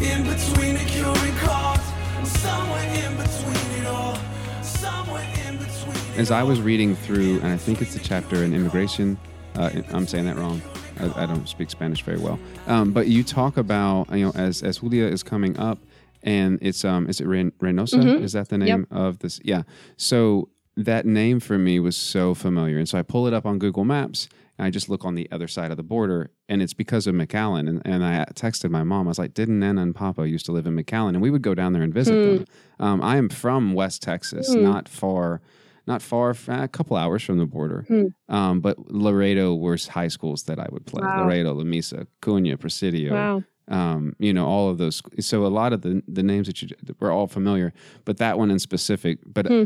In 0.02 0.24
between 0.24 0.74
the 0.74 0.84
cure 0.86 1.18
and 1.18 1.38
cause. 1.38 1.86
Somewhere 2.28 2.88
in 3.06 3.16
between 3.16 3.80
it 3.80 3.88
all. 3.88 4.18
Somewhere 4.62 5.28
in 5.48 5.58
between. 5.58 6.20
As 6.20 6.30
I 6.30 6.44
was 6.44 6.60
reading 6.60 6.94
through, 6.94 7.40
and 7.40 7.48
I 7.48 7.58
think 7.58 7.82
it's 7.82 7.94
the 7.94 8.02
chapter 8.02 8.44
in 8.44 8.54
immigration. 8.54 9.18
Uh, 9.56 9.70
I'm 9.92 10.08
saying 10.08 10.26
that 10.26 10.36
wrong. 10.36 10.62
I, 11.00 11.24
I 11.24 11.26
don't 11.26 11.48
speak 11.48 11.70
Spanish 11.70 12.02
very 12.04 12.20
well. 12.20 12.40
Um, 12.68 12.92
but 12.92 13.08
you 13.08 13.24
talk 13.24 13.58
about 13.58 14.10
you 14.12 14.26
know 14.26 14.32
as 14.32 14.64
as 14.64 14.80
Julia 14.80 15.06
is 15.06 15.24
coming 15.24 15.58
up, 15.58 15.80
and 16.22 16.60
it's 16.62 16.86
um 16.86 17.08
is 17.08 17.22
it 17.22 17.28
Reynosa? 17.28 17.60
Mm-hmm. 17.60 18.24
Is 18.24 18.34
that 18.34 18.50
the 18.50 18.58
name 18.58 18.68
yep. 18.68 18.88
of 18.92 19.20
this? 19.20 19.40
Yeah. 19.44 19.64
So 19.98 20.50
that 20.76 21.06
name 21.06 21.40
for 21.40 21.58
me 21.58 21.80
was 21.80 21.96
so 21.96 22.34
familiar, 22.34 22.78
and 22.78 22.88
so 22.88 22.98
I 22.98 23.04
pull 23.04 23.28
it 23.28 23.34
up 23.34 23.46
on 23.46 23.60
Google 23.60 23.86
Maps 23.86 24.28
and 24.58 24.68
I 24.68 24.70
just 24.70 24.90
look 24.90 25.04
on 25.04 25.16
the 25.16 25.28
other 25.32 25.48
side 25.48 25.72
of 25.72 25.78
the 25.78 25.84
border, 25.84 26.30
and 26.48 26.62
it's 26.62 26.74
because 26.74 27.08
of 27.08 27.16
McAllen. 27.16 27.68
And, 27.68 27.82
and 27.86 28.06
I 28.06 28.26
texted 28.34 28.70
my 28.70 28.84
mom. 28.84 29.08
I 29.08 29.10
was 29.10 29.20
like, 29.20 29.34
"Didn't 29.34 29.60
Nana 29.60 29.82
and 29.82 29.96
Papa 29.96 30.28
used 30.28 30.46
to 30.46 30.52
live 30.52 30.68
in 30.68 30.76
McAllen?" 30.76 31.10
And 31.10 31.22
we 31.22 31.32
would 31.32 31.42
go 31.42 31.56
down 31.56 31.74
there 31.74 31.82
and 31.82 31.94
visit 31.94 32.14
mm. 32.14 32.38
them. 32.38 32.48
Um, 32.80 33.02
I 33.02 33.18
am 33.18 33.30
from 33.30 33.74
West 33.74 34.04
Texas, 34.04 34.54
mm. 34.54 34.62
not 34.62 34.88
far, 34.88 35.42
not 35.86 36.02
far, 36.02 36.36
a 36.48 36.68
couple 36.68 36.96
hours 36.96 37.24
from 37.24 37.38
the 37.38 37.46
border. 37.46 37.86
Mm. 37.90 38.14
Um, 38.30 38.62
but 38.62 38.78
Laredo 38.92 39.54
were 39.54 39.78
high 39.90 40.08
schools 40.08 40.44
that 40.44 40.60
I 40.60 40.68
would 40.72 40.86
play. 40.86 41.02
Wow. 41.04 41.24
Laredo, 41.24 41.54
Lamesa, 41.54 42.08
Cunha, 42.22 42.58
Presidio. 42.58 43.14
Wow. 43.14 43.44
Um, 43.68 44.16
you 44.20 44.34
know, 44.34 44.46
all 44.46 44.70
of 44.70 44.78
those. 44.78 45.02
So 45.20 45.46
a 45.46 45.48
lot 45.48 45.74
of 45.74 45.82
the 45.82 46.04
the 46.08 46.24
names 46.24 46.48
that 46.48 46.62
you 46.62 46.70
were 47.00 47.12
all 47.12 47.28
familiar, 47.28 47.74
but 48.06 48.18
that 48.18 48.38
one 48.38 48.52
in 48.52 48.60
specific. 48.60 49.20
But 49.26 49.48
hmm. 49.48 49.64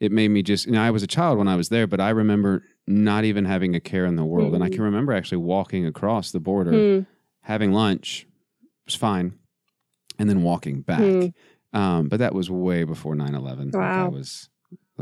it 0.00 0.10
made 0.10 0.28
me 0.28 0.42
just. 0.42 0.66
You 0.66 0.72
know, 0.72 0.82
I 0.82 0.90
was 0.90 1.02
a 1.02 1.06
child 1.06 1.38
when 1.38 1.48
I 1.48 1.56
was 1.56 1.68
there, 1.68 1.86
but 1.86 2.00
I 2.00 2.10
remember 2.10 2.64
not 2.86 3.24
even 3.24 3.44
having 3.44 3.74
a 3.74 3.80
care 3.80 4.04
in 4.06 4.16
the 4.16 4.24
world. 4.24 4.52
Mm. 4.52 4.56
And 4.56 4.64
I 4.64 4.68
can 4.68 4.78
mm. 4.78 4.84
remember 4.84 5.12
actually 5.12 5.38
walking 5.38 5.86
across 5.86 6.30
the 6.30 6.40
border, 6.40 6.72
mm. 6.72 7.06
having 7.40 7.72
lunch, 7.72 8.26
was 8.84 8.94
fine, 8.94 9.34
and 10.18 10.28
then 10.28 10.42
walking 10.42 10.82
back. 10.82 11.00
Mm. 11.00 11.34
Um, 11.72 12.08
but 12.08 12.20
that 12.20 12.34
was 12.34 12.48
way 12.50 12.84
before 12.84 13.14
9 13.14 13.34
11. 13.34 13.72
Wow. 13.72 14.04
Like 14.04 14.12
was, 14.12 14.48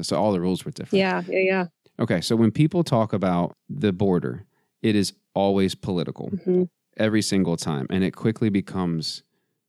so 0.02 0.16
all 0.16 0.32
the 0.32 0.40
rules 0.40 0.64
were 0.64 0.70
different. 0.70 1.00
Yeah, 1.00 1.22
yeah, 1.28 1.38
yeah. 1.38 1.64
Okay, 2.00 2.20
so 2.20 2.36
when 2.36 2.50
people 2.50 2.82
talk 2.82 3.12
about 3.12 3.56
the 3.68 3.92
border, 3.92 4.46
it 4.82 4.96
is 4.96 5.12
always 5.34 5.74
political 5.74 6.30
mm-hmm. 6.30 6.64
every 6.96 7.22
single 7.22 7.56
time. 7.56 7.86
And 7.90 8.02
it 8.02 8.12
quickly 8.12 8.48
becomes 8.48 9.22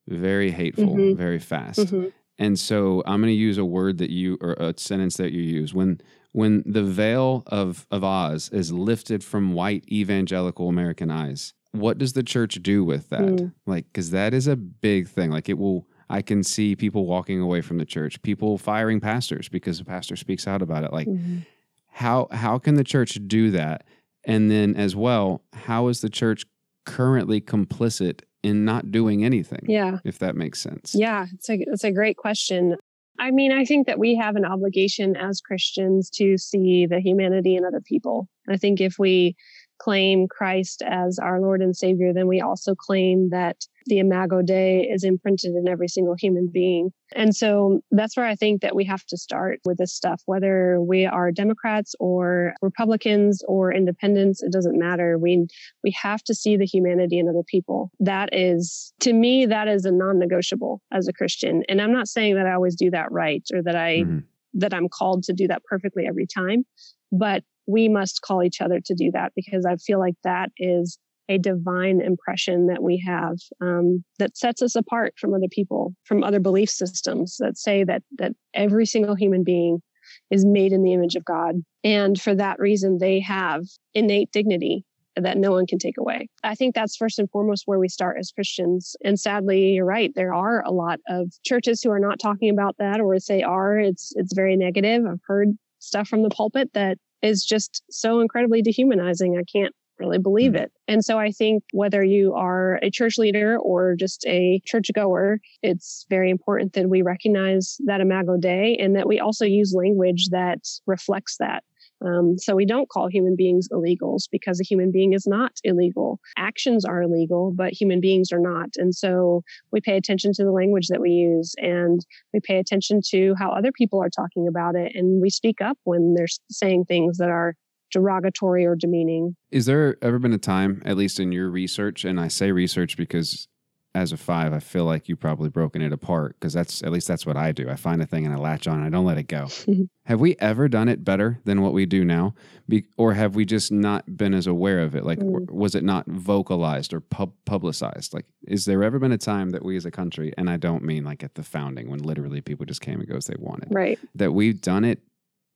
very 0.07 0.51
hateful 0.51 0.95
mm-hmm. 0.95 1.17
very 1.17 1.39
fast. 1.39 1.79
Mm-hmm. 1.79 2.09
And 2.37 2.59
so 2.59 3.01
I'm 3.05 3.21
going 3.21 3.31
to 3.31 3.37
use 3.37 3.57
a 3.57 3.65
word 3.65 3.97
that 3.99 4.09
you, 4.09 4.37
or 4.41 4.53
a 4.53 4.73
sentence 4.77 5.17
that 5.17 5.31
you 5.31 5.41
use. 5.41 5.73
When 5.73 6.01
when 6.33 6.63
the 6.65 6.83
veil 6.83 7.43
of, 7.47 7.87
of 7.89 8.03
Oz 8.03 8.49
is 8.49 8.69
lifted 8.71 9.23
from 9.23 9.53
white 9.53 9.85
evangelical 9.89 10.67
American 10.67 11.09
eyes, 11.09 11.53
what 11.71 11.97
does 11.97 12.11
the 12.11 12.23
church 12.23 12.55
do 12.61 12.83
with 12.83 13.07
that? 13.09 13.21
Mm. 13.21 13.53
Like, 13.65 13.85
because 13.85 14.11
that 14.11 14.33
is 14.33 14.45
a 14.45 14.57
big 14.57 15.07
thing. 15.07 15.31
Like, 15.31 15.47
it 15.47 15.57
will, 15.57 15.87
I 16.09 16.21
can 16.21 16.43
see 16.43 16.75
people 16.75 17.05
walking 17.05 17.41
away 17.41 17.61
from 17.61 17.77
the 17.77 17.85
church, 17.85 18.21
people 18.21 18.57
firing 18.57 18.99
pastors 18.99 19.49
because 19.49 19.79
the 19.79 19.85
pastor 19.85 20.15
speaks 20.15 20.47
out 20.47 20.61
about 20.61 20.83
it. 20.83 20.93
Like, 20.93 21.07
mm-hmm. 21.07 21.39
how, 21.87 22.27
how 22.31 22.59
can 22.59 22.75
the 22.75 22.83
church 22.83 23.19
do 23.27 23.51
that? 23.51 23.85
And 24.25 24.49
then, 24.49 24.75
as 24.75 24.95
well, 24.95 25.43
how 25.53 25.87
is 25.87 26.01
the 26.01 26.09
church 26.09 26.45
currently 26.85 27.41
complicit 27.41 28.21
in 28.43 28.65
not 28.65 28.91
doing 28.91 29.23
anything? 29.25 29.65
Yeah. 29.67 29.99
If 30.03 30.19
that 30.19 30.35
makes 30.35 30.61
sense. 30.61 30.93
Yeah. 30.95 31.25
It's 31.33 31.49
a, 31.49 31.57
it's 31.59 31.83
a 31.83 31.91
great 31.91 32.17
question. 32.17 32.75
I 33.17 33.31
mean, 33.31 33.51
I 33.51 33.63
think 33.65 33.87
that 33.87 33.97
we 33.97 34.15
have 34.15 34.35
an 34.35 34.45
obligation 34.45 35.15
as 35.15 35.41
Christians 35.41 36.09
to 36.15 36.37
see 36.37 36.85
the 36.85 36.99
humanity 36.99 37.55
in 37.55 37.63
other 37.65 37.81
people. 37.81 38.27
I 38.49 38.57
think 38.57 38.81
if 38.81 38.95
we 38.99 39.35
claim 39.79 40.27
Christ 40.27 40.81
as 40.85 41.19
our 41.19 41.41
Lord 41.41 41.61
and 41.61 41.75
Savior, 41.75 42.13
then 42.13 42.27
we 42.27 42.41
also 42.41 42.75
claim 42.75 43.29
that 43.31 43.65
the 43.87 43.99
Imago 43.99 44.41
Dei 44.41 44.81
is 44.81 45.03
imprinted 45.03 45.53
in 45.53 45.67
every 45.67 45.87
single 45.87 46.15
human 46.17 46.49
being. 46.51 46.91
And 47.15 47.35
so 47.35 47.81
that's 47.91 48.17
where 48.17 48.25
I 48.25 48.35
think 48.35 48.61
that 48.61 48.75
we 48.75 48.83
have 48.85 49.05
to 49.05 49.17
start 49.17 49.59
with 49.63 49.77
this 49.77 49.93
stuff, 49.93 50.21
whether 50.25 50.81
we 50.81 51.05
are 51.05 51.31
Democrats 51.31 51.93
or 51.99 52.55
Republicans 52.61 53.43
or 53.47 53.71
independents, 53.71 54.41
it 54.41 54.51
doesn't 54.51 54.79
matter. 54.79 55.19
We, 55.19 55.45
we 55.83 55.93
have 56.01 56.23
to 56.23 56.33
see 56.33 56.57
the 56.57 56.65
humanity 56.65 57.19
in 57.19 57.29
other 57.29 57.43
people. 57.45 57.91
That 57.99 58.29
is, 58.31 58.91
to 59.01 59.13
me, 59.13 59.45
that 59.45 59.67
is 59.67 59.85
a 59.85 59.91
non-negotiable 59.91 60.81
as 60.91 61.07
a 61.07 61.13
Christian. 61.13 61.63
And 61.69 61.79
I'm 61.79 61.93
not 61.93 62.07
saying 62.07 62.35
that 62.35 62.47
I 62.47 62.53
always 62.53 62.75
do 62.75 62.89
that 62.89 63.11
right 63.11 63.43
or 63.53 63.61
that 63.61 63.75
I, 63.75 63.97
mm-hmm. 63.99 64.19
that 64.55 64.73
I'm 64.73 64.89
called 64.89 65.23
to 65.25 65.33
do 65.33 65.47
that 65.47 65.63
perfectly 65.63 66.07
every 66.07 66.25
time, 66.25 66.65
but 67.11 67.43
we 67.67 67.89
must 67.89 68.21
call 68.21 68.43
each 68.43 68.61
other 68.61 68.79
to 68.85 68.95
do 68.95 69.11
that 69.11 69.33
because 69.35 69.65
I 69.65 69.75
feel 69.77 69.99
like 69.99 70.15
that 70.23 70.51
is 70.57 70.97
a 71.27 71.37
divine 71.37 72.01
impression 72.01 72.67
that 72.67 72.83
we 72.83 73.03
have 73.05 73.37
um, 73.61 74.03
that 74.19 74.37
sets 74.37 74.61
us 74.61 74.75
apart 74.75 75.13
from 75.19 75.33
other 75.33 75.47
people, 75.49 75.95
from 76.03 76.23
other 76.23 76.39
belief 76.39 76.69
systems 76.69 77.37
that 77.39 77.57
say 77.57 77.83
that 77.83 78.03
that 78.17 78.33
every 78.53 78.85
single 78.85 79.15
human 79.15 79.43
being 79.43 79.81
is 80.29 80.45
made 80.45 80.71
in 80.71 80.83
the 80.83 80.93
image 80.93 81.15
of 81.15 81.25
God, 81.25 81.55
and 81.83 82.21
for 82.21 82.35
that 82.35 82.59
reason 82.59 82.99
they 82.99 83.19
have 83.19 83.63
innate 83.93 84.31
dignity 84.31 84.85
that 85.15 85.37
no 85.37 85.51
one 85.51 85.65
can 85.65 85.79
take 85.79 85.97
away. 85.97 86.27
I 86.43 86.55
think 86.55 86.75
that's 86.75 86.97
first 86.97 87.19
and 87.19 87.29
foremost 87.31 87.63
where 87.65 87.79
we 87.79 87.87
start 87.87 88.17
as 88.19 88.31
Christians. 88.31 88.97
And 89.03 89.17
sadly, 89.17 89.71
you're 89.71 89.85
right. 89.85 90.11
There 90.13 90.33
are 90.33 90.61
a 90.65 90.71
lot 90.71 90.99
of 91.07 91.31
churches 91.43 91.81
who 91.81 91.89
are 91.89 91.99
not 91.99 92.19
talking 92.19 92.49
about 92.49 92.75
that, 92.79 92.99
or 92.99 93.15
if 93.15 93.25
they 93.25 93.41
are, 93.41 93.79
it's 93.79 94.11
it's 94.15 94.33
very 94.33 94.55
negative. 94.55 95.03
I've 95.09 95.21
heard 95.25 95.57
stuff 95.79 96.07
from 96.07 96.23
the 96.23 96.29
pulpit 96.29 96.71
that 96.73 96.97
is 97.25 97.43
just 97.43 97.83
so 97.89 98.19
incredibly 98.19 98.61
dehumanizing. 98.61 99.37
I 99.37 99.43
can't 99.51 99.73
really 99.99 100.17
believe 100.17 100.53
mm. 100.53 100.61
it. 100.61 100.71
And 100.87 101.03
so 101.03 101.17
I 101.17 101.31
think 101.31 101.63
whether 101.71 102.03
you 102.03 102.33
are 102.33 102.79
a 102.83 102.89
church 102.89 103.17
leader 103.17 103.57
or 103.57 103.95
just 103.97 104.25
a 104.27 104.61
churchgoer, 104.65 105.39
it's 105.61 106.05
very 106.09 106.29
important 106.29 106.73
that 106.73 106.89
we 106.89 107.01
recognize 107.01 107.77
that 107.85 108.01
Imago 108.01 108.37
Dei 108.37 108.77
and 108.79 108.95
that 108.95 109.07
we 109.07 109.19
also 109.19 109.45
use 109.45 109.73
language 109.75 110.29
that 110.31 110.59
reflects 110.85 111.37
that. 111.37 111.63
Um, 112.05 112.37
so 112.37 112.55
we 112.55 112.65
don't 112.65 112.89
call 112.89 113.07
human 113.07 113.35
beings 113.35 113.67
illegals 113.71 114.23
because 114.31 114.59
a 114.59 114.63
human 114.63 114.91
being 114.91 115.13
is 115.13 115.25
not 115.25 115.53
illegal. 115.63 116.19
Actions 116.37 116.85
are 116.85 117.01
illegal, 117.01 117.51
but 117.55 117.73
human 117.73 117.99
beings 117.99 118.31
are 118.31 118.39
not. 118.39 118.69
And 118.77 118.93
so 118.93 119.43
we 119.71 119.81
pay 119.81 119.97
attention 119.97 120.31
to 120.33 120.43
the 120.43 120.51
language 120.51 120.87
that 120.87 121.01
we 121.01 121.11
use 121.11 121.55
and 121.57 122.05
we 122.33 122.39
pay 122.39 122.57
attention 122.57 123.01
to 123.09 123.33
how 123.37 123.51
other 123.51 123.71
people 123.71 124.01
are 124.01 124.09
talking 124.09 124.47
about 124.47 124.75
it. 124.75 124.91
And 124.95 125.21
we 125.21 125.29
speak 125.29 125.61
up 125.61 125.77
when 125.83 126.13
they're 126.13 126.27
saying 126.51 126.85
things 126.85 127.17
that 127.17 127.29
are 127.29 127.55
derogatory 127.91 128.65
or 128.65 128.75
demeaning. 128.75 129.35
Is 129.51 129.65
there 129.65 129.95
ever 130.01 130.19
been 130.19 130.33
a 130.33 130.37
time, 130.37 130.81
at 130.85 130.97
least 130.97 131.19
in 131.19 131.31
your 131.31 131.49
research, 131.49 132.03
and 132.03 132.19
I 132.19 132.27
say 132.27 132.51
research 132.51 132.97
because 132.97 133.47
as 133.95 134.11
a 134.11 134.17
five, 134.17 134.51
I 134.51 134.59
feel 134.59 134.83
like 134.83 135.07
you've 135.07 135.21
probably 135.21 135.47
broken 135.47 135.81
it 135.81 135.93
apart 135.93 136.35
because 136.37 136.51
that's 136.51 136.83
at 136.83 136.91
least 136.91 137.07
that's 137.07 137.25
what 137.25 137.37
I 137.37 137.53
do. 137.53 137.69
I 137.69 137.77
find 137.77 138.01
a 138.01 138.05
thing 138.05 138.25
and 138.25 138.35
I 138.35 138.37
latch 138.37 138.67
on. 138.67 138.75
And 138.75 138.85
I 138.85 138.89
don't 138.89 139.05
let 139.05 139.17
it 139.17 139.27
go. 139.27 139.47
have 140.05 140.19
we 140.19 140.35
ever 140.39 140.67
done 140.67 140.89
it 140.89 141.05
better 141.05 141.39
than 141.45 141.61
what 141.61 141.71
we 141.71 141.85
do 141.85 142.03
now, 142.03 142.35
Be, 142.67 142.85
or 142.97 143.13
have 143.13 143.35
we 143.35 143.45
just 143.45 143.71
not 143.71 144.17
been 144.17 144.33
as 144.33 144.47
aware 144.47 144.81
of 144.81 144.95
it? 144.95 145.05
Like, 145.05 145.19
mm. 145.19 145.49
was 145.49 145.75
it 145.75 145.83
not 145.83 146.05
vocalized 146.07 146.93
or 146.93 146.99
pub- 146.99 147.33
publicized? 147.45 148.13
Like, 148.13 148.25
is 148.45 148.65
there 148.65 148.83
ever 148.83 148.99
been 148.99 149.13
a 149.13 149.17
time 149.17 149.51
that 149.51 149.63
we 149.63 149.77
as 149.77 149.85
a 149.85 149.91
country, 149.91 150.33
and 150.37 150.49
I 150.49 150.57
don't 150.57 150.83
mean 150.83 151.05
like 151.05 151.23
at 151.23 151.35
the 151.35 151.43
founding 151.43 151.89
when 151.89 151.99
literally 151.99 152.41
people 152.41 152.65
just 152.65 152.81
came 152.81 152.99
and 152.99 153.07
go 153.07 153.15
as 153.15 153.27
they 153.27 153.37
wanted, 153.39 153.69
right? 153.73 153.97
That 154.13 154.33
we've 154.33 154.59
done 154.59 154.83
it 154.83 154.99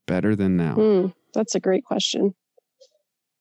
better 0.07 0.33
than 0.33 0.55
now. 0.55 0.75
Mm, 0.75 1.13
that's 1.33 1.55
a 1.55 1.59
great 1.59 1.83
question. 1.83 2.33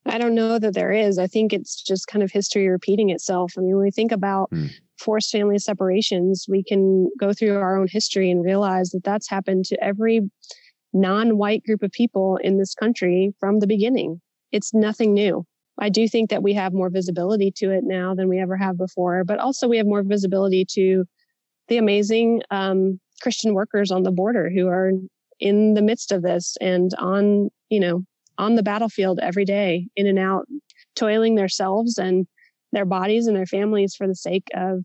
I 0.09 0.19
don't 0.19 0.35
know 0.35 0.59
that 0.59 0.75
there 0.75 0.93
is. 0.93 1.19
I 1.19 1.27
think 1.27 1.53
it's 1.53 1.83
just 1.83 2.07
kind 2.07 2.23
of 2.23 2.31
history 2.31 2.69
repeating 2.69 3.11
itself. 3.11 3.53
I 3.57 3.61
mean, 3.61 3.75
when 3.77 3.85
we 3.85 3.91
think 3.91 4.13
about 4.13 4.49
Hmm. 4.51 4.67
forced 4.99 5.31
family 5.31 5.59
separations, 5.59 6.47
we 6.49 6.63
can 6.63 7.09
go 7.19 7.33
through 7.33 7.57
our 7.57 7.79
own 7.79 7.87
history 7.89 8.31
and 8.31 8.45
realize 8.45 8.91
that 8.91 9.05
that's 9.05 9.29
happened 9.29 9.65
to 9.67 9.85
every 9.85 10.23
non 10.93 11.37
white 11.37 11.63
group 11.65 11.83
of 11.83 11.93
people 11.93 12.37
in 12.39 12.59
this 12.59 12.75
country 12.75 13.35
from 13.39 13.61
the 13.61 13.67
beginning. 13.67 14.21
It's 14.53 14.73
nothing 14.75 15.13
new. 15.13 15.45
I 15.79 15.89
do 15.91 16.09
think 16.09 16.31
that 16.31 16.43
we 16.43 16.55
have 16.55 16.73
more 16.73 16.91
visibility 16.91 17.53
to 17.57 17.71
it 17.71 17.85
now 17.85 18.15
than 18.15 18.29
we 18.29 18.41
ever 18.41 18.57
have 18.57 18.77
before, 18.77 19.23
but 19.25 19.39
also 19.39 19.69
we 19.69 19.77
have 19.77 19.87
more 19.87 20.03
visibility 20.03 20.65
to 20.71 21.05
the 21.69 21.77
amazing 21.77 22.43
um, 22.51 22.99
Christian 23.21 23.55
workers 23.55 23.91
on 23.91 24.03
the 24.03 24.11
border 24.11 24.51
who 24.51 24.67
are 24.69 24.93
in 25.39 25.75
the 25.75 25.83
midst 25.83 26.11
of 26.11 26.23
this 26.23 26.57
and 26.61 26.93
on, 26.99 27.51
you 27.69 27.79
know, 27.79 28.03
on 28.39 28.55
the 28.55 28.63
battlefield 28.63 29.19
every 29.21 29.45
day, 29.45 29.89
in 29.97 30.07
and 30.07 30.19
out, 30.19 30.47
toiling 30.97 31.35
themselves 31.35 31.99
and 31.99 32.27
their 32.73 32.85
bodies 32.85 33.27
and 33.27 33.37
their 33.37 33.47
families 33.47 33.95
for 33.95 34.07
the 34.07 34.15
sake 34.15 34.49
of 34.55 34.85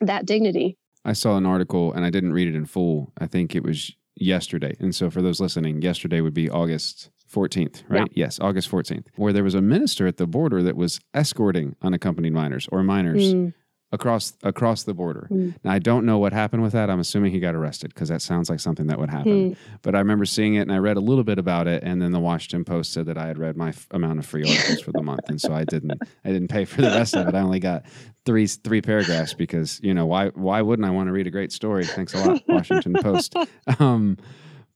that 0.00 0.26
dignity. 0.26 0.76
I 1.04 1.12
saw 1.12 1.36
an 1.36 1.46
article 1.46 1.92
and 1.92 2.04
I 2.04 2.10
didn't 2.10 2.32
read 2.32 2.48
it 2.48 2.54
in 2.54 2.66
full. 2.66 3.12
I 3.18 3.26
think 3.26 3.54
it 3.54 3.62
was 3.62 3.92
yesterday. 4.16 4.76
And 4.80 4.94
so 4.94 5.10
for 5.10 5.22
those 5.22 5.40
listening, 5.40 5.82
yesterday 5.82 6.20
would 6.20 6.34
be 6.34 6.50
August 6.50 7.10
14th, 7.32 7.82
right? 7.88 8.10
Yes, 8.14 8.38
August 8.40 8.70
14th, 8.70 9.06
where 9.16 9.32
there 9.32 9.44
was 9.44 9.54
a 9.54 9.62
minister 9.62 10.06
at 10.06 10.16
the 10.16 10.26
border 10.26 10.62
that 10.62 10.76
was 10.76 11.00
escorting 11.14 11.76
unaccompanied 11.82 12.32
minors 12.32 12.68
or 12.72 12.82
minors 12.82 13.34
Mm, 13.34 13.54
across 13.96 14.32
across 14.42 14.84
the 14.84 14.94
border. 14.94 15.26
Mm. 15.30 15.54
Now 15.64 15.72
I 15.72 15.78
don't 15.80 16.04
know 16.06 16.18
what 16.18 16.32
happened 16.32 16.62
with 16.62 16.72
that. 16.72 16.88
I'm 16.90 17.00
assuming 17.00 17.32
he 17.32 17.40
got 17.40 17.54
arrested 17.54 17.92
because 17.92 18.08
that 18.10 18.22
sounds 18.22 18.48
like 18.50 18.60
something 18.60 18.86
that 18.86 18.98
would 19.00 19.10
happen. 19.10 19.50
mm. 19.52 19.56
But 19.82 19.94
I 19.94 19.98
remember 19.98 20.24
seeing 20.24 20.54
it 20.54 20.60
and 20.62 20.72
I 20.72 20.78
read 20.78 20.96
a 20.96 21.00
little 21.10 21.24
bit 21.24 21.38
about 21.38 21.66
it 21.66 21.82
and 21.82 22.00
then 22.00 22.12
the 22.12 22.20
Washington 22.20 22.64
Post 22.64 22.92
said 22.92 23.06
that 23.06 23.18
I 23.18 23.26
had 23.26 23.38
read 23.38 23.56
my 23.56 23.70
f- 23.70 23.86
amount 23.90 24.18
of 24.20 24.26
free 24.26 24.44
articles 24.48 24.80
for 24.80 24.92
the 24.92 25.02
month 25.02 25.28
and 25.28 25.40
so 25.40 25.52
I 25.52 25.64
didn't 25.64 25.92
I 26.24 26.28
didn't 26.28 26.48
pay 26.48 26.64
for 26.64 26.82
the 26.82 26.88
rest 26.88 27.16
of 27.16 27.26
it. 27.28 27.34
I 27.34 27.40
only 27.40 27.60
got 27.60 27.84
three 28.24 28.46
three 28.46 28.82
paragraphs 28.82 29.34
because, 29.34 29.80
you 29.82 29.94
know, 29.94 30.06
why 30.06 30.28
why 30.30 30.62
wouldn't 30.62 30.86
I 30.86 30.90
want 30.90 31.08
to 31.08 31.12
read 31.12 31.26
a 31.26 31.30
great 31.30 31.52
story? 31.52 31.84
Thanks 31.84 32.14
a 32.14 32.18
lot 32.24 32.42
Washington 32.48 32.94
Post. 33.02 33.34
Um 33.80 34.16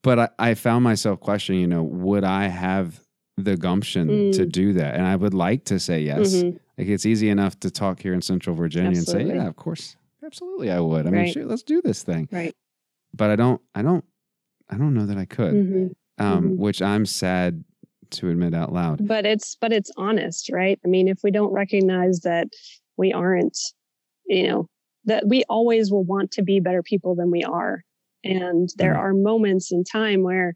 but 0.02 0.18
I, 0.18 0.28
I 0.38 0.54
found 0.54 0.82
myself 0.82 1.20
questioning, 1.20 1.60
you 1.60 1.66
know, 1.66 1.82
would 1.82 2.24
I 2.24 2.48
have 2.48 2.98
the 3.36 3.56
gumption 3.56 4.08
Mm. 4.08 4.32
to 4.36 4.46
do 4.46 4.72
that? 4.74 4.94
And 4.96 5.06
I 5.06 5.14
would 5.16 5.34
like 5.34 5.64
to 5.66 5.78
say 5.78 6.00
yes. 6.02 6.34
Mhm. 6.34 6.58
Like 6.80 6.88
it's 6.88 7.04
easy 7.04 7.28
enough 7.28 7.60
to 7.60 7.70
talk 7.70 8.00
here 8.00 8.14
in 8.14 8.22
Central 8.22 8.56
Virginia 8.56 8.88
and 8.88 9.06
say, 9.06 9.26
yeah, 9.26 9.46
of 9.46 9.54
course, 9.54 9.96
absolutely, 10.24 10.70
I 10.70 10.80
would. 10.80 11.06
I 11.06 11.10
mean, 11.10 11.20
Right. 11.20 11.32
shoot, 11.32 11.46
let's 11.46 11.62
do 11.62 11.82
this 11.82 12.02
thing. 12.02 12.26
Right. 12.32 12.54
But 13.12 13.28
I 13.28 13.36
don't, 13.36 13.60
I 13.74 13.82
don't, 13.82 14.02
I 14.70 14.78
don't 14.78 14.94
know 14.94 15.04
that 15.04 15.18
I 15.18 15.26
could. 15.26 15.52
Mhm. 15.54 15.94
Um, 16.16 16.50
Mhm. 16.52 16.56
which 16.56 16.80
I'm 16.80 17.04
sad 17.04 17.62
to 18.12 18.30
admit 18.30 18.54
out 18.54 18.72
loud. 18.72 19.06
But 19.06 19.26
it's 19.26 19.56
but 19.60 19.74
it's 19.74 19.90
honest, 19.98 20.48
right? 20.50 20.80
I 20.82 20.88
mean, 20.88 21.06
if 21.06 21.18
we 21.22 21.30
don't 21.30 21.52
recognize 21.52 22.20
that 22.20 22.48
we 22.96 23.12
aren't, 23.12 23.58
you 24.26 24.48
know, 24.48 24.66
that 25.04 25.28
we 25.28 25.44
always 25.50 25.90
will 25.92 26.04
want 26.04 26.30
to 26.32 26.42
be 26.42 26.60
better 26.60 26.82
people 26.82 27.14
than 27.14 27.30
we 27.30 27.42
are. 27.44 27.82
And 28.24 28.70
there 28.76 28.94
Mhm. 28.94 28.98
are 28.98 29.12
moments 29.14 29.70
in 29.70 29.84
time 29.84 30.22
where 30.22 30.54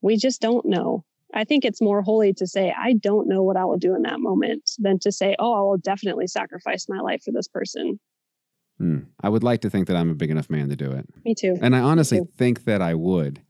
we 0.00 0.16
just 0.16 0.40
don't 0.40 0.64
know. 0.64 1.04
I 1.34 1.44
think 1.44 1.64
it's 1.64 1.80
more 1.80 2.02
holy 2.02 2.32
to 2.34 2.46
say, 2.46 2.74
I 2.76 2.94
don't 2.94 3.28
know 3.28 3.42
what 3.42 3.56
I 3.56 3.64
will 3.64 3.78
do 3.78 3.94
in 3.94 4.02
that 4.02 4.20
moment 4.20 4.70
than 4.78 4.98
to 5.00 5.12
say, 5.12 5.36
oh, 5.38 5.52
I 5.54 5.60
will 5.60 5.78
definitely 5.78 6.26
sacrifice 6.26 6.88
my 6.88 7.00
life 7.00 7.22
for 7.22 7.32
this 7.32 7.48
person. 7.48 8.00
Hmm. 8.78 8.98
I 9.20 9.28
would 9.28 9.44
like 9.44 9.60
to 9.60 9.70
think 9.70 9.86
that 9.88 9.96
I'm 9.96 10.10
a 10.10 10.14
big 10.14 10.30
enough 10.30 10.48
man 10.50 10.68
to 10.70 10.76
do 10.76 10.90
it, 10.90 11.06
Me 11.24 11.34
too. 11.34 11.56
and 11.60 11.76
I 11.76 11.80
honestly 11.80 12.22
think 12.36 12.64
that 12.64 12.80
I 12.80 12.94
would. 12.94 13.42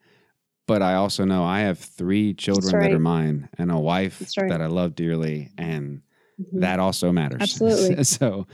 But 0.66 0.82
I 0.82 0.94
also 0.94 1.24
know 1.24 1.44
I 1.44 1.60
have 1.60 1.78
three 1.78 2.34
children 2.34 2.80
that 2.80 2.92
are 2.92 3.00
mine 3.00 3.48
and 3.58 3.72
a 3.72 3.78
wife 3.78 4.22
right. 4.38 4.48
that 4.48 4.60
I 4.60 4.66
love 4.66 4.94
dearly, 4.94 5.50
and 5.56 6.02
Mhm. 6.40 6.60
that 6.60 6.78
also 6.80 7.12
matters. 7.12 7.42
Absolutely. 7.42 8.04
so 8.04 8.46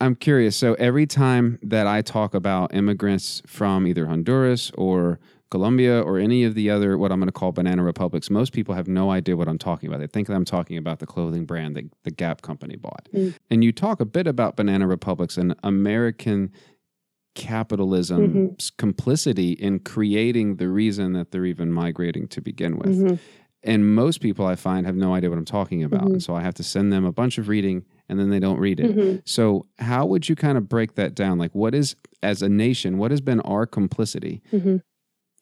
I'm 0.00 0.14
curious. 0.14 0.56
So 0.56 0.74
every 0.74 1.06
time 1.06 1.58
that 1.62 1.86
I 1.86 2.02
talk 2.02 2.34
about 2.34 2.74
immigrants 2.74 3.42
from 3.46 3.86
either 3.86 4.06
Honduras 4.06 4.70
or 4.76 5.18
Colombia 5.58 6.02
or 6.02 6.18
any 6.18 6.42
of 6.42 6.56
the 6.56 6.68
other 6.68 6.98
what 6.98 7.12
I'm 7.12 7.20
going 7.20 7.28
to 7.28 7.32
call 7.32 7.52
banana 7.52 7.84
republics, 7.84 8.28
most 8.28 8.52
people 8.52 8.74
have 8.74 8.88
no 8.88 9.12
idea 9.12 9.36
what 9.36 9.46
I'm 9.46 9.56
talking 9.56 9.88
about. 9.88 10.00
They 10.00 10.08
think 10.08 10.26
that 10.26 10.34
I'm 10.34 10.44
talking 10.44 10.76
about 10.76 10.98
the 10.98 11.06
clothing 11.06 11.44
brand 11.44 11.76
that 11.76 11.84
the 12.02 12.10
Gap 12.10 12.42
company 12.42 12.74
bought. 12.74 13.08
Mm. 13.14 13.34
And 13.50 13.62
you 13.62 13.70
talk 13.70 14.00
a 14.00 14.04
bit 14.04 14.26
about 14.26 14.56
banana 14.56 14.88
republics 14.88 15.36
and 15.36 15.54
American 15.62 16.50
capitalism's 17.36 18.70
complicity 18.78 19.52
in 19.52 19.78
creating 19.78 20.56
the 20.56 20.68
reason 20.68 21.12
that 21.12 21.30
they're 21.30 21.46
even 21.46 21.70
migrating 21.72 22.26
to 22.28 22.40
begin 22.40 22.76
with. 22.76 22.98
Mhm. 23.00 23.18
And 23.62 23.94
most 23.94 24.20
people 24.20 24.44
I 24.46 24.56
find 24.56 24.86
have 24.86 24.96
no 24.96 25.14
idea 25.14 25.30
what 25.30 25.38
I'm 25.38 25.44
talking 25.44 25.84
about. 25.84 26.02
Mhm. 26.06 26.12
And 26.14 26.22
so 26.22 26.34
I 26.34 26.42
have 26.42 26.54
to 26.54 26.64
send 26.64 26.92
them 26.92 27.04
a 27.04 27.12
bunch 27.12 27.38
of 27.38 27.48
reading 27.48 27.84
and 28.08 28.18
then 28.18 28.28
they 28.30 28.40
don't 28.40 28.58
read 28.58 28.80
it. 28.80 28.94
Mhm. 28.96 29.22
So, 29.24 29.66
how 29.78 30.04
would 30.04 30.28
you 30.28 30.34
kind 30.34 30.58
of 30.58 30.68
break 30.68 30.94
that 30.96 31.14
down? 31.14 31.38
Like, 31.38 31.54
what 31.54 31.74
is, 31.74 31.94
as 32.22 32.42
a 32.42 32.48
nation, 32.48 32.98
what 32.98 33.10
has 33.12 33.20
been 33.22 33.40
our 33.40 33.66
complicity 33.66 34.42
Mhm. 34.52 34.82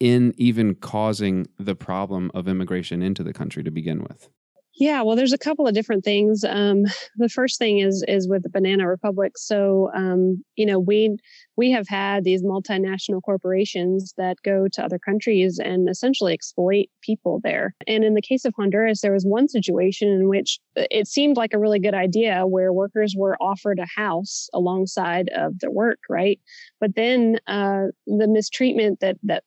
In 0.02 0.34
even 0.36 0.74
causing 0.74 1.46
the 1.60 1.76
problem 1.76 2.28
of 2.34 2.48
immigration 2.48 3.02
into 3.02 3.22
the 3.22 3.32
country 3.32 3.62
to 3.62 3.70
begin 3.70 4.02
with? 4.02 4.28
Yeah, 4.74 5.02
well, 5.02 5.14
there's 5.14 5.34
a 5.34 5.38
couple 5.38 5.68
of 5.68 5.74
different 5.74 6.02
things. 6.02 6.44
Um, 6.44 6.86
the 7.16 7.28
first 7.28 7.56
thing 7.56 7.78
is 7.78 8.04
is 8.08 8.26
with 8.26 8.42
the 8.42 8.48
Banana 8.48 8.88
Republic. 8.88 9.32
So, 9.36 9.90
um, 9.94 10.42
you 10.56 10.66
know, 10.66 10.80
we 10.80 11.16
we 11.56 11.70
have 11.70 11.86
had 11.86 12.24
these 12.24 12.42
multinational 12.42 13.22
corporations 13.22 14.12
that 14.16 14.38
go 14.42 14.66
to 14.72 14.82
other 14.82 14.98
countries 14.98 15.60
and 15.62 15.88
essentially 15.88 16.32
exploit 16.32 16.86
people 17.00 17.40
there. 17.44 17.76
And 17.86 18.02
in 18.02 18.14
the 18.14 18.22
case 18.22 18.44
of 18.44 18.54
Honduras, 18.56 19.02
there 19.02 19.12
was 19.12 19.24
one 19.24 19.46
situation 19.46 20.08
in 20.08 20.28
which 20.28 20.58
it 20.74 21.06
seemed 21.06 21.36
like 21.36 21.52
a 21.52 21.58
really 21.60 21.78
good 21.78 21.94
idea, 21.94 22.46
where 22.46 22.72
workers 22.72 23.14
were 23.16 23.36
offered 23.40 23.78
a 23.78 24.00
house 24.00 24.48
alongside 24.52 25.28
of 25.36 25.60
their 25.60 25.70
work, 25.70 26.00
right? 26.10 26.40
But 26.80 26.96
then 26.96 27.38
uh, 27.46 27.92
the 28.06 28.26
mistreatment 28.26 28.98
that 28.98 29.18
that 29.22 29.44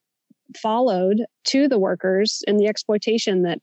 followed 0.55 1.21
to 1.45 1.67
the 1.67 1.79
workers 1.79 2.43
and 2.47 2.59
the 2.59 2.67
exploitation 2.67 3.43
that 3.43 3.59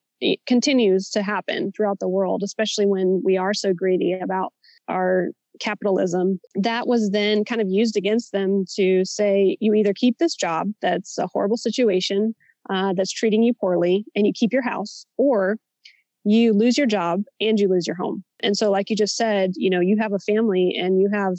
continues 0.47 1.11
to 1.11 1.23
happen 1.23 1.73
throughout 1.73 1.99
the 1.99 2.09
world, 2.09 2.43
especially 2.43 2.87
when 2.87 3.23
we 3.25 3.37
are 3.37 3.55
so 3.55 3.73
greedy 3.73 4.13
about 4.13 4.53
our 4.89 5.29
capitalism. 5.61 6.41
That 6.55 6.87
was 6.87 7.11
then 7.11 7.45
kind 7.45 7.61
of 7.61 7.69
used 7.69 7.97
against 7.97 8.33
them 8.33 8.65
to 8.77 9.05
say, 9.05 9.57
you 9.61 9.75
either 9.75 9.93
keep 9.93 10.19
this 10.19 10.35
job 10.35 10.71
that's 10.81 11.19
a 11.19 11.27
horrible 11.27 11.57
situation, 11.57 12.35
uh, 12.71 12.93
that's 12.95 13.13
treating 13.13 13.43
you 13.43 13.53
poorly, 13.55 14.05
and 14.15 14.27
you 14.27 14.33
keep 14.35 14.53
your 14.53 14.63
house, 14.63 15.05
or 15.17 15.57
you 16.25 16.53
lose 16.53 16.79
your 16.79 16.87
job 16.87 17.23
and 17.41 17.59
you 17.59 17.69
lose 17.69 17.87
your 17.87 17.97
home. 17.97 18.23
And 18.41 18.57
so, 18.57 18.71
like 18.71 18.91
you 18.91 18.97
just 18.97 19.17
said, 19.17 19.53
you 19.57 19.71
know, 19.71 19.81
you 19.81 19.97
have 19.99 20.13
a 20.13 20.19
family 20.21 20.75
and 20.79 21.01
you 21.01 21.09
have 21.13 21.35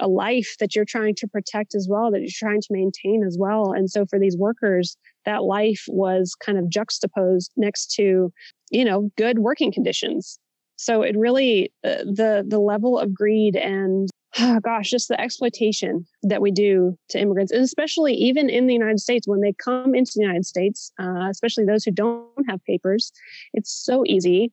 a 0.00 0.08
life 0.08 0.56
that 0.60 0.74
you're 0.74 0.84
trying 0.84 1.14
to 1.16 1.28
protect 1.28 1.74
as 1.74 1.88
well, 1.90 2.10
that 2.10 2.20
you're 2.20 2.28
trying 2.32 2.60
to 2.60 2.68
maintain 2.70 3.24
as 3.26 3.36
well. 3.38 3.72
And 3.72 3.90
so, 3.90 4.06
for 4.06 4.18
these 4.18 4.36
workers, 4.36 4.96
that 5.24 5.44
life 5.44 5.84
was 5.88 6.34
kind 6.34 6.58
of 6.58 6.68
juxtaposed 6.68 7.52
next 7.56 7.92
to, 7.94 8.32
you 8.70 8.84
know, 8.84 9.10
good 9.16 9.40
working 9.40 9.72
conditions. 9.72 10.38
So 10.76 11.02
it 11.02 11.16
really 11.16 11.72
uh, 11.84 12.04
the 12.04 12.44
the 12.46 12.60
level 12.60 12.98
of 12.98 13.12
greed 13.12 13.56
and 13.56 14.08
oh 14.38 14.60
gosh, 14.64 14.90
just 14.90 15.08
the 15.08 15.20
exploitation 15.20 16.06
that 16.22 16.40
we 16.40 16.50
do 16.50 16.96
to 17.10 17.20
immigrants, 17.20 17.52
and 17.52 17.62
especially 17.62 18.14
even 18.14 18.48
in 18.48 18.66
the 18.66 18.74
United 18.74 19.00
States 19.00 19.26
when 19.26 19.40
they 19.40 19.52
come 19.52 19.94
into 19.94 20.12
the 20.14 20.22
United 20.22 20.46
States, 20.46 20.92
uh, 21.00 21.28
especially 21.28 21.64
those 21.64 21.84
who 21.84 21.90
don't 21.90 22.28
have 22.48 22.64
papers, 22.64 23.12
it's 23.52 23.72
so 23.72 24.04
easy 24.06 24.52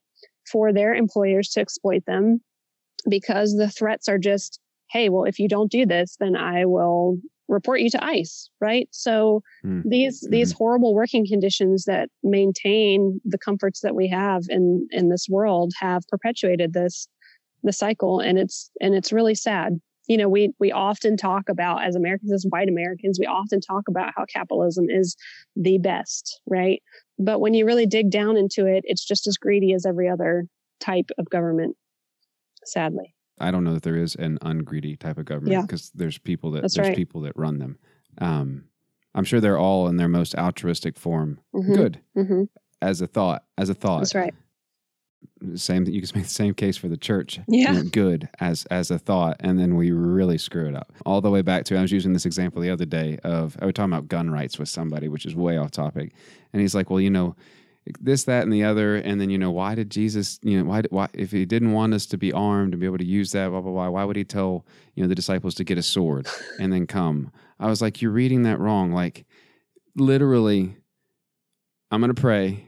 for 0.52 0.74
their 0.74 0.94
employers 0.94 1.50
to 1.50 1.60
exploit 1.60 2.06
them 2.06 2.42
because 3.10 3.56
the 3.56 3.70
threats 3.70 4.08
are 4.08 4.18
just, 4.18 4.60
hey, 4.90 5.10
well, 5.10 5.24
if 5.24 5.40
you 5.40 5.48
don't 5.48 5.72
do 5.72 5.86
this, 5.86 6.16
then 6.20 6.36
I 6.36 6.66
will 6.66 7.18
report 7.48 7.82
you 7.82 7.90
to 7.92 8.04
ICE, 8.04 8.50
right? 8.62 8.88
So 8.92 9.42
Mm. 9.64 9.84
these 9.90 10.28
these 10.32 10.52
horrible 10.52 10.94
working 10.96 11.26
conditions 11.28 11.86
that 11.86 12.10
maintain 12.24 13.22
the 13.24 13.38
comforts 13.38 13.82
that 13.82 13.96
we 13.96 14.08
have 14.08 14.44
in 14.50 14.88
in 14.92 15.10
this 15.10 15.28
world 15.30 15.74
have 15.80 16.04
perpetuated 16.08 16.74
this 16.74 17.08
the 17.64 17.74
cycle 17.74 18.20
and 18.20 18.38
it's 18.38 18.70
and 18.80 18.94
it's 18.96 19.12
really 19.12 19.36
sad 19.36 19.80
you 20.08 20.18
know 20.18 20.30
we 20.30 20.54
we 20.60 20.72
often 20.72 21.18
talk 21.18 21.50
about 21.50 21.84
as 21.84 21.96
americans 21.96 22.32
as 22.32 22.46
white 22.50 22.70
americans 22.70 23.18
we 23.20 23.26
often 23.26 23.60
talk 23.60 23.84
about 23.88 24.14
how 24.16 24.24
capitalism 24.26 24.86
is 24.90 25.16
the 25.56 25.78
best 25.80 26.40
right 26.46 26.82
but 27.18 27.40
when 27.40 27.54
you 27.54 27.66
really 27.66 27.88
dig 27.88 28.12
down 28.12 28.38
into 28.38 28.66
it 28.68 28.84
it's 28.86 29.04
just 29.06 29.26
as 29.28 29.38
greedy 29.38 29.74
as 29.74 29.86
every 29.86 30.08
other 30.08 30.46
type 30.80 31.10
of 31.18 31.30
government 31.30 31.76
sadly 32.66 33.15
I 33.40 33.52
don't 33.52 33.64
know 33.64 33.74
that 33.74 33.84
there 33.84 33.98
is 33.98 34.16
an 34.16 34.38
ungreedy 34.42 34.98
type 34.98 35.18
of 35.18 35.26
government 35.26 35.54
Yeah. 35.54 35.62
because 35.62 35.92
there's 35.92 36.18
people 36.18 36.52
that 36.52 36.62
That's 36.62 36.76
there's 36.76 36.88
right. 36.90 36.98
people 36.98 37.22
that 37.22 37.34
run 37.36 37.60
them. 37.60 37.78
Um, 38.20 38.66
I'm 39.14 39.24
sure 39.26 39.40
they're 39.40 39.58
all 39.60 39.88
in 39.88 39.98
their 39.98 40.08
most 40.10 40.36
altruistic 40.36 40.98
form 40.98 41.40
Mhm, 41.54 41.76
good 41.76 42.00
mhm. 42.18 42.48
as 42.82 43.02
a 43.02 43.08
thought. 43.08 43.44
As 43.58 43.70
a 43.70 43.74
thought, 43.74 44.00
that's 44.00 44.16
right 44.16 44.34
same 45.56 45.84
thing 45.86 45.94
you 45.94 46.02
can 46.02 46.10
make 46.16 46.24
the 46.26 46.30
same 46.30 46.54
case 46.54 46.78
for 46.78 46.88
the 46.88 46.98
church 46.98 47.40
Yeah. 47.48 47.72
you 47.74 47.84
know, 47.84 47.90
good 47.90 48.30
as 48.40 48.66
as 48.66 48.92
a 48.92 49.00
thought 49.00 49.38
and 49.40 49.60
then 49.60 49.76
we 49.76 49.92
really 49.92 50.38
screw 50.38 50.68
it 50.68 50.76
up 50.76 50.94
all 51.06 51.20
the 51.20 51.32
way 51.32 51.42
back 51.42 51.66
to 51.66 51.78
i 51.78 51.82
was 51.82 51.92
using 51.92 52.14
this 52.14 52.26
example 52.28 52.62
the 52.62 52.70
other 52.70 52.86
day 52.86 53.18
of 53.24 53.58
i 53.60 53.66
was 53.66 53.74
talking 53.74 53.92
about 53.92 54.08
gun 54.08 54.30
rights 54.30 54.60
with 54.60 54.70
somebody 54.70 55.08
which 55.10 55.26
is 55.26 55.36
way 55.36 55.58
off 55.58 55.72
topic 55.72 56.14
and 56.54 56.62
he's 56.62 56.76
like 56.76 56.90
well 56.92 57.02
you 57.02 57.10
know 57.10 57.36
this, 58.00 58.24
that, 58.26 58.44
and 58.44 58.52
the 58.52 58.64
other. 58.64 58.96
And 58.96 59.20
then, 59.22 59.30
you 59.30 59.38
know, 59.38 59.52
why 59.52 59.76
did 59.76 59.92
Jesus, 59.92 60.40
you 60.42 60.58
know, 60.58 60.66
why, 60.66 60.84
why, 60.90 61.08
if 61.14 61.32
he 61.32 61.46
didn't 61.46 61.72
want 61.72 61.94
us 61.94 62.06
to 62.08 62.18
be 62.18 62.34
armed 62.34 62.74
and 62.74 62.80
be 62.80 62.86
able 62.86 62.98
to 62.98 63.06
use 63.06 63.32
that, 63.32 63.50
blah, 63.50 63.62
blah, 63.62 63.72
blah, 63.72 63.90
why 63.90 64.04
would 64.04 64.16
he 64.16 64.24
tell, 64.24 64.66
you 64.96 65.04
know, 65.04 65.10
the 65.10 65.16
disciples 65.16 65.56
to 65.56 65.64
get 65.64 65.78
a 65.78 65.84
sword 65.84 66.28
and 66.60 66.74
then 66.74 66.88
come? 66.88 67.32
I 67.60 67.68
was 67.68 67.82
like, 67.82 68.02
you're 68.02 68.12
reading 68.12 68.44
that 68.44 68.60
wrong. 68.60 68.92
Like, 68.92 69.26
literally, 69.96 70.76
I'm 71.92 72.02
going 72.02 72.14
to 72.14 72.20
pray. 72.20 72.66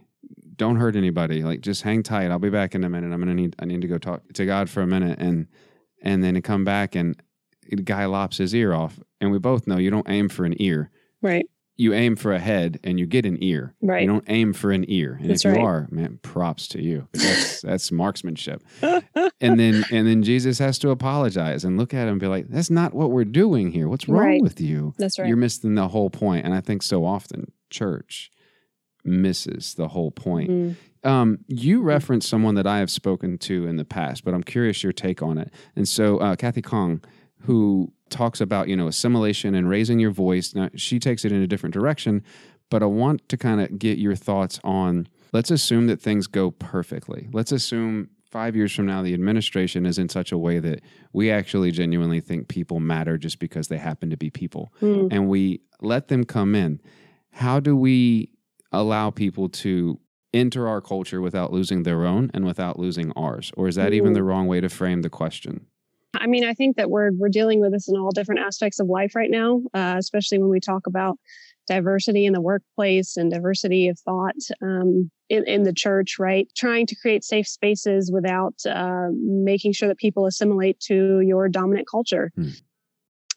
Don't 0.56 0.78
hurt 0.78 0.96
anybody. 0.96 1.44
Like, 1.44 1.62
just 1.62 1.82
hang 1.82 2.04
tight. 2.04 2.32
I'll 2.32 2.40
be 2.40 2.50
back 2.50 2.74
in 2.74 2.84
a 2.84 2.90
minute. 2.90 3.12
I'm 3.12 3.22
going 3.22 3.36
to 3.36 3.42
need, 3.42 3.56
I 3.60 3.66
need 3.66 3.82
to 3.82 3.88
go 3.88 3.98
talk 3.98 4.22
to 4.34 4.46
God 4.46 4.70
for 4.70 4.82
a 4.82 4.88
minute. 4.88 5.20
And, 5.20 5.48
and 6.02 6.24
then 6.24 6.36
to 6.36 6.42
come 6.42 6.64
back 6.64 6.96
and 6.96 7.22
the 7.70 7.82
guy 7.82 8.06
lops 8.06 8.38
his 8.38 8.56
ear 8.56 8.74
off. 8.74 9.00
And 9.20 9.32
we 9.32 9.40
both 9.40 9.68
know 9.68 9.78
you 9.78 9.90
don't 9.90 10.10
aim 10.10 10.30
for 10.30 10.46
an 10.46 10.60
ear. 10.62 10.90
Right. 11.22 11.46
You 11.80 11.94
aim 11.94 12.16
for 12.16 12.34
a 12.34 12.40
head 12.40 12.80
and 12.84 13.00
you 13.00 13.06
get 13.06 13.26
an 13.26 13.38
ear. 13.42 13.76
Right. 13.84 14.02
You 14.02 14.08
don't 14.08 14.24
aim 14.28 14.54
for 14.54 14.72
an 14.72 14.84
ear. 14.90 15.18
And 15.22 15.30
That's 15.30 15.46
if 15.46 15.52
you 15.52 15.58
right. 15.58 15.64
are, 15.66 15.88
man, 15.92 16.20
props 16.24 16.68
to 16.70 16.82
you. 16.82 17.08
That's 17.14 17.62
that's 17.62 17.92
marksmanship. 17.92 18.64
and 18.82 19.60
then 19.60 19.86
and 19.92 20.08
then 20.08 20.24
Jesus 20.24 20.58
has 20.60 20.80
to 20.80 20.90
apologize 20.90 21.64
and 21.64 21.78
look 21.78 21.94
at 21.94 22.04
him 22.08 22.14
and 22.14 22.20
be 22.20 22.26
like, 22.28 22.48
That's 22.50 22.72
not 22.72 22.94
what 22.96 23.12
we're 23.12 23.26
doing 23.26 23.72
here. 23.72 23.88
What's 23.88 24.08
wrong 24.10 24.20
Right. 24.22 24.42
with 24.42 24.60
you? 24.60 24.96
That's 24.98 25.20
right. 25.20 25.28
You're 25.28 25.38
missing 25.38 25.76
the 25.76 25.88
whole 25.90 26.10
point. 26.10 26.46
And 26.46 26.54
I 26.56 26.62
think 26.62 26.82
so 26.82 27.06
often 27.06 27.52
church 27.70 28.32
misses 29.06 29.74
the 29.76 29.90
whole 29.90 30.12
point. 30.12 30.50
Mhm. 30.50 30.76
Um, 31.04 31.40
you 31.48 31.82
referenced 31.82 32.28
someone 32.28 32.56
that 32.56 32.68
I 32.68 32.80
have 32.80 32.90
spoken 32.90 33.38
to 33.40 33.66
in 33.68 33.78
the 33.78 33.86
past, 33.86 34.26
but 34.26 34.34
I'm 34.34 34.44
curious 34.44 34.84
your 34.84 34.92
take 34.94 35.22
on 35.22 35.38
it. 35.38 35.54
And 35.76 35.88
so, 35.88 36.18
uh, 36.18 36.36
Kathy 36.36 36.62
Khang, 36.62 37.02
who 37.42 37.94
talks 38.10 38.40
about 38.42 38.68
you 38.68 38.76
know 38.76 38.88
assimilation 38.88 39.56
and 39.56 39.70
raising 39.70 40.00
your 40.00 40.12
voice, 40.12 40.54
now 40.56 40.70
she 40.76 41.00
takes 41.00 41.26
it 41.26 41.32
in 41.32 41.42
a 41.42 41.48
different 41.48 41.74
direction. 41.74 42.24
But 42.70 42.84
I 42.84 42.88
want 42.88 43.28
to 43.30 43.38
kind 43.38 43.62
of 43.62 43.80
get 43.80 43.98
your 43.98 44.16
thoughts 44.16 44.60
on. 44.64 45.08
Let's 45.32 45.52
assume 45.52 45.88
that 45.88 46.02
things 46.02 46.28
go 46.28 46.52
perfectly. 46.52 47.30
Let's 47.32 47.52
assume 47.54 48.10
five 48.30 48.58
years 48.58 48.76
from 48.76 48.86
now 48.86 49.02
the 49.02 49.14
administration 49.14 49.86
is 49.86 49.98
in 49.98 50.10
such 50.10 50.34
a 50.34 50.38
way 50.38 50.60
that 50.60 50.82
we 51.14 51.32
actually 51.32 51.72
genuinely 51.72 52.20
think 52.20 52.50
people 52.50 52.82
matter 52.82 53.18
just 53.18 53.40
because 53.40 53.70
they 53.70 53.78
happen 53.78 54.10
to 54.10 54.18
be 54.18 54.30
people, 54.30 54.74
Mm. 54.82 55.08
and 55.12 55.30
we 55.30 55.62
let 55.82 56.10
them 56.10 56.26
come 56.26 56.56
in. 56.56 56.82
How 57.32 57.60
do 57.62 57.74
we 57.76 58.32
allow 58.74 59.12
people 59.12 59.48
to 59.48 60.00
enter 60.34 60.68
our 60.68 60.82
culture 60.82 61.22
without 61.22 61.54
losing 61.54 61.84
their 61.84 62.06
own 62.06 62.30
and 62.34 62.46
without 62.46 62.78
losing 62.78 63.12
ours? 63.14 63.52
Or 63.56 63.70
is 63.70 63.76
that 63.76 63.94
even 63.94 64.12
the 64.12 64.24
wrong 64.24 64.46
way 64.48 64.60
to 64.60 64.68
frame 64.70 65.04
the 65.04 65.10
question? 65.10 65.68
I 66.20 66.28
mean, 66.28 66.44
I 66.44 66.54
think 66.54 66.76
that 66.78 66.90
we're 66.90 67.12
we're 67.14 67.30
dealing 67.30 67.60
with 67.60 67.72
this 67.72 67.88
in 67.88 67.96
all 67.96 68.12
different 68.12 68.42
aspects 68.42 68.80
of 68.80 68.88
life 68.88 69.16
right 69.16 69.32
now, 69.32 69.62
uh, 69.74 69.96
especially 69.98 70.40
when 70.40 70.50
we 70.50 70.60
talk 70.60 70.88
about 70.88 71.18
diversity 71.68 72.26
in 72.26 72.34
the 72.34 72.42
workplace 72.42 73.18
and 73.18 73.32
diversity 73.32 73.90
of 73.90 74.00
thought 74.00 74.36
um, 74.62 75.12
in, 75.30 75.46
in 75.46 75.64
the 75.64 75.74
church. 75.74 76.18
Right, 76.20 76.48
trying 76.56 76.86
to 76.88 76.96
create 76.96 77.24
safe 77.24 77.48
spaces 77.48 78.12
without 78.12 78.56
uh, 78.70 79.08
making 79.12 79.74
sure 79.74 79.88
that 79.88 79.98
people 79.98 80.26
assimilate 80.26 80.80
to 80.82 81.22
your 81.22 81.50
dominant 81.50 81.88
culture. 81.90 82.32
Hmm. 82.36 82.50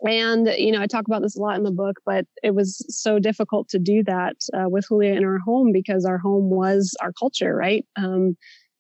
And 0.06 0.46
you 0.56 0.72
know, 0.72 0.80
I 0.80 0.86
talk 0.86 1.06
about 1.06 1.22
this 1.22 1.36
a 1.36 1.40
lot 1.40 1.56
in 1.56 1.62
the 1.62 1.70
book, 1.70 1.96
but 2.06 2.24
it 2.42 2.54
was 2.54 2.84
so 2.88 3.18
difficult 3.18 3.68
to 3.70 3.78
do 3.78 4.02
that 4.04 4.36
uh, 4.54 4.68
with 4.68 4.86
Julia 4.88 5.12
in 5.12 5.24
our 5.24 5.38
home 5.38 5.72
because 5.72 6.04
our 6.04 6.18
home 6.18 6.50
was 6.50 6.94
our 7.02 7.12
culture, 7.12 7.54
right? 7.54 7.84
Um, 7.96 8.36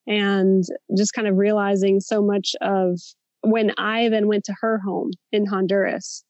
and 0.06 0.64
just 0.96 1.12
kind 1.12 1.28
of 1.28 1.36
realizing 1.36 2.00
so 2.00 2.22
much 2.22 2.54
of 2.60 2.98
when 3.42 3.72
I 3.78 4.08
then 4.08 4.26
went 4.26 4.44
to 4.44 4.54
her 4.60 4.78
home 4.78 5.10
in 5.32 5.46
Honduras, 5.46 6.24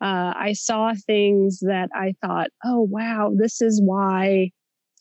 uh, 0.00 0.32
I 0.36 0.52
saw 0.52 0.92
things 1.06 1.60
that 1.60 1.88
I 1.94 2.14
thought, 2.24 2.48
oh, 2.64 2.82
wow, 2.82 3.32
this 3.34 3.60
is 3.60 3.80
why. 3.82 4.50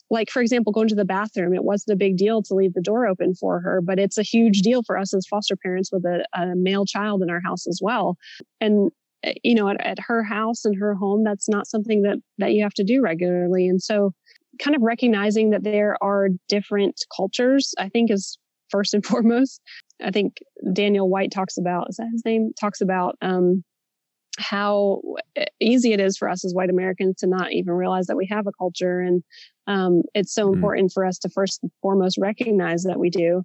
Like, 0.10 0.30
for 0.30 0.41
example, 0.41 0.72
going 0.72 0.88
to 0.88 0.96
the 0.96 1.04
bathroom, 1.04 1.54
it 1.54 1.65
wasn't 1.65 1.96
a 1.96 1.98
big 1.98 2.15
deal 2.15 2.41
to 2.43 2.54
leave 2.54 2.74
the 2.74 2.82
door 2.82 3.06
open 3.06 3.36
for 3.36 3.60
her, 3.60 3.82
but 3.82 4.00
it's 4.00 4.17
a 4.17 4.24
huge 4.24 4.62
deal 4.62 4.82
for 4.84 4.98
us 4.98 5.13
as 5.13 5.28
foster 5.28 5.58
parents 5.58 5.91
with 5.91 6.06
a, 6.06 6.26
a 6.34 6.56
male 6.56 6.86
child 6.86 7.22
in 7.22 7.30
our 7.30 7.41
house 7.41 7.67
as 7.67 7.82
well. 7.84 8.17
And, 8.62 8.89
uh, 9.26 9.34
you 9.43 9.54
know, 9.54 9.67
at, 9.67 9.82
at 9.86 10.00
her 10.00 10.24
house 10.24 10.63
and 10.63 10.80
her 10.80 10.96
home, 10.96 11.26
that's 11.26 11.50
not 11.50 11.67
something 11.67 12.04
that, 12.04 12.20
that 12.38 12.54
you 12.54 12.63
have 12.63 12.74
to 12.76 12.86
do 12.86 13.02
regularly. 13.02 13.67
And 13.67 13.84
so, 13.84 14.13
kind 14.60 14.76
of 14.76 14.82
recognizing 14.82 15.52
that 15.52 15.63
there 15.63 15.98
are 16.02 16.30
different 16.48 17.04
cultures, 17.15 17.74
I 17.78 17.89
think, 17.89 18.10
is 18.10 18.39
first 18.70 18.93
and 18.93 19.06
foremost. 19.06 19.62
I 20.04 20.12
think 20.12 20.38
Daniel 20.74 21.10
White 21.10 21.32
talks 21.32 21.58
about, 21.58 21.90
is 21.90 21.98
that 21.98 22.10
his 22.12 22.24
name? 22.26 22.52
Talks 22.60 22.82
about 22.82 23.16
um, 23.22 23.64
how 24.38 25.02
easy 25.60 25.94
it 25.94 26.00
is 26.00 26.18
for 26.18 26.30
us 26.30 26.46
as 26.46 26.54
white 26.54 26.70
Americans 26.70 27.16
to 27.18 27.28
not 27.28 27.52
even 27.52 27.74
realize 27.74 28.06
that 28.08 28.18
we 28.18 28.28
have 28.28 28.46
a 28.48 28.52
culture. 28.58 29.00
And 29.00 29.24
um, 29.66 30.04
it's 30.14 30.34
so 30.34 30.48
Mhm. 30.48 30.54
important 30.54 30.92
for 30.94 31.06
us 31.06 31.18
to 31.20 31.30
first 31.30 31.60
and 31.64 31.72
foremost 31.82 32.18
recognize 32.20 32.84
that 32.84 33.00
we 33.00 33.10
do, 33.10 33.44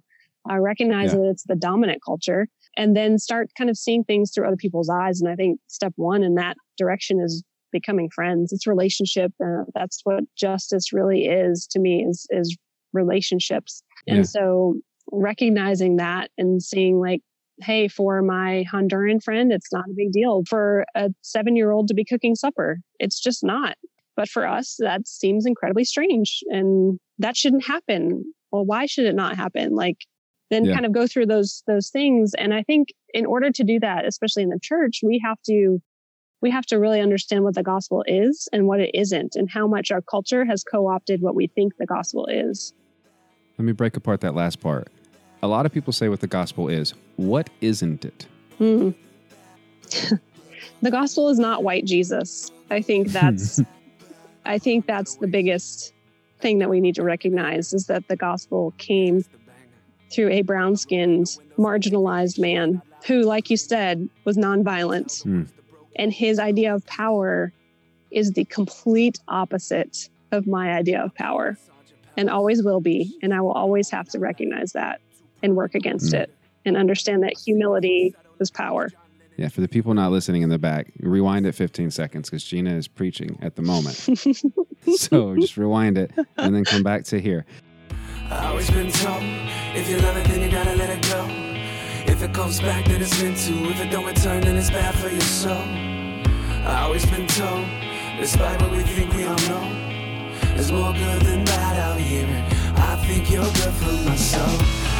uh, 0.49 0.59
recognize 0.59 1.11
Yeah. 1.13 1.19
that 1.19 1.29
it's 1.29 1.43
the 1.43 1.55
dominant 1.55 2.01
culture, 2.05 2.47
and 2.77 2.95
then 2.95 3.17
start 3.17 3.49
kind 3.57 3.69
of 3.69 3.77
seeing 3.77 4.03
things 4.03 4.31
through 4.31 4.47
other 4.47 4.55
people's 4.55 4.89
eyes. 4.89 5.19
And 5.21 5.29
I 5.29 5.35
think 5.35 5.59
step 5.67 5.93
one 5.95 6.23
in 6.23 6.35
that 6.35 6.57
direction 6.77 7.19
is 7.19 7.43
becoming 7.71 8.09
friends. 8.11 8.53
It's 8.53 8.67
relationship. 8.67 9.33
Uh, 9.43 9.63
that's 9.73 10.01
what 10.03 10.23
justice 10.35 10.93
really 10.93 11.25
is 11.25 11.65
to 11.71 11.79
me 11.79 12.05
is, 12.05 12.27
is 12.29 12.55
relationships. 12.93 13.81
Yeah. 14.05 14.17
And 14.17 14.27
so 14.27 14.75
recognizing 15.13 15.97
that 15.97 16.31
and 16.37 16.61
seeing 16.61 16.99
like, 16.99 17.21
hey, 17.61 17.87
for 17.87 18.21
my 18.21 18.65
Honduran 18.71 19.23
friend, 19.23 19.51
it's 19.51 19.71
not 19.71 19.85
a 19.85 19.93
big 19.95 20.11
deal. 20.11 20.43
For 20.49 20.85
a 20.95 21.11
seven 21.21 21.55
year 21.55 21.71
old 21.71 21.87
to 21.87 21.93
be 21.93 22.03
cooking 22.03 22.35
supper, 22.35 22.79
it's 22.99 23.21
just 23.21 23.43
not. 23.43 23.77
But 24.15 24.27
for 24.27 24.45
us, 24.45 24.75
that 24.79 25.07
seems 25.07 25.45
incredibly 25.45 25.83
strange. 25.85 26.43
And 26.47 26.99
that 27.19 27.37
shouldn't 27.37 27.65
happen. 27.65 28.33
Well, 28.51 28.65
why 28.65 28.85
should 28.85 29.05
it 29.05 29.15
not 29.15 29.35
happen? 29.35 29.75
Like, 29.75 29.97
then 30.49 30.65
Yeah. 30.65 30.73
kind 30.73 30.85
of 30.85 30.91
go 30.91 31.07
through 31.07 31.27
those 31.27 31.63
those 31.67 31.89
things. 31.89 32.33
And 32.35 32.53
I 32.53 32.63
think 32.63 32.89
in 33.13 33.25
order 33.25 33.49
to 33.51 33.63
do 33.63 33.79
that, 33.79 34.05
especially 34.05 34.43
in 34.43 34.49
the 34.49 34.59
church, 34.61 34.99
we 35.03 35.21
have 35.23 35.37
to 35.47 35.81
we 36.41 36.51
have 36.51 36.65
to 36.65 36.77
really 36.77 36.99
understand 36.99 37.45
what 37.45 37.55
the 37.55 37.63
gospel 37.63 38.03
is 38.05 38.49
and 38.51 38.67
what 38.67 38.81
it 38.81 38.91
isn't, 38.93 39.35
and 39.35 39.49
how 39.49 39.65
much 39.65 39.91
our 39.91 40.01
culture 40.01 40.43
has 40.43 40.63
co-opted 40.63 41.21
what 41.21 41.35
we 41.35 41.47
think 41.47 41.73
the 41.77 41.85
gospel 41.85 42.25
is. 42.25 42.73
Let 43.57 43.65
me 43.65 43.71
break 43.71 43.95
apart 43.95 44.19
that 44.21 44.35
last 44.35 44.59
part. 44.59 44.89
A 45.43 45.47
lot 45.47 45.65
of 45.65 45.73
people 45.73 45.91
say 45.91 46.07
what 46.07 46.21
the 46.21 46.27
gospel 46.27 46.69
is. 46.69 46.93
What 47.17 47.49
isn't 47.59 48.05
it? 48.05 48.27
Hmm. 48.59 48.91
the 50.81 50.89
gospel 50.89 51.27
is 51.27 51.37
not 51.37 51.63
white 51.65 51.83
Jesus. 51.83 52.49
I 52.71 52.81
think 52.81 53.09
that's 53.09 53.59
I 54.45 54.57
think 54.57 54.85
that's 54.85 55.17
the 55.17 55.27
biggest 55.27 55.93
thing 56.39 56.59
that 56.59 56.69
we 56.69 56.79
need 56.79 56.95
to 56.95 57.03
recognize 57.03 57.73
is 57.73 57.87
that 57.87 58.07
the 58.07 58.15
gospel 58.15 58.73
came 58.77 59.25
through 60.09 60.29
a 60.29 60.43
brown-skinned, 60.43 61.25
marginalized 61.57 62.39
man 62.39 62.81
who, 63.05 63.23
like 63.23 63.49
you 63.49 63.57
said, 63.57 64.07
was 64.23 64.37
nonviolent. 64.37 65.23
Hmm. 65.23 65.43
And 65.97 66.13
his 66.13 66.39
idea 66.39 66.73
of 66.73 66.85
power 66.85 67.51
is 68.11 68.31
the 68.31 68.45
complete 68.45 69.19
opposite 69.27 70.07
of 70.31 70.47
my 70.47 70.71
idea 70.71 71.03
of 71.03 71.13
power 71.15 71.57
and 72.15 72.29
always 72.29 72.63
will 72.63 72.79
be. 72.79 73.17
And 73.21 73.33
I 73.33 73.41
will 73.41 73.51
always 73.51 73.89
have 73.89 74.07
to 74.09 74.19
recognize 74.19 74.71
that 74.71 75.01
and 75.43 75.55
work 75.55 75.75
against 75.75 76.11
Hmm. 76.13 76.21
it 76.21 76.33
and 76.65 76.75
understand 76.77 77.21
that 77.23 77.37
humility 77.37 78.15
is 78.39 78.49
power. 78.49 78.89
Yeah, 79.37 79.49
for 79.49 79.61
the 79.61 79.67
people 79.67 79.93
not 79.93 80.11
listening 80.11 80.43
in 80.43 80.49
the 80.49 80.59
back, 80.59 80.91
rewind 80.99 81.45
it 81.45 81.53
15 81.53 81.91
seconds 81.91 82.29
because 82.29 82.43
Gena 82.43 82.73
is 82.75 82.87
preaching 82.87 83.37
at 83.41 83.55
the 83.55 83.61
moment. 83.63 83.95
so 84.97 85.35
just 85.35 85.57
rewind 85.57 85.97
it 85.97 86.11
and 86.37 86.55
then 86.55 86.63
come 86.63 86.83
back 86.83 87.03
to 87.05 87.19
here. 87.19 87.45
I 88.29 88.47
always 88.47 88.69
been 88.69 88.91
told, 88.91 89.21
if 89.75 89.89
you 89.89 89.97
love 89.97 90.17
it, 90.17 90.25
then 90.27 90.41
you 90.41 90.49
gotta 90.51 90.75
let 90.75 90.89
it 90.89 91.01
go. 91.09 91.25
If 92.11 92.21
it 92.21 92.33
comes 92.33 92.59
back, 92.61 92.85
then 92.85 93.01
it's 93.01 93.21
meant 93.21 93.37
to. 93.37 93.53
If 93.69 93.81
it 93.81 93.89
don't 93.91 94.05
return, 94.05 94.41
then 94.41 94.55
it's 94.55 94.69
bad 94.69 94.93
for 94.95 95.09
your 95.09 95.19
soul. 95.21 95.51
I 96.65 96.81
always 96.83 97.05
been 97.07 97.27
told, 97.27 97.65
despite 98.19 98.61
what 98.61 98.71
we 98.71 98.83
think 98.83 99.13
we 99.13 99.23
all 99.25 99.35
know, 99.49 100.39
there's 100.55 100.71
more 100.71 100.93
good 100.93 101.21
than 101.23 101.43
bad 101.45 101.79
out 101.79 101.99
here. 101.99 102.27
I 102.77 102.95
think 103.07 103.29
you're 103.31 103.43
good 103.43 103.73
for 103.73 104.09
my 104.09 104.15
soul. 104.15 104.92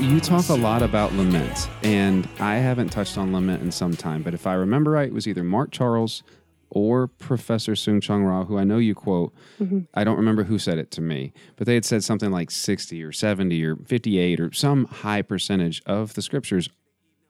You 0.00 0.20
talk 0.20 0.48
a 0.48 0.54
lot 0.54 0.82
about 0.82 1.12
lament, 1.12 1.68
and 1.82 2.28
I 2.40 2.56
haven't 2.56 2.88
touched 2.88 3.18
on 3.18 3.32
lament 3.32 3.62
in 3.62 3.70
some 3.70 3.94
time, 3.94 4.22
but 4.22 4.34
if 4.34 4.46
I 4.46 4.54
remember 4.54 4.92
right, 4.92 5.08
it 5.08 5.12
was 5.12 5.28
either 5.28 5.44
Mark 5.44 5.70
Charles 5.70 6.22
or 6.70 7.06
Professor 7.06 7.72
Soong-Chan 7.72 8.22
Rah, 8.22 8.44
who 8.44 8.58
I 8.58 8.64
know 8.64 8.78
you 8.78 8.94
quote. 8.94 9.34
Mm-hmm. 9.60 9.80
I 9.94 10.04
don't 10.04 10.16
remember 10.16 10.44
who 10.44 10.58
said 10.58 10.78
it 10.78 10.90
to 10.92 11.00
me, 11.00 11.32
but 11.56 11.66
they 11.66 11.74
had 11.74 11.84
said 11.84 12.04
something 12.04 12.30
like 12.30 12.50
60 12.50 13.02
or 13.02 13.12
70 13.12 13.64
or 13.64 13.76
58 13.76 14.40
or 14.40 14.52
some 14.52 14.86
high 14.86 15.22
percentage 15.22 15.82
of 15.86 16.14
the 16.14 16.22
scriptures 16.22 16.68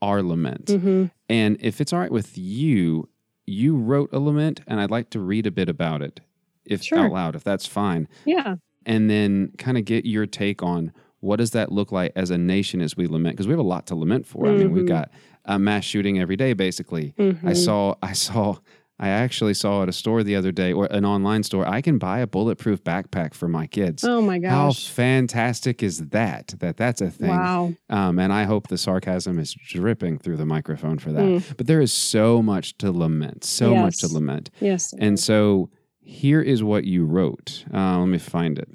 are 0.00 0.22
lament. 0.22 0.66
Mm-hmm. 0.66 1.06
And 1.28 1.56
if 1.60 1.80
it's 1.80 1.92
all 1.92 1.98
right 1.98 2.12
with 2.12 2.38
you, 2.38 3.08
you 3.44 3.76
wrote 3.76 4.10
a 4.12 4.18
lament, 4.18 4.60
and 4.66 4.80
I'd 4.80 4.90
like 4.90 5.10
to 5.10 5.20
read 5.20 5.46
a 5.46 5.50
bit 5.50 5.68
about 5.68 6.00
it, 6.02 6.20
if 6.68 6.82
Sure. 6.82 6.98
out 6.98 7.12
loud, 7.12 7.34
if 7.36 7.44
that's 7.44 7.66
fine 7.66 8.08
Yeah. 8.24 8.56
and 8.86 9.08
then 9.10 9.50
kind 9.58 9.76
of 9.78 9.84
get 9.84 10.04
your 10.06 10.26
take 10.26 10.62
on 10.62 10.92
what 11.20 11.36
does 11.36 11.50
that 11.50 11.72
look 11.72 11.90
like 11.90 12.12
as 12.14 12.30
a 12.30 12.38
nation 12.38 12.80
as 12.80 12.96
we 12.96 13.08
lament? 13.08 13.34
Because 13.36 13.48
we 13.48 13.52
have 13.52 13.58
a 13.58 13.62
lot 13.62 13.86
to 13.88 13.96
lament 13.96 14.24
for. 14.24 14.46
I 14.46 14.56
mean, 14.56 14.70
we've 14.70 14.84
Mhm. 14.84 14.88
got 14.88 15.10
a 15.46 15.58
mass 15.58 15.82
shooting 15.82 16.20
every 16.20 16.36
day, 16.36 16.52
basically. 16.52 17.12
I 17.18 17.22
Mhm. 17.22 17.56
saw, 17.56 17.96
I 18.00 18.12
saw, 18.12 18.58
I 19.00 19.08
actually 19.08 19.54
saw 19.54 19.82
at 19.82 19.88
a 19.88 19.92
store 19.92 20.22
the 20.22 20.36
other 20.36 20.52
day, 20.52 20.72
or 20.72 20.86
an 20.92 21.04
online 21.04 21.42
store, 21.42 21.66
I 21.68 21.80
can 21.80 21.98
buy 21.98 22.20
a 22.20 22.26
bulletproof 22.28 22.84
backpack 22.84 23.34
for 23.34 23.48
my 23.48 23.66
kids. 23.66 24.04
Oh 24.04 24.20
my 24.22 24.38
gosh. 24.38 24.50
How 24.50 24.70
fantastic 24.94 25.82
is 25.82 25.98
that? 26.10 26.54
That 26.60 26.76
that's 26.76 27.00
a 27.00 27.10
thing. 27.10 27.28
Wow. 27.30 27.74
Um, 27.90 28.18
and 28.20 28.32
I 28.32 28.44
hope 28.44 28.68
the 28.68 28.78
sarcasm 28.78 29.40
is 29.40 29.54
dripping 29.54 30.18
through 30.18 30.36
the 30.36 30.46
microphone 30.46 30.98
for 30.98 31.10
that. 31.12 31.24
Mm. 31.24 31.56
But 31.56 31.66
there 31.66 31.80
is 31.80 31.92
so 31.92 32.42
much 32.42 32.78
to 32.78 32.92
lament, 32.92 33.42
so 33.42 33.74
much 33.74 33.98
to 33.98 34.08
lament. 34.12 34.50
Yes. 34.60 34.94
And 34.98 35.18
so 35.18 35.70
here 36.08 36.40
is 36.40 36.62
what 36.62 36.84
you 36.84 37.04
wrote. 37.04 37.64
Uh, 37.72 37.98
let 37.98 38.06
me 38.06 38.18
find 38.18 38.58
it. 38.58 38.70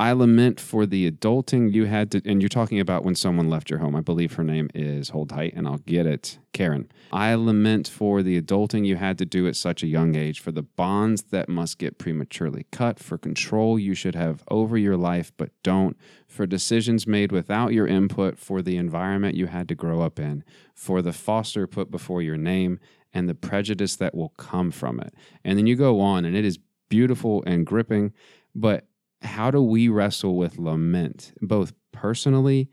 I 0.00 0.12
lament 0.12 0.60
for 0.60 0.86
the 0.86 1.10
adulting 1.10 1.74
you 1.74 1.86
had 1.86 2.12
to, 2.12 2.22
and 2.24 2.40
you're 2.40 2.48
talking 2.48 2.78
about 2.78 3.02
when 3.02 3.16
someone 3.16 3.50
left 3.50 3.68
your 3.68 3.80
home. 3.80 3.96
I 3.96 4.00
believe 4.00 4.34
her 4.34 4.44
name 4.44 4.70
is, 4.72 5.08
hold 5.08 5.30
tight, 5.30 5.54
and 5.56 5.66
I'll 5.66 5.78
get 5.78 6.06
it, 6.06 6.38
Karen. 6.52 6.88
I 7.12 7.34
lament 7.34 7.88
for 7.88 8.22
the 8.22 8.40
adulting 8.40 8.86
you 8.86 8.94
had 8.94 9.18
to 9.18 9.26
do 9.26 9.48
at 9.48 9.56
such 9.56 9.82
a 9.82 9.88
young 9.88 10.14
age, 10.14 10.38
for 10.38 10.52
the 10.52 10.62
bonds 10.62 11.24
that 11.30 11.48
must 11.48 11.78
get 11.78 11.98
prematurely 11.98 12.66
cut, 12.70 13.00
for 13.00 13.18
control 13.18 13.76
you 13.76 13.94
should 13.94 14.14
have 14.14 14.44
over 14.48 14.78
your 14.78 14.96
life 14.96 15.32
but 15.36 15.50
don't, 15.64 15.96
for 16.28 16.46
decisions 16.46 17.08
made 17.08 17.32
without 17.32 17.72
your 17.72 17.88
input, 17.88 18.38
for 18.38 18.62
the 18.62 18.76
environment 18.76 19.34
you 19.34 19.48
had 19.48 19.68
to 19.68 19.74
grow 19.74 20.00
up 20.00 20.20
in, 20.20 20.44
for 20.72 21.02
the 21.02 21.12
foster 21.12 21.66
put 21.66 21.90
before 21.90 22.22
your 22.22 22.36
name, 22.36 22.78
and 23.12 23.28
the 23.28 23.34
prejudice 23.34 23.96
that 23.96 24.14
will 24.14 24.30
come 24.30 24.70
from 24.70 25.00
it. 25.00 25.14
And 25.44 25.58
then 25.58 25.66
you 25.66 25.76
go 25.76 26.00
on, 26.00 26.24
and 26.24 26.36
it 26.36 26.44
is 26.44 26.58
beautiful 26.88 27.42
and 27.46 27.66
gripping. 27.66 28.12
But 28.54 28.86
how 29.22 29.50
do 29.50 29.62
we 29.62 29.88
wrestle 29.88 30.36
with 30.36 30.58
lament, 30.58 31.32
both 31.40 31.72
personally 31.92 32.70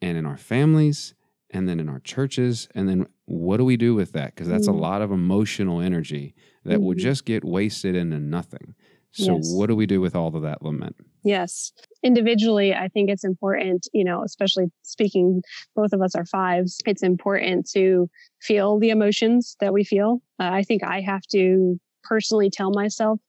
and 0.00 0.16
in 0.16 0.26
our 0.26 0.36
families, 0.36 1.14
and 1.50 1.68
then 1.68 1.80
in 1.80 1.88
our 1.88 2.00
churches? 2.00 2.68
And 2.74 2.88
then 2.88 3.06
what 3.24 3.56
do 3.56 3.64
we 3.64 3.76
do 3.76 3.94
with 3.94 4.12
that? 4.12 4.34
Because 4.34 4.48
that's 4.48 4.68
a 4.68 4.72
Mm. 4.72 4.80
lot 4.80 5.02
of 5.02 5.10
emotional 5.10 5.80
energy 5.80 6.34
that 6.64 6.80
will 6.80 6.94
Mhm. 6.94 6.98
just 6.98 7.24
get 7.24 7.44
wasted 7.44 7.94
into 7.96 8.18
nothing. 8.20 8.74
So, 9.10 9.36
Yes. 9.36 9.50
what 9.50 9.66
do 9.66 9.74
we 9.76 9.86
do 9.86 10.00
with 10.00 10.14
all 10.14 10.34
of 10.36 10.42
that 10.42 10.62
lament? 10.62 10.96
Yes. 11.28 11.72
Individually, 12.02 12.72
I 12.72 12.88
think 12.88 13.10
it's 13.10 13.22
important, 13.22 13.86
you 13.92 14.02
know, 14.02 14.22
especially 14.24 14.72
speaking, 14.82 15.42
both 15.76 15.92
of 15.92 16.00
us 16.00 16.14
are 16.14 16.24
fives, 16.24 16.78
it's 16.86 17.02
important 17.02 17.68
to 17.74 18.08
feel 18.40 18.78
the 18.78 18.88
emotions 18.88 19.54
that 19.60 19.74
we 19.74 19.84
feel. 19.84 20.22
Uh, 20.40 20.48
I 20.50 20.62
think 20.62 20.82
I 20.82 21.02
have 21.02 21.20
to 21.32 21.78
personally 22.02 22.48
tell 22.48 22.70
myself, 22.70 23.20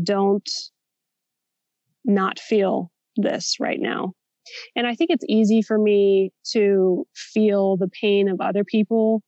don't 0.00 0.48
not 2.04 2.38
feel 2.38 2.92
this 3.16 3.56
right 3.58 3.80
now. 3.80 4.12
And 4.76 4.86
I 4.86 4.94
think 4.94 5.10
it's 5.10 5.24
easy 5.28 5.62
for 5.62 5.78
me 5.78 6.32
to 6.52 7.06
feel 7.16 7.76
the 7.76 7.88
pain 7.88 8.28
of 8.28 8.40
other 8.40 8.62
people 8.64 9.22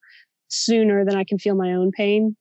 sooner 0.48 1.04
than 1.04 1.16
I 1.16 1.24
can 1.24 1.38
feel 1.38 1.56
my 1.56 1.72
own 1.72 1.90
pain. 1.90 2.36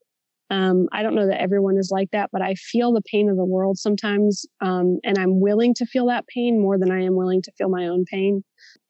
Um, 0.51 0.87
I 0.91 1.01
don't 1.01 1.15
know 1.15 1.27
that 1.27 1.41
everyone 1.41 1.77
is 1.77 1.89
like 1.91 2.11
that, 2.11 2.29
but 2.31 2.41
I 2.41 2.53
feel 2.53 2.93
the 2.93 3.01
pain 3.01 3.29
of 3.29 3.35
the 3.37 3.45
world 3.45 3.79
sometimes, 3.79 4.45
um, 4.61 4.99
and 5.03 5.17
I'm 5.17 5.39
willing 5.39 5.73
to 5.75 5.85
feel 5.85 6.05
that 6.07 6.27
pain 6.27 6.61
more 6.61 6.77
than 6.77 6.91
I 6.91 7.01
am 7.01 7.15
willing 7.15 7.41
to 7.43 7.51
feel 7.53 7.69
my 7.69 7.87
own 7.87 8.05
pain. 8.05 8.43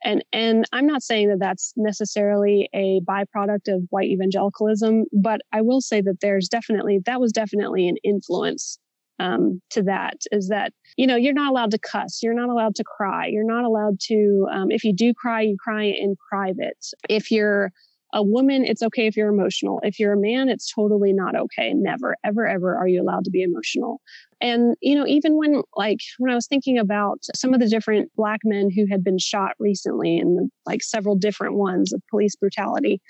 And 0.04 0.24
and 0.34 0.66
I'm 0.74 0.86
not 0.86 1.02
saying 1.02 1.30
that 1.30 1.40
that's 1.40 1.74
necessarily 1.78 2.70
a 2.74 3.00
byproduct 3.08 3.74
of 3.74 3.84
white 3.90 4.10
evangelicalism, 4.10 5.06
but 5.14 5.42
I 5.54 5.62
will 5.62 5.82
say 5.82 6.02
that 6.02 6.20
there's 6.22 6.50
definitely 6.50 7.00
that 7.06 7.22
was 7.22 7.32
definitely 7.32 7.88
an 7.88 7.98
influence 8.04 8.78
um, 9.20 9.62
to 9.70 9.82
that. 9.84 10.18
Is 10.32 10.50
that 10.50 10.74
you 10.98 11.08
know 11.08 11.16
you're 11.16 11.34
not 11.34 11.52
allowed 11.52 11.72
to 11.72 11.80
cuss, 11.80 12.20
you're 12.22 12.34
not 12.34 12.50
allowed 12.50 12.76
to 12.76 12.84
cry, 12.84 13.28
you're 13.28 13.48
not 13.48 13.64
allowed 13.64 14.00
to. 14.08 14.48
Um, 14.52 14.72
if 14.72 14.84
you 14.84 14.94
do 14.94 15.14
cry, 15.14 15.42
you 15.42 15.56
cry 15.58 15.84
in 15.84 16.16
private. 16.30 16.86
If 17.10 17.32
you're 17.32 17.72
a 18.14 18.24
woman, 18.24 18.64
it's 18.64 18.82
okay 18.82 19.08
if 19.08 19.18
you're 19.18 19.30
emotional. 19.30 19.80
If 19.84 20.00
you're 20.00 20.14
a 20.14 20.20
man, 20.20 20.48
it's 20.48 20.72
totally 20.74 21.12
not 21.12 21.36
okay. 21.36 21.74
Never, 21.74 22.16
ever, 22.24 22.48
ever 22.48 22.76
are 22.76 22.88
you 22.88 23.02
allowed 23.02 23.26
to 23.26 23.32
be 23.32 23.42
emotional. 23.42 24.00
And, 24.40 24.76
you 24.82 24.96
know, 24.96 25.06
even 25.08 25.38
when, 25.38 25.64
like, 25.76 26.00
when 26.18 26.32
I 26.32 26.36
was 26.36 26.48
thinking 26.48 26.78
about 26.78 27.20
some 27.36 27.54
of 27.54 27.60
the 27.60 27.68
different 27.68 28.12
black 28.16 28.40
men 28.44 28.70
who 28.70 28.86
had 28.90 29.04
been 29.04 29.18
shot 29.18 29.52
recently 29.60 30.18
and 30.18 30.50
like 30.66 30.84
several 30.84 31.16
different 31.16 31.56
ones 31.56 31.92
of 31.92 32.02
police 32.10 32.36
brutality, 32.36 33.02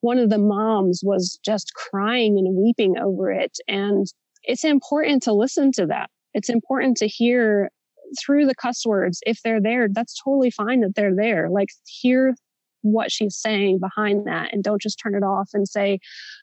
one 0.00 0.18
of 0.18 0.30
the 0.30 0.38
moms 0.38 1.02
was 1.04 1.38
just 1.44 1.74
crying 1.74 2.38
and 2.38 2.56
weeping 2.56 2.98
over 2.98 3.30
it. 3.30 3.58
And 3.68 4.06
it's 4.42 4.64
important 4.64 5.22
to 5.24 5.32
listen 5.32 5.70
to 5.72 5.86
that. 5.86 6.08
It's 6.34 6.48
important 6.48 6.96
to 6.98 7.06
hear 7.06 7.70
through 8.18 8.46
the 8.46 8.54
cuss 8.54 8.84
words. 8.86 9.20
If 9.26 9.42
they're 9.42 9.60
there, 9.60 9.88
that's 9.92 10.20
totally 10.24 10.50
fine 10.50 10.80
that 10.80 10.94
they're 10.96 11.14
there. 11.14 11.48
Like, 11.50 11.68
hear 11.86 12.34
what 12.82 13.10
she's 13.10 13.36
saying 13.36 13.78
behind 13.78 14.26
that 14.26 14.52
and 14.52 14.62
don't 14.62 14.80
just 14.80 14.98
turn 15.02 15.14
it 15.14 15.22
off 15.22 15.50
and 15.54 15.68
say, 15.68 15.98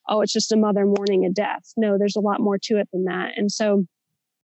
oh, 0.09 0.21
it's 0.21 0.33
just 0.33 0.51
a 0.51 0.57
mother 0.57 0.85
mourning 0.85 1.25
a 1.25 1.29
death. 1.29 1.71
No, 1.75 1.97
there's 1.97 2.15
a 2.15 2.21
lot 2.21 2.39
more 2.39 2.57
to 2.63 2.77
it 2.77 2.87
than 2.91 3.05
that. 3.05 3.31
And 3.35 3.51
so 3.51 3.85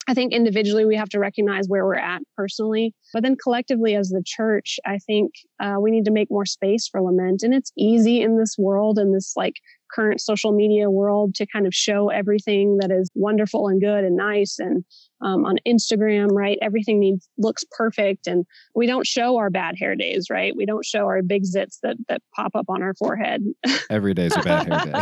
I 0.09 0.15
think 0.15 0.33
individually 0.33 0.87
we 0.87 0.97
have 0.97 1.11
to 1.11 1.19
recognize 1.19 1.69
where 1.69 1.85
we're 1.85 1.97
at 1.97 2.23
personally, 2.35 2.95
but 3.13 3.23
then 3.23 3.37
collectively 3.37 3.95
as 3.95 4.09
the 4.09 4.23
church, 4.25 4.81
I 4.87 4.97
think 4.99 5.33
uh, 5.61 5.75
we 5.79 5.91
need 5.91 6.07
to 6.07 6.11
make 6.11 6.31
more 6.31 6.47
space 6.47 6.89
for 6.89 7.03
lament. 7.03 7.43
And 7.43 7.53
it's 7.53 7.73
easy 7.77 8.23
in 8.23 8.39
this 8.39 8.57
world, 8.59 8.99
in 8.99 9.13
this 9.13 9.35
like 9.37 9.55
current 9.93 10.23
social 10.23 10.53
media 10.53 10.91
world, 10.91 11.35
to 11.35 11.47
kind 11.47 11.67
of 11.67 11.75
show 11.75 12.09
everything 12.09 12.79
that 12.79 12.91
is 12.91 13.11
wonderful 13.15 13.69
and 13.69 13.83
good 13.83 14.03
and 14.03 14.17
nice. 14.17 14.59
And 14.59 14.83
um, 15.21 15.45
on 15.45 15.57
Instagram, 15.67 16.29
right, 16.31 16.59
everything 16.63 17.01
needs 17.01 17.29
looks 17.39 17.65
perfect, 17.71 18.27
and 18.27 18.47
we 18.75 18.87
don't 18.87 19.07
show 19.07 19.37
our 19.37 19.51
bad 19.51 19.75
hair 19.79 19.97
days, 19.97 20.27
right? 20.31 20.55
We 20.57 20.67
don't 20.67 20.85
show 20.85 21.07
our 21.07 21.23
big 21.23 21.43
zits 21.43 21.79
that 21.83 21.97
that 22.09 22.23
pop 22.35 22.53
up 22.55 22.67
on 22.69 22.83
our 22.83 22.95
forehead. 22.95 23.43
Every 23.91 24.15
day 24.15 24.27
is 24.27 24.37
a 24.37 24.43
bad 24.43 24.73
hair 24.73 24.85
day. 24.85 24.93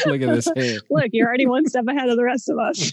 Look 0.06 0.22
at 0.22 0.34
this 0.34 0.48
hair. 0.56 0.78
Look, 0.90 1.10
you're 1.12 1.26
already 1.26 1.46
one 1.46 1.66
step 1.66 1.84
ahead 1.88 2.08
of 2.08 2.16
the 2.16 2.24
rest 2.24 2.48
of 2.48 2.58
us. 2.58 2.92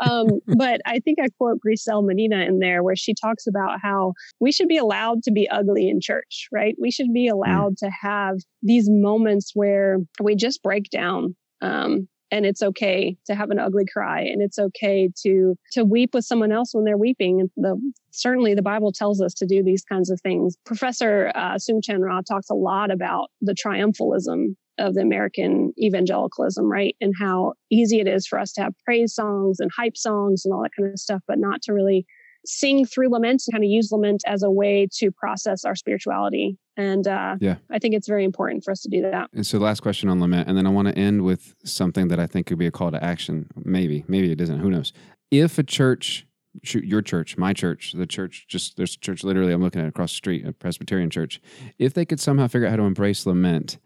um, 0.08 0.40
but 0.56 0.80
I 0.86 1.00
think 1.00 1.18
I 1.20 1.28
quote 1.36 1.58
Gricel 1.64 2.04
Medina 2.04 2.44
in 2.44 2.60
there 2.60 2.82
where 2.82 2.96
she 2.96 3.14
talks 3.14 3.46
about 3.46 3.80
how 3.82 4.14
we 4.40 4.52
should 4.52 4.68
be 4.68 4.76
allowed 4.76 5.22
to 5.24 5.32
be 5.32 5.48
ugly 5.48 5.88
in 5.88 6.00
church, 6.00 6.48
right? 6.52 6.76
We 6.80 6.90
should 6.90 7.12
be 7.12 7.28
allowed 7.28 7.78
to 7.78 7.90
have 8.02 8.36
these 8.62 8.88
moments 8.88 9.52
where 9.54 9.98
we 10.22 10.34
just 10.36 10.62
break 10.62 10.90
down. 10.90 11.34
Um, 11.60 12.08
and 12.30 12.46
it's 12.46 12.62
okay 12.62 13.16
to 13.26 13.34
have 13.34 13.50
an 13.50 13.58
ugly 13.58 13.84
cry 13.90 14.20
and 14.20 14.42
it's 14.42 14.58
okay 14.58 15.08
to 15.22 15.56
to 15.72 15.84
weep 15.84 16.14
with 16.14 16.24
someone 16.24 16.52
else 16.52 16.74
when 16.74 16.84
they're 16.84 16.98
weeping 16.98 17.40
and 17.40 17.50
the 17.56 17.80
certainly 18.10 18.54
the 18.54 18.62
bible 18.62 18.92
tells 18.92 19.20
us 19.20 19.34
to 19.34 19.46
do 19.46 19.62
these 19.62 19.84
kinds 19.84 20.10
of 20.10 20.20
things 20.20 20.56
professor 20.64 21.30
uh, 21.34 21.54
Soong-Chan 21.54 22.00
Rah 22.00 22.20
talks 22.22 22.50
a 22.50 22.54
lot 22.54 22.90
about 22.90 23.28
the 23.40 23.54
triumphalism 23.54 24.54
of 24.78 24.94
the 24.94 25.00
American 25.00 25.72
evangelicalism, 25.78 26.70
right? 26.70 26.96
And 27.00 27.12
how 27.18 27.54
easy 27.70 28.00
it 28.00 28.06
is 28.06 28.26
for 28.26 28.38
us 28.38 28.52
to 28.52 28.62
have 28.62 28.74
praise 28.84 29.14
songs 29.14 29.60
and 29.60 29.70
hype 29.76 29.96
songs 29.96 30.44
and 30.44 30.54
all 30.54 30.62
that 30.62 30.70
kind 30.76 30.90
of 30.90 30.98
stuff, 30.98 31.20
but 31.26 31.38
not 31.38 31.62
to 31.62 31.72
really 31.72 32.06
sing 32.48 32.86
through 32.86 33.10
lament 33.10 33.42
and 33.46 33.52
kind 33.52 33.62
of 33.62 33.68
use 33.68 33.92
lament 33.92 34.22
as 34.26 34.42
a 34.42 34.50
way 34.50 34.88
to 34.90 35.10
process 35.10 35.66
our 35.66 35.74
spirituality. 35.74 36.56
And 36.78 37.06
uh, 37.06 37.36
Yeah. 37.40 37.56
I 37.70 37.78
think 37.78 37.94
it's 37.94 38.08
very 38.08 38.24
important 38.24 38.64
for 38.64 38.70
us 38.70 38.80
to 38.82 38.88
do 38.88 39.02
that. 39.02 39.28
And 39.34 39.46
so, 39.46 39.58
last 39.58 39.80
question 39.80 40.08
on 40.08 40.18
lament, 40.18 40.48
and 40.48 40.56
then 40.56 40.66
I 40.66 40.70
want 40.70 40.88
to 40.88 40.96
end 40.96 41.22
with 41.22 41.54
something 41.64 42.08
that 42.08 42.18
I 42.18 42.26
think 42.26 42.46
could 42.46 42.58
be 42.58 42.66
a 42.66 42.70
call 42.70 42.90
to 42.90 43.04
action. 43.04 43.48
Maybe, 43.54 44.04
maybe 44.08 44.32
it 44.32 44.40
isn't. 44.40 44.60
Who 44.60 44.70
knows? 44.70 44.94
If 45.30 45.58
a 45.58 45.62
church, 45.62 46.26
shoot, 46.62 46.84
your 46.84 47.02
church, 47.02 47.36
my 47.36 47.52
church, 47.52 47.92
the 47.92 48.06
church, 48.06 48.46
just 48.48 48.78
there's 48.78 48.94
a 48.94 48.98
church 48.98 49.22
literally 49.24 49.52
I'm 49.52 49.60
looking 49.60 49.82
at 49.82 49.88
across 49.88 50.12
the 50.12 50.16
street, 50.16 50.46
a 50.46 50.52
Presbyterian 50.54 51.10
church. 51.10 51.42
If 51.78 51.92
they 51.92 52.06
could 52.06 52.18
somehow 52.18 52.46
figure 52.46 52.66
out 52.66 52.70
how 52.70 52.76
to 52.76 52.84
embrace 52.84 53.26
lament, 53.26 53.76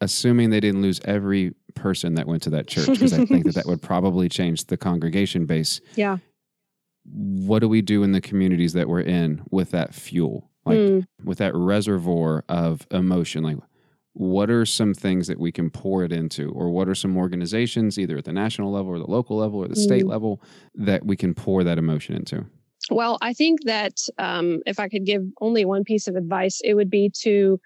assuming 0.00 0.48
they 0.48 0.60
didn't 0.60 0.80
lose 0.80 1.00
every 1.04 1.52
person 1.74 2.14
that 2.14 2.26
went 2.26 2.42
to 2.44 2.50
that 2.50 2.66
church, 2.66 2.86
because 2.86 3.12
I 3.12 3.26
think 3.26 3.44
that 3.44 3.56
that 3.56 3.66
would 3.66 3.82
probably 3.92 4.30
change 4.30 4.64
the 4.64 4.78
congregation 4.78 5.44
base. 5.44 5.82
Yeah. 5.96 6.16
What 7.04 7.60
do 7.60 7.68
we 7.68 7.82
do 7.82 8.02
in 8.02 8.12
the 8.12 8.20
communities 8.20 8.72
that 8.74 8.88
we're 8.88 9.00
in 9.00 9.42
with 9.50 9.70
that 9.70 9.94
fuel? 9.94 10.50
Like 10.66 10.78
Mm, 10.78 11.06
with 11.24 11.38
that 11.38 11.54
reservoir 11.54 12.44
of 12.48 12.86
emotion 12.90 13.42
like 13.42 13.56
what 14.12 14.50
are 14.50 14.66
some 14.66 14.92
things 14.92 15.26
that 15.28 15.38
we 15.38 15.52
can 15.52 15.70
pour 15.70 16.04
it 16.04 16.12
into 16.12 16.50
or 16.50 16.70
what 16.70 16.88
are 16.88 16.94
some 16.94 17.16
organizations 17.16 17.98
either 17.98 18.18
at 18.18 18.24
the 18.24 18.32
national 18.32 18.70
level 18.72 18.90
or 18.92 18.98
the 18.98 19.06
local 19.10 19.36
level 19.36 19.60
or 19.60 19.68
the 19.68 19.76
state 19.76 20.04
Mm. 20.04 20.10
level 20.10 20.42
that 20.74 21.06
we 21.06 21.16
can 21.16 21.32
pour 21.34 21.62
that 21.64 21.78
emotion 21.78 22.14
into 22.16 22.44
Well, 22.90 23.18
I 23.22 23.32
think 23.32 23.64
that 23.64 23.94
um, 24.18 24.60
if 24.66 24.78
I 24.80 24.88
could 24.88 25.06
give 25.06 25.22
only 25.40 25.64
one 25.64 25.84
piece 25.84 26.08
of 26.08 26.16
advice, 26.16 26.60
it 26.64 26.74
would 26.74 26.90
be 26.90 27.10
to 27.22 27.60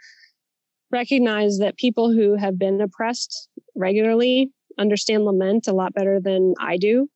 recognize 0.91 1.59
that 1.59 1.77
people 1.77 2.13
who 2.13 2.37
have 2.37 2.59
been 2.59 2.81
oppressed 2.81 3.49
regularly 3.75 4.51
understand 4.79 5.25
lament 5.25 5.67
a 5.67 5.73
lot 5.73 5.95
better 5.95 6.21
than 6.21 6.55
I 6.61 6.77
do, 6.77 7.09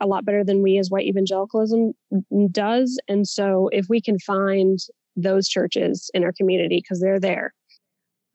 a 0.00 0.06
lot 0.06 0.24
better 0.24 0.44
than 0.44 0.62
we 0.62 0.78
as 0.78 0.90
white 0.90 1.06
evangelicalism 1.06 1.92
does. 2.50 2.98
And 3.08 3.26
so 3.26 3.68
if 3.72 3.86
we 3.88 4.00
can 4.00 4.18
find 4.18 4.78
those 5.16 5.48
churches 5.48 6.10
in 6.14 6.24
our 6.24 6.32
community 6.32 6.80
because 6.82 7.00
they're 7.00 7.20
there 7.20 7.52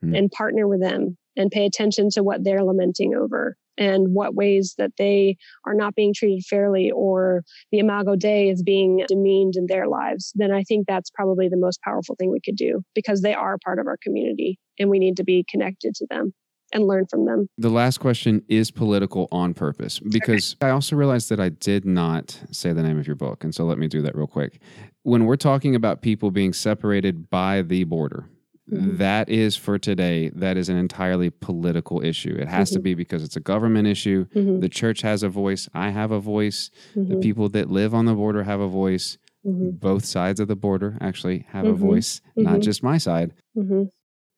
Hmm. 0.01 0.15
and 0.15 0.31
partner 0.31 0.67
with 0.67 0.79
them 0.79 1.17
and 1.35 1.51
pay 1.51 1.65
attention 1.65 2.09
to 2.11 2.23
what 2.23 2.43
they're 2.43 2.63
lamenting 2.63 3.15
over 3.15 3.57
and 3.77 4.13
what 4.13 4.33
ways 4.33 4.75
that 4.77 4.91
they 4.97 5.35
are 5.65 5.73
not 5.73 5.95
being 5.95 6.13
treated 6.13 6.45
fairly 6.45 6.89
or 6.91 7.43
the 7.71 7.79
imago 7.79 8.15
dei 8.15 8.49
is 8.49 8.63
being 8.63 9.03
demeaned 9.09 9.55
in 9.57 9.65
their 9.67 9.87
lives 9.87 10.31
then 10.35 10.51
i 10.51 10.63
think 10.63 10.87
that's 10.87 11.09
probably 11.09 11.49
the 11.49 11.57
most 11.57 11.81
powerful 11.81 12.15
thing 12.15 12.31
we 12.31 12.39
could 12.39 12.55
do 12.55 12.81
because 12.95 13.21
they 13.21 13.33
are 13.33 13.57
part 13.63 13.79
of 13.79 13.87
our 13.87 13.97
community 14.01 14.57
and 14.79 14.89
we 14.89 14.99
need 14.99 15.17
to 15.17 15.23
be 15.23 15.45
connected 15.49 15.93
to 15.93 16.07
them 16.09 16.33
and 16.73 16.85
learn 16.85 17.05
from 17.07 17.25
them. 17.25 17.47
The 17.57 17.69
last 17.69 17.99
question 17.99 18.43
is 18.47 18.71
political 18.71 19.27
on 19.31 19.53
purpose 19.53 19.99
because 19.99 20.55
okay. 20.55 20.69
I 20.69 20.71
also 20.71 20.95
realized 20.95 21.29
that 21.29 21.39
I 21.39 21.49
did 21.49 21.85
not 21.85 22.39
say 22.51 22.73
the 22.73 22.83
name 22.83 22.99
of 22.99 23.07
your 23.07 23.15
book. 23.15 23.43
And 23.43 23.53
so 23.53 23.65
let 23.65 23.77
me 23.77 23.87
do 23.87 24.01
that 24.03 24.15
real 24.15 24.27
quick. 24.27 24.59
When 25.03 25.25
we're 25.25 25.35
talking 25.35 25.75
about 25.75 26.01
people 26.01 26.31
being 26.31 26.53
separated 26.53 27.29
by 27.29 27.61
the 27.61 27.83
border, 27.85 28.25
mm-hmm. 28.71 28.97
that 28.97 29.29
is 29.29 29.55
for 29.55 29.79
today, 29.79 30.29
that 30.29 30.57
is 30.57 30.69
an 30.69 30.77
entirely 30.77 31.29
political 31.29 32.03
issue. 32.03 32.35
It 32.39 32.47
has 32.47 32.69
mm-hmm. 32.69 32.75
to 32.75 32.81
be 32.81 32.93
because 32.93 33.23
it's 33.23 33.35
a 33.35 33.41
government 33.41 33.87
issue. 33.87 34.25
Mm-hmm. 34.35 34.59
The 34.59 34.69
church 34.69 35.01
has 35.01 35.23
a 35.23 35.29
voice. 35.29 35.67
I 35.73 35.89
have 35.89 36.11
a 36.11 36.19
voice. 36.19 36.69
The 36.93 37.01
mm-hmm. 37.01 37.19
people 37.19 37.49
that 37.49 37.69
live 37.69 37.93
on 37.93 38.05
the 38.05 38.13
border 38.13 38.43
have 38.43 38.59
a 38.59 38.67
voice. 38.67 39.17
Mm-hmm. 39.45 39.77
Both 39.77 40.03
sides 40.03 40.41
of 40.41 40.49
the 40.49 40.55
border 40.57 40.97
actually 40.99 41.45
have 41.49 41.65
a 41.65 41.71
voice, 41.71 42.19
not 42.35 42.59
just 42.59 42.83
my 42.83 42.97
side. 42.97 43.33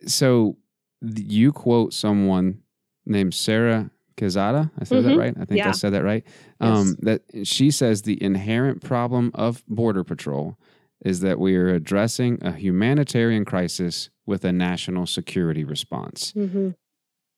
So 0.05 0.57
you 1.01 1.51
quote 1.51 1.93
someone 1.93 2.61
named 3.05 3.33
Sarah 3.33 3.91
Quezada. 4.17 4.69
I 4.79 4.83
said 4.83 4.99
mm-hmm. 4.99 5.09
that 5.09 5.17
right. 5.17 5.35
I 5.39 5.45
think 5.45 5.57
yeah. 5.57 5.69
I 5.69 5.71
said 5.71 5.93
that 5.93 6.03
right. 6.03 6.23
Um, 6.59 6.95
yes. 7.01 7.21
That 7.33 7.47
she 7.47 7.71
says 7.71 8.03
the 8.03 8.21
inherent 8.21 8.83
problem 8.83 9.31
of 9.33 9.63
border 9.67 10.03
patrol 10.03 10.57
is 11.03 11.21
that 11.21 11.39
we 11.39 11.55
are 11.55 11.69
addressing 11.69 12.37
a 12.43 12.51
humanitarian 12.51 13.45
crisis 13.45 14.09
with 14.25 14.45
a 14.45 14.51
national 14.51 15.07
security 15.07 15.63
response. 15.63 16.31
Mm-hmm. 16.33 16.69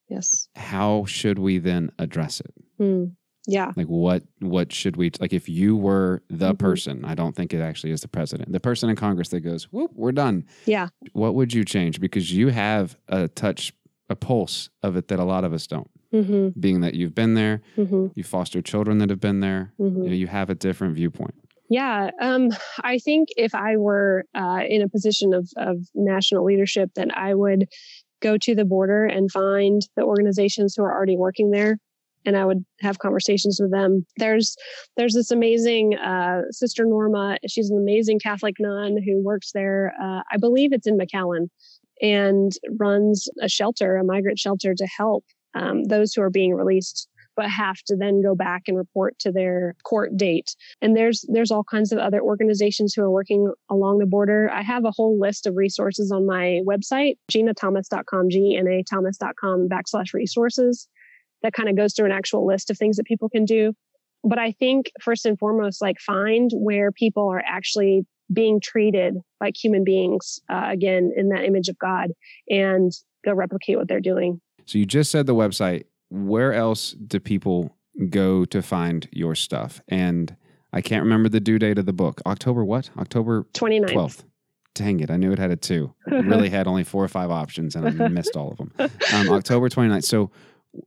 Yes. 0.10 0.50
How 0.56 1.06
should 1.06 1.40
we 1.40 1.60
then 1.60 1.92
address 1.98 2.42
it? 2.42 2.54
Mm. 2.80 3.16
Yeah. 3.46 3.72
Like 3.76 3.88
what 3.88 4.24
what 4.40 4.72
should 4.72 4.96
we 4.96 5.12
like 5.20 5.34
if 5.34 5.50
you 5.50 5.76
were 5.76 6.22
the 6.30 6.50
mm-hmm. 6.50 6.58
person, 6.58 7.06
I 7.06 7.14
don't 7.16 7.36
think 7.36 7.54
it 7.54 7.60
actually 7.60 7.92
is 7.92 8.02
the 8.02 8.08
president. 8.08 8.52
The 8.52 8.60
person 8.60 8.90
in 8.90 8.96
Congress 8.96 9.30
that 9.30 9.42
goes, 9.42 9.66
"Whoop, 9.66 9.92
we're 9.96 10.14
done." 10.14 10.46
Yeah. 10.66 10.90
What 11.12 11.36
would 11.36 11.54
you 11.54 11.66
change 11.66 12.00
because 12.00 12.32
you 12.32 12.50
have 12.50 12.98
a 13.10 13.28
touch 13.28 13.74
a 14.10 14.16
pulse 14.16 14.70
of 14.82 14.96
it 14.96 15.08
that 15.10 15.20
a 15.20 15.24
lot 15.24 15.44
of 15.44 15.54
us 15.54 15.68
don't. 15.68 15.90
Mm-hmm. 16.14 16.60
Being 16.60 16.82
that 16.82 16.94
you've 16.94 17.16
been 17.16 17.34
there, 17.34 17.62
mm-hmm. 17.76 18.08
you 18.16 18.24
foster 18.24 18.62
children 18.62 19.00
that 19.00 19.10
have 19.10 19.20
been 19.20 19.40
there, 19.40 19.74
you, 19.80 19.90
know, 19.90 20.00
mm-hmm. 20.02 20.14
you 20.14 20.28
have 20.28 20.50
a 20.50 20.56
different 20.56 20.94
viewpoint. 20.96 21.34
Yeah, 21.70 22.12
um, 22.22 22.50
I 22.84 23.00
think 23.00 23.30
if 23.36 23.56
I 23.56 23.78
were 23.78 24.26
uh, 24.36 24.62
in 24.68 24.84
a 24.84 24.90
position 24.90 25.34
of, 25.34 25.50
of 25.58 25.78
national 25.96 26.46
leadership, 26.46 26.92
then 26.96 27.10
I 27.16 27.34
would 27.34 27.68
go 28.22 28.38
to 28.38 28.54
the 28.54 28.64
border 28.64 29.06
and 29.06 29.32
find 29.32 29.82
the 29.96 30.04
organizations 30.04 30.76
who 30.76 30.84
are 30.84 30.94
already 30.96 31.18
working 31.18 31.50
there 31.50 31.80
and 32.26 32.38
I 32.38 32.46
would 32.46 32.64
have 32.82 33.00
conversations 33.00 33.60
with 33.62 33.72
them. 33.72 34.06
There's 34.18 34.56
there's 34.98 35.14
this 35.14 35.32
amazing 35.32 35.96
uh, 35.96 36.44
sister 36.52 36.86
Norma. 36.86 37.38
She's 37.48 37.70
an 37.70 37.78
amazing 37.78 38.20
Catholic 38.20 38.56
nun 38.60 38.98
who 39.06 39.24
works 39.24 39.52
there. 39.54 39.94
Uh, 40.02 40.22
I 40.32 40.38
believe 40.38 40.74
it's 40.74 40.88
in 40.88 40.98
McAllen, 40.98 41.50
and 42.02 42.52
runs 42.80 43.28
a 43.42 43.50
shelter, 43.50 43.98
a 43.98 44.04
migrant 44.04 44.40
shelter, 44.40 44.74
to 44.76 44.88
help 44.98 45.26
um, 45.56 45.86
those 45.86 46.14
who 46.14 46.22
are 46.22 46.30
being 46.30 46.54
released 46.54 47.08
but 47.36 47.50
have 47.50 47.78
to 47.88 47.96
then 47.96 48.22
go 48.22 48.36
back 48.36 48.64
and 48.68 48.78
report 48.78 49.18
to 49.20 49.32
their 49.32 49.76
court 49.84 50.16
date. 50.16 50.56
And 50.82 50.96
there's 50.96 51.26
there's 51.30 51.52
all 51.52 51.64
kinds 51.64 51.92
of 51.92 51.98
other 51.98 52.22
organizations 52.22 52.94
who 52.94 53.02
are 53.02 53.12
working 53.12 53.52
along 53.70 54.00
the 54.00 54.06
border. 54.06 54.52
I 54.52 54.62
have 54.62 54.86
a 54.86 54.92
whole 54.92 55.20
list 55.20 55.48
of 55.48 55.56
resources 55.56 56.12
on 56.12 56.26
my 56.26 56.62
website, 56.68 57.16
genathomas.com, 57.32 58.30
G-E-N-A 58.30 58.84
thomas.com 58.84 59.68
backslash 59.68 60.14
resources 60.14 60.88
that 61.44 61.54
kind 61.54 61.70
of 61.70 61.76
goes 61.76 61.94
through 61.94 62.08
an 62.08 62.12
actual 62.12 62.46
list 62.46 62.72
of 62.72 62.78
things 62.78 62.98
that 62.98 63.06
people 63.06 63.30
can 63.30 63.46
do. 63.46 63.74
But 64.24 64.40
I 64.40 64.52
think 64.54 64.92
first 65.02 65.26
and 65.26 65.38
foremost, 65.38 65.82
like 65.82 66.00
find 66.00 66.50
where 66.54 66.92
people 66.92 67.30
are 67.30 67.44
actually 67.46 68.06
being 68.32 68.60
treated 68.62 69.16
like 69.42 69.56
human 69.62 69.84
beings, 69.84 70.40
uh, 70.50 70.68
again, 70.70 71.12
in 71.16 71.30
that 71.30 71.44
image 71.44 71.68
of 71.68 71.78
God, 71.78 72.12
and 72.50 72.92
go 73.26 73.34
replicate 73.34 73.78
what 73.78 73.88
they're 73.88 74.00
doing. 74.00 74.40
So 74.66 74.78
you 74.78 74.86
just 74.86 75.12
said 75.12 75.26
the 75.26 75.36
website. 75.36 75.86
Where 76.10 76.54
else 76.54 76.92
do 76.92 77.20
people 77.20 77.76
go 78.10 78.46
to 78.46 78.62
find 78.62 79.08
your 79.12 79.36
stuff? 79.36 79.82
And 79.88 80.36
I 80.72 80.82
can't 80.82 81.04
remember 81.04 81.28
the 81.28 81.40
due 81.40 81.60
date 81.60 81.78
of 81.78 81.86
the 81.86 81.94
book. 81.94 82.22
October 82.26 82.64
what? 82.64 82.90
October 82.98 83.46
29th. 83.54 83.90
12th. 83.90 84.24
Dang 84.76 85.00
it. 85.02 85.12
I 85.12 85.18
knew 85.18 85.32
it 85.32 85.40
had 85.40 85.52
a 85.52 85.56
two. 85.56 85.94
It 86.08 86.14
really 86.26 86.50
had 86.50 86.68
only 86.68 86.84
four 86.84 87.04
or 87.04 87.08
five 87.08 87.30
options 87.30 87.76
and 87.76 88.02
I 88.02 88.08
missed 88.08 88.36
all 88.36 88.52
of 88.52 88.58
them. 88.58 88.72
Um, 89.14 89.30
October 89.30 89.70
29th. 89.70 90.06
So 90.06 90.32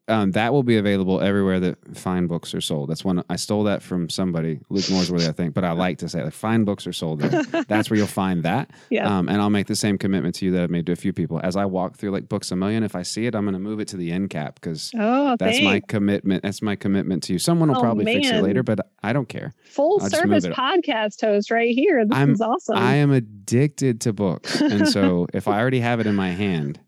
um, 0.08 0.32
that 0.32 0.52
will 0.52 0.62
be 0.62 0.76
available 0.76 1.20
everywhere 1.20 1.60
that 1.60 1.96
fine 1.96 2.26
books 2.26 2.54
are 2.54 2.60
sold. 2.60 2.90
That's 2.90 3.04
one 3.04 3.22
I 3.30 3.36
stole 3.36 3.64
that 3.64 3.82
from 3.82 4.08
somebody, 4.08 4.60
Luke 4.68 4.84
Mooresworthy, 4.84 5.28
I 5.28 5.32
think. 5.32 5.54
But 5.54 5.64
I 5.64 5.72
like 5.72 5.98
to 5.98 6.08
say 6.08 6.24
like 6.24 6.32
fine 6.32 6.64
books 6.64 6.86
are 6.86 6.92
sold 6.92 7.20
there. 7.20 7.42
That's 7.68 7.88
where 7.88 7.96
you'll 7.96 8.06
find 8.08 8.42
that. 8.42 8.70
Yeah. 8.90 9.06
Um, 9.06 9.28
and 9.28 9.40
I'll 9.40 9.50
make 9.50 9.68
the 9.68 9.76
same 9.76 9.96
commitment 9.96 10.34
to 10.36 10.44
you 10.44 10.52
that 10.52 10.64
I've 10.64 10.70
made 10.70 10.86
to 10.86 10.92
a 10.92 10.96
few 10.96 11.12
people. 11.12 11.40
As 11.42 11.56
I 11.56 11.64
walk 11.66 11.96
through 11.96 12.10
like 12.10 12.28
Books 12.28 12.50
a 12.50 12.56
Million, 12.56 12.82
if 12.82 12.96
I 12.96 13.02
see 13.02 13.26
it, 13.26 13.34
I'm 13.34 13.44
going 13.44 13.54
to 13.54 13.60
move 13.60 13.78
it 13.78 13.88
to 13.88 13.96
the 13.96 14.10
end 14.10 14.30
cap 14.30 14.56
because 14.56 14.90
oh, 14.98 15.36
that's 15.38 15.58
thanks. 15.58 15.64
my 15.64 15.80
commitment. 15.80 16.42
That's 16.42 16.62
my 16.62 16.74
commitment 16.74 17.22
to 17.24 17.34
you. 17.34 17.38
Someone 17.38 17.68
will 17.68 17.78
oh, 17.78 17.82
probably 17.82 18.04
man. 18.04 18.22
fix 18.22 18.30
it 18.30 18.42
later, 18.42 18.64
but 18.64 18.80
I 19.02 19.12
don't 19.12 19.28
care. 19.28 19.54
Full 19.66 20.00
service 20.00 20.46
podcast 20.46 21.20
host 21.20 21.50
right 21.50 21.72
here. 21.72 22.04
This 22.04 22.16
I'm, 22.16 22.32
is 22.32 22.40
awesome. 22.40 22.76
I 22.76 22.94
am 22.94 23.12
addicted 23.12 24.00
to 24.02 24.12
books, 24.12 24.60
and 24.60 24.88
so 24.88 25.28
if 25.34 25.46
I 25.46 25.60
already 25.60 25.80
have 25.80 26.00
it 26.00 26.06
in 26.06 26.16
my 26.16 26.30
hand, 26.30 26.80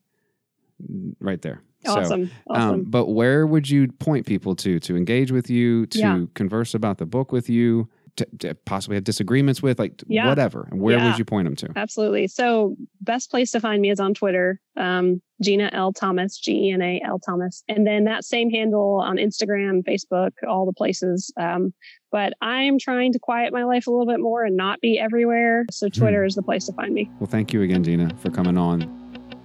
right 1.20 1.40
there. 1.42 1.62
Awesome. 1.86 2.26
So, 2.26 2.32
awesome. 2.50 2.70
Um, 2.70 2.84
but 2.84 3.06
where 3.06 3.46
would 3.46 3.68
you 3.68 3.88
point 3.88 4.26
people 4.26 4.54
to 4.56 4.80
to 4.80 4.96
engage 4.96 5.30
with 5.30 5.48
you, 5.48 5.86
to 5.86 5.98
yeah. 5.98 6.24
converse 6.34 6.74
about 6.74 6.98
the 6.98 7.06
book 7.06 7.30
with 7.30 7.48
you, 7.48 7.88
to, 8.16 8.26
to 8.40 8.54
possibly 8.54 8.96
have 8.96 9.04
disagreements 9.04 9.62
with, 9.62 9.78
like 9.78 10.02
yeah. 10.08 10.28
whatever? 10.28 10.68
And 10.70 10.80
where 10.80 10.98
yeah. 10.98 11.10
would 11.10 11.18
you 11.18 11.24
point 11.24 11.46
them 11.46 11.56
to? 11.56 11.72
Absolutely. 11.76 12.26
So, 12.26 12.76
best 13.00 13.30
place 13.30 13.52
to 13.52 13.60
find 13.60 13.80
me 13.80 13.90
is 13.90 14.00
on 14.00 14.12
Twitter, 14.12 14.60
um, 14.76 15.22
Gena 15.40 15.70
L. 15.72 15.92
Thomas, 15.92 16.36
G 16.36 16.68
E 16.68 16.72
N 16.72 16.82
A 16.82 17.00
L 17.06 17.20
Thomas. 17.20 17.62
And 17.68 17.86
then 17.86 18.04
that 18.04 18.24
same 18.24 18.50
handle 18.50 19.00
on 19.00 19.16
Instagram, 19.16 19.84
Facebook, 19.84 20.32
all 20.48 20.66
the 20.66 20.72
places. 20.72 21.32
Um, 21.36 21.72
but 22.10 22.32
I'm 22.40 22.78
trying 22.78 23.12
to 23.12 23.18
quiet 23.18 23.52
my 23.52 23.64
life 23.64 23.86
a 23.86 23.90
little 23.90 24.06
bit 24.06 24.20
more 24.20 24.44
and 24.44 24.56
not 24.56 24.80
be 24.80 24.98
everywhere. 24.98 25.64
So. 25.70 25.88
Twitter 25.88 26.22
hmm. 26.22 26.26
is 26.26 26.34
the 26.34 26.42
place 26.42 26.66
to 26.66 26.72
find 26.72 26.92
me. 26.92 27.10
Well, 27.20 27.28
thank 27.30 27.52
you 27.52 27.62
again, 27.62 27.84
Gena, 27.84 28.14
for 28.18 28.30
coming 28.30 28.58
on. 28.58 28.94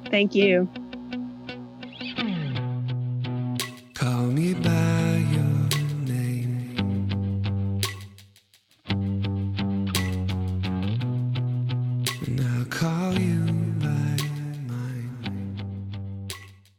Thank 0.09 0.35
you. 0.35 0.69
Call 3.93 4.23
me 4.23 4.55
by 4.55 5.23
your 5.31 5.69
name. 6.03 6.75
And 12.25 12.41
I'll 12.41 12.65
call 12.65 13.13
you 13.19 13.39
by 13.79 14.17
mine. 14.67 16.27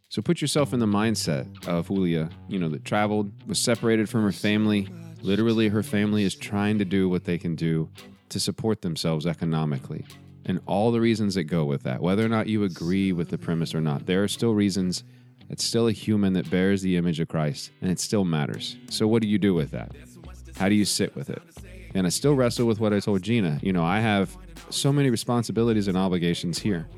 So 0.08 0.22
put 0.22 0.40
yourself 0.40 0.72
in 0.72 0.80
the 0.80 0.86
mindset 0.86 1.46
of 1.68 1.86
Julia, 1.86 2.30
you 2.48 2.58
know, 2.58 2.68
that 2.70 2.84
traveled, 2.84 3.32
was 3.46 3.60
separated 3.60 4.08
from 4.08 4.22
her 4.24 4.32
family. 4.32 4.88
Literally, 5.22 5.68
her 5.68 5.84
family 5.84 6.24
is 6.24 6.34
trying 6.34 6.78
to 6.78 6.84
do 6.84 7.08
what 7.08 7.24
they 7.24 7.38
can 7.38 7.54
do 7.54 7.88
to 8.30 8.40
support 8.40 8.82
themselves 8.82 9.24
economically. 9.24 10.04
And 10.44 10.60
all 10.66 10.90
the 10.90 11.00
reasons 11.00 11.36
that 11.36 11.44
go 11.44 11.64
with 11.64 11.84
that, 11.84 12.02
whether 12.02 12.24
or 12.24 12.28
not 12.28 12.48
you 12.48 12.64
agree 12.64 13.12
with 13.12 13.28
the 13.30 13.38
premise 13.38 13.72
or 13.74 13.80
not, 13.80 14.06
there 14.06 14.22
are 14.22 14.28
still 14.28 14.52
reasons 14.52 15.04
it's 15.50 15.64
still 15.64 15.88
a 15.88 15.92
human 15.92 16.32
that 16.34 16.50
bears 16.50 16.82
the 16.82 16.96
image 16.96 17.20
of 17.20 17.28
Christ, 17.28 17.70
and 17.80 17.90
it 17.90 18.00
still 18.00 18.24
matters. 18.24 18.76
So, 18.90 19.06
what 19.06 19.22
do 19.22 19.28
you 19.28 19.38
do 19.38 19.54
with 19.54 19.70
that? 19.72 19.92
How 20.56 20.68
do 20.68 20.74
you 20.74 20.84
sit 20.84 21.14
with 21.14 21.30
it? 21.30 21.42
And 21.94 22.06
I 22.06 22.10
still 22.10 22.34
wrestle 22.34 22.66
with 22.66 22.80
what 22.80 22.92
I 22.92 23.00
told 23.00 23.22
Gena. 23.22 23.60
You 23.62 23.72
know, 23.72 23.84
I 23.84 24.00
have 24.00 24.36
so 24.70 24.92
many 24.92 25.10
responsibilities 25.10 25.88
and 25.88 25.96
obligations 25.96 26.58
here. 26.58 26.88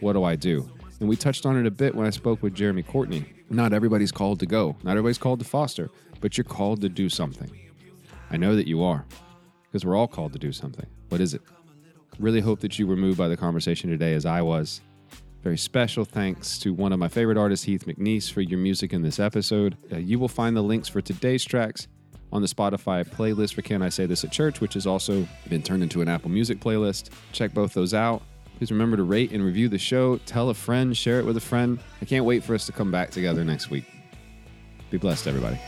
What 0.00 0.14
do 0.14 0.24
I 0.24 0.34
do? 0.36 0.70
And 0.98 1.08
we 1.08 1.16
touched 1.16 1.46
on 1.46 1.56
it 1.56 1.66
a 1.66 1.70
bit 1.70 1.94
when 1.94 2.06
I 2.06 2.10
spoke 2.10 2.42
with 2.42 2.54
Jeremy 2.54 2.82
Courtney. 2.82 3.24
Not 3.48 3.72
everybody's 3.72 4.12
called 4.12 4.40
to 4.40 4.46
go, 4.46 4.76
not 4.82 4.92
everybody's 4.92 5.18
called 5.18 5.40
to 5.40 5.44
foster, 5.44 5.90
but 6.20 6.36
you're 6.36 6.44
called 6.44 6.80
to 6.82 6.88
do 6.88 7.08
something. 7.08 7.50
I 8.30 8.36
know 8.36 8.54
that 8.54 8.68
you 8.68 8.82
are, 8.82 9.04
because 9.64 9.84
we're 9.84 9.96
all 9.96 10.06
called 10.06 10.32
to 10.34 10.38
do 10.38 10.52
something. 10.52 10.86
What 11.08 11.20
is 11.20 11.34
it? 11.34 11.42
Really 12.18 12.40
hope 12.40 12.60
that 12.60 12.78
you 12.78 12.86
were 12.86 12.96
moved 12.96 13.18
by 13.18 13.28
the 13.28 13.36
conversation 13.36 13.90
today 13.90 14.14
as 14.14 14.26
I 14.26 14.42
was. 14.42 14.82
Very 15.42 15.56
special 15.56 16.04
thanks 16.04 16.58
to 16.58 16.74
one 16.74 16.92
of 16.92 16.98
my 16.98 17.08
favorite 17.08 17.38
artists, 17.38 17.64
Heath 17.64 17.86
McNease, 17.86 18.30
for 18.30 18.42
your 18.42 18.58
music 18.58 18.92
in 18.92 19.00
this 19.00 19.18
episode. 19.18 19.76
Uh, 19.90 19.96
you 19.96 20.18
will 20.18 20.28
find 20.28 20.54
the 20.54 20.62
links 20.62 20.86
for 20.86 21.00
today's 21.00 21.44
tracks 21.44 21.88
on 22.30 22.42
the 22.42 22.48
Spotify 22.48 23.08
playlist 23.08 23.54
for 23.54 23.62
Can 23.62 23.80
I 23.80 23.88
Say 23.88 24.04
This 24.04 24.22
at 24.22 24.32
Church, 24.32 24.60
which 24.60 24.74
has 24.74 24.86
also 24.86 25.26
been 25.48 25.62
turned 25.62 25.82
into 25.82 26.02
an 26.02 26.08
Apple 26.08 26.30
Music 26.30 26.60
playlist. 26.60 27.08
Check 27.32 27.54
both 27.54 27.72
those 27.72 27.94
out. 27.94 28.22
Please 28.58 28.70
remember 28.70 28.98
to 28.98 29.02
rate 29.02 29.32
and 29.32 29.42
review 29.42 29.70
the 29.70 29.78
show. 29.78 30.18
Tell 30.26 30.50
a 30.50 30.54
friend, 30.54 30.94
share 30.94 31.18
it 31.18 31.24
with 31.24 31.38
a 31.38 31.40
friend. 31.40 31.80
I 32.02 32.04
can't 32.04 32.26
wait 32.26 32.44
for 32.44 32.54
us 32.54 32.66
to 32.66 32.72
come 32.72 32.90
back 32.90 33.10
together 33.10 33.42
next 33.42 33.70
week. 33.70 33.84
Be 34.90 34.98
blessed, 34.98 35.26
everybody. 35.26 35.58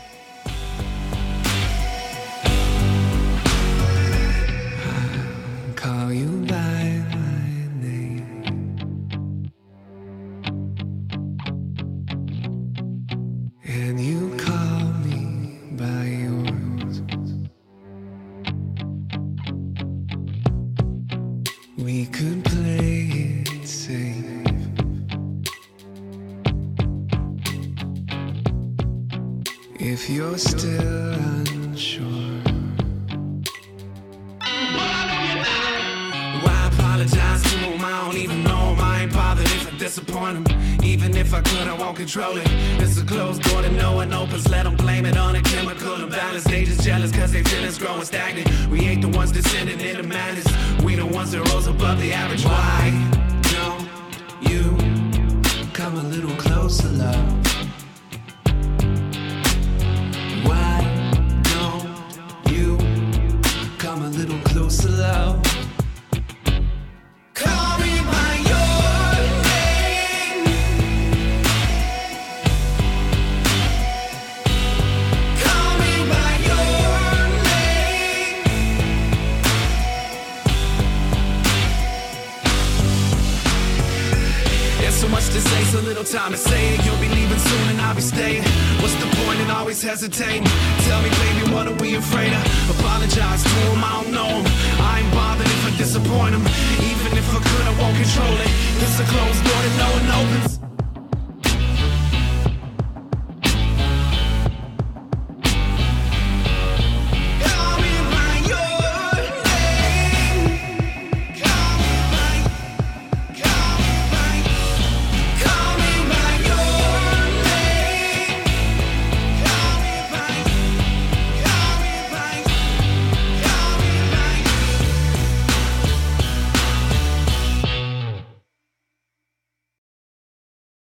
stagnant. 48.05 48.49
We 48.69 48.81
ain't 48.81 49.01
the 49.01 49.09
ones 49.09 49.31
descending 49.31 49.79
into 49.79 50.03
madness. 50.03 50.47
We 50.83 50.95
the 50.95 51.05
ones 51.05 51.31
that 51.31 51.47
rose 51.49 51.67
above 51.67 51.99
the 51.99 52.11
average. 52.13 52.45
Why? 52.45 53.02
hesitate. 90.03 90.52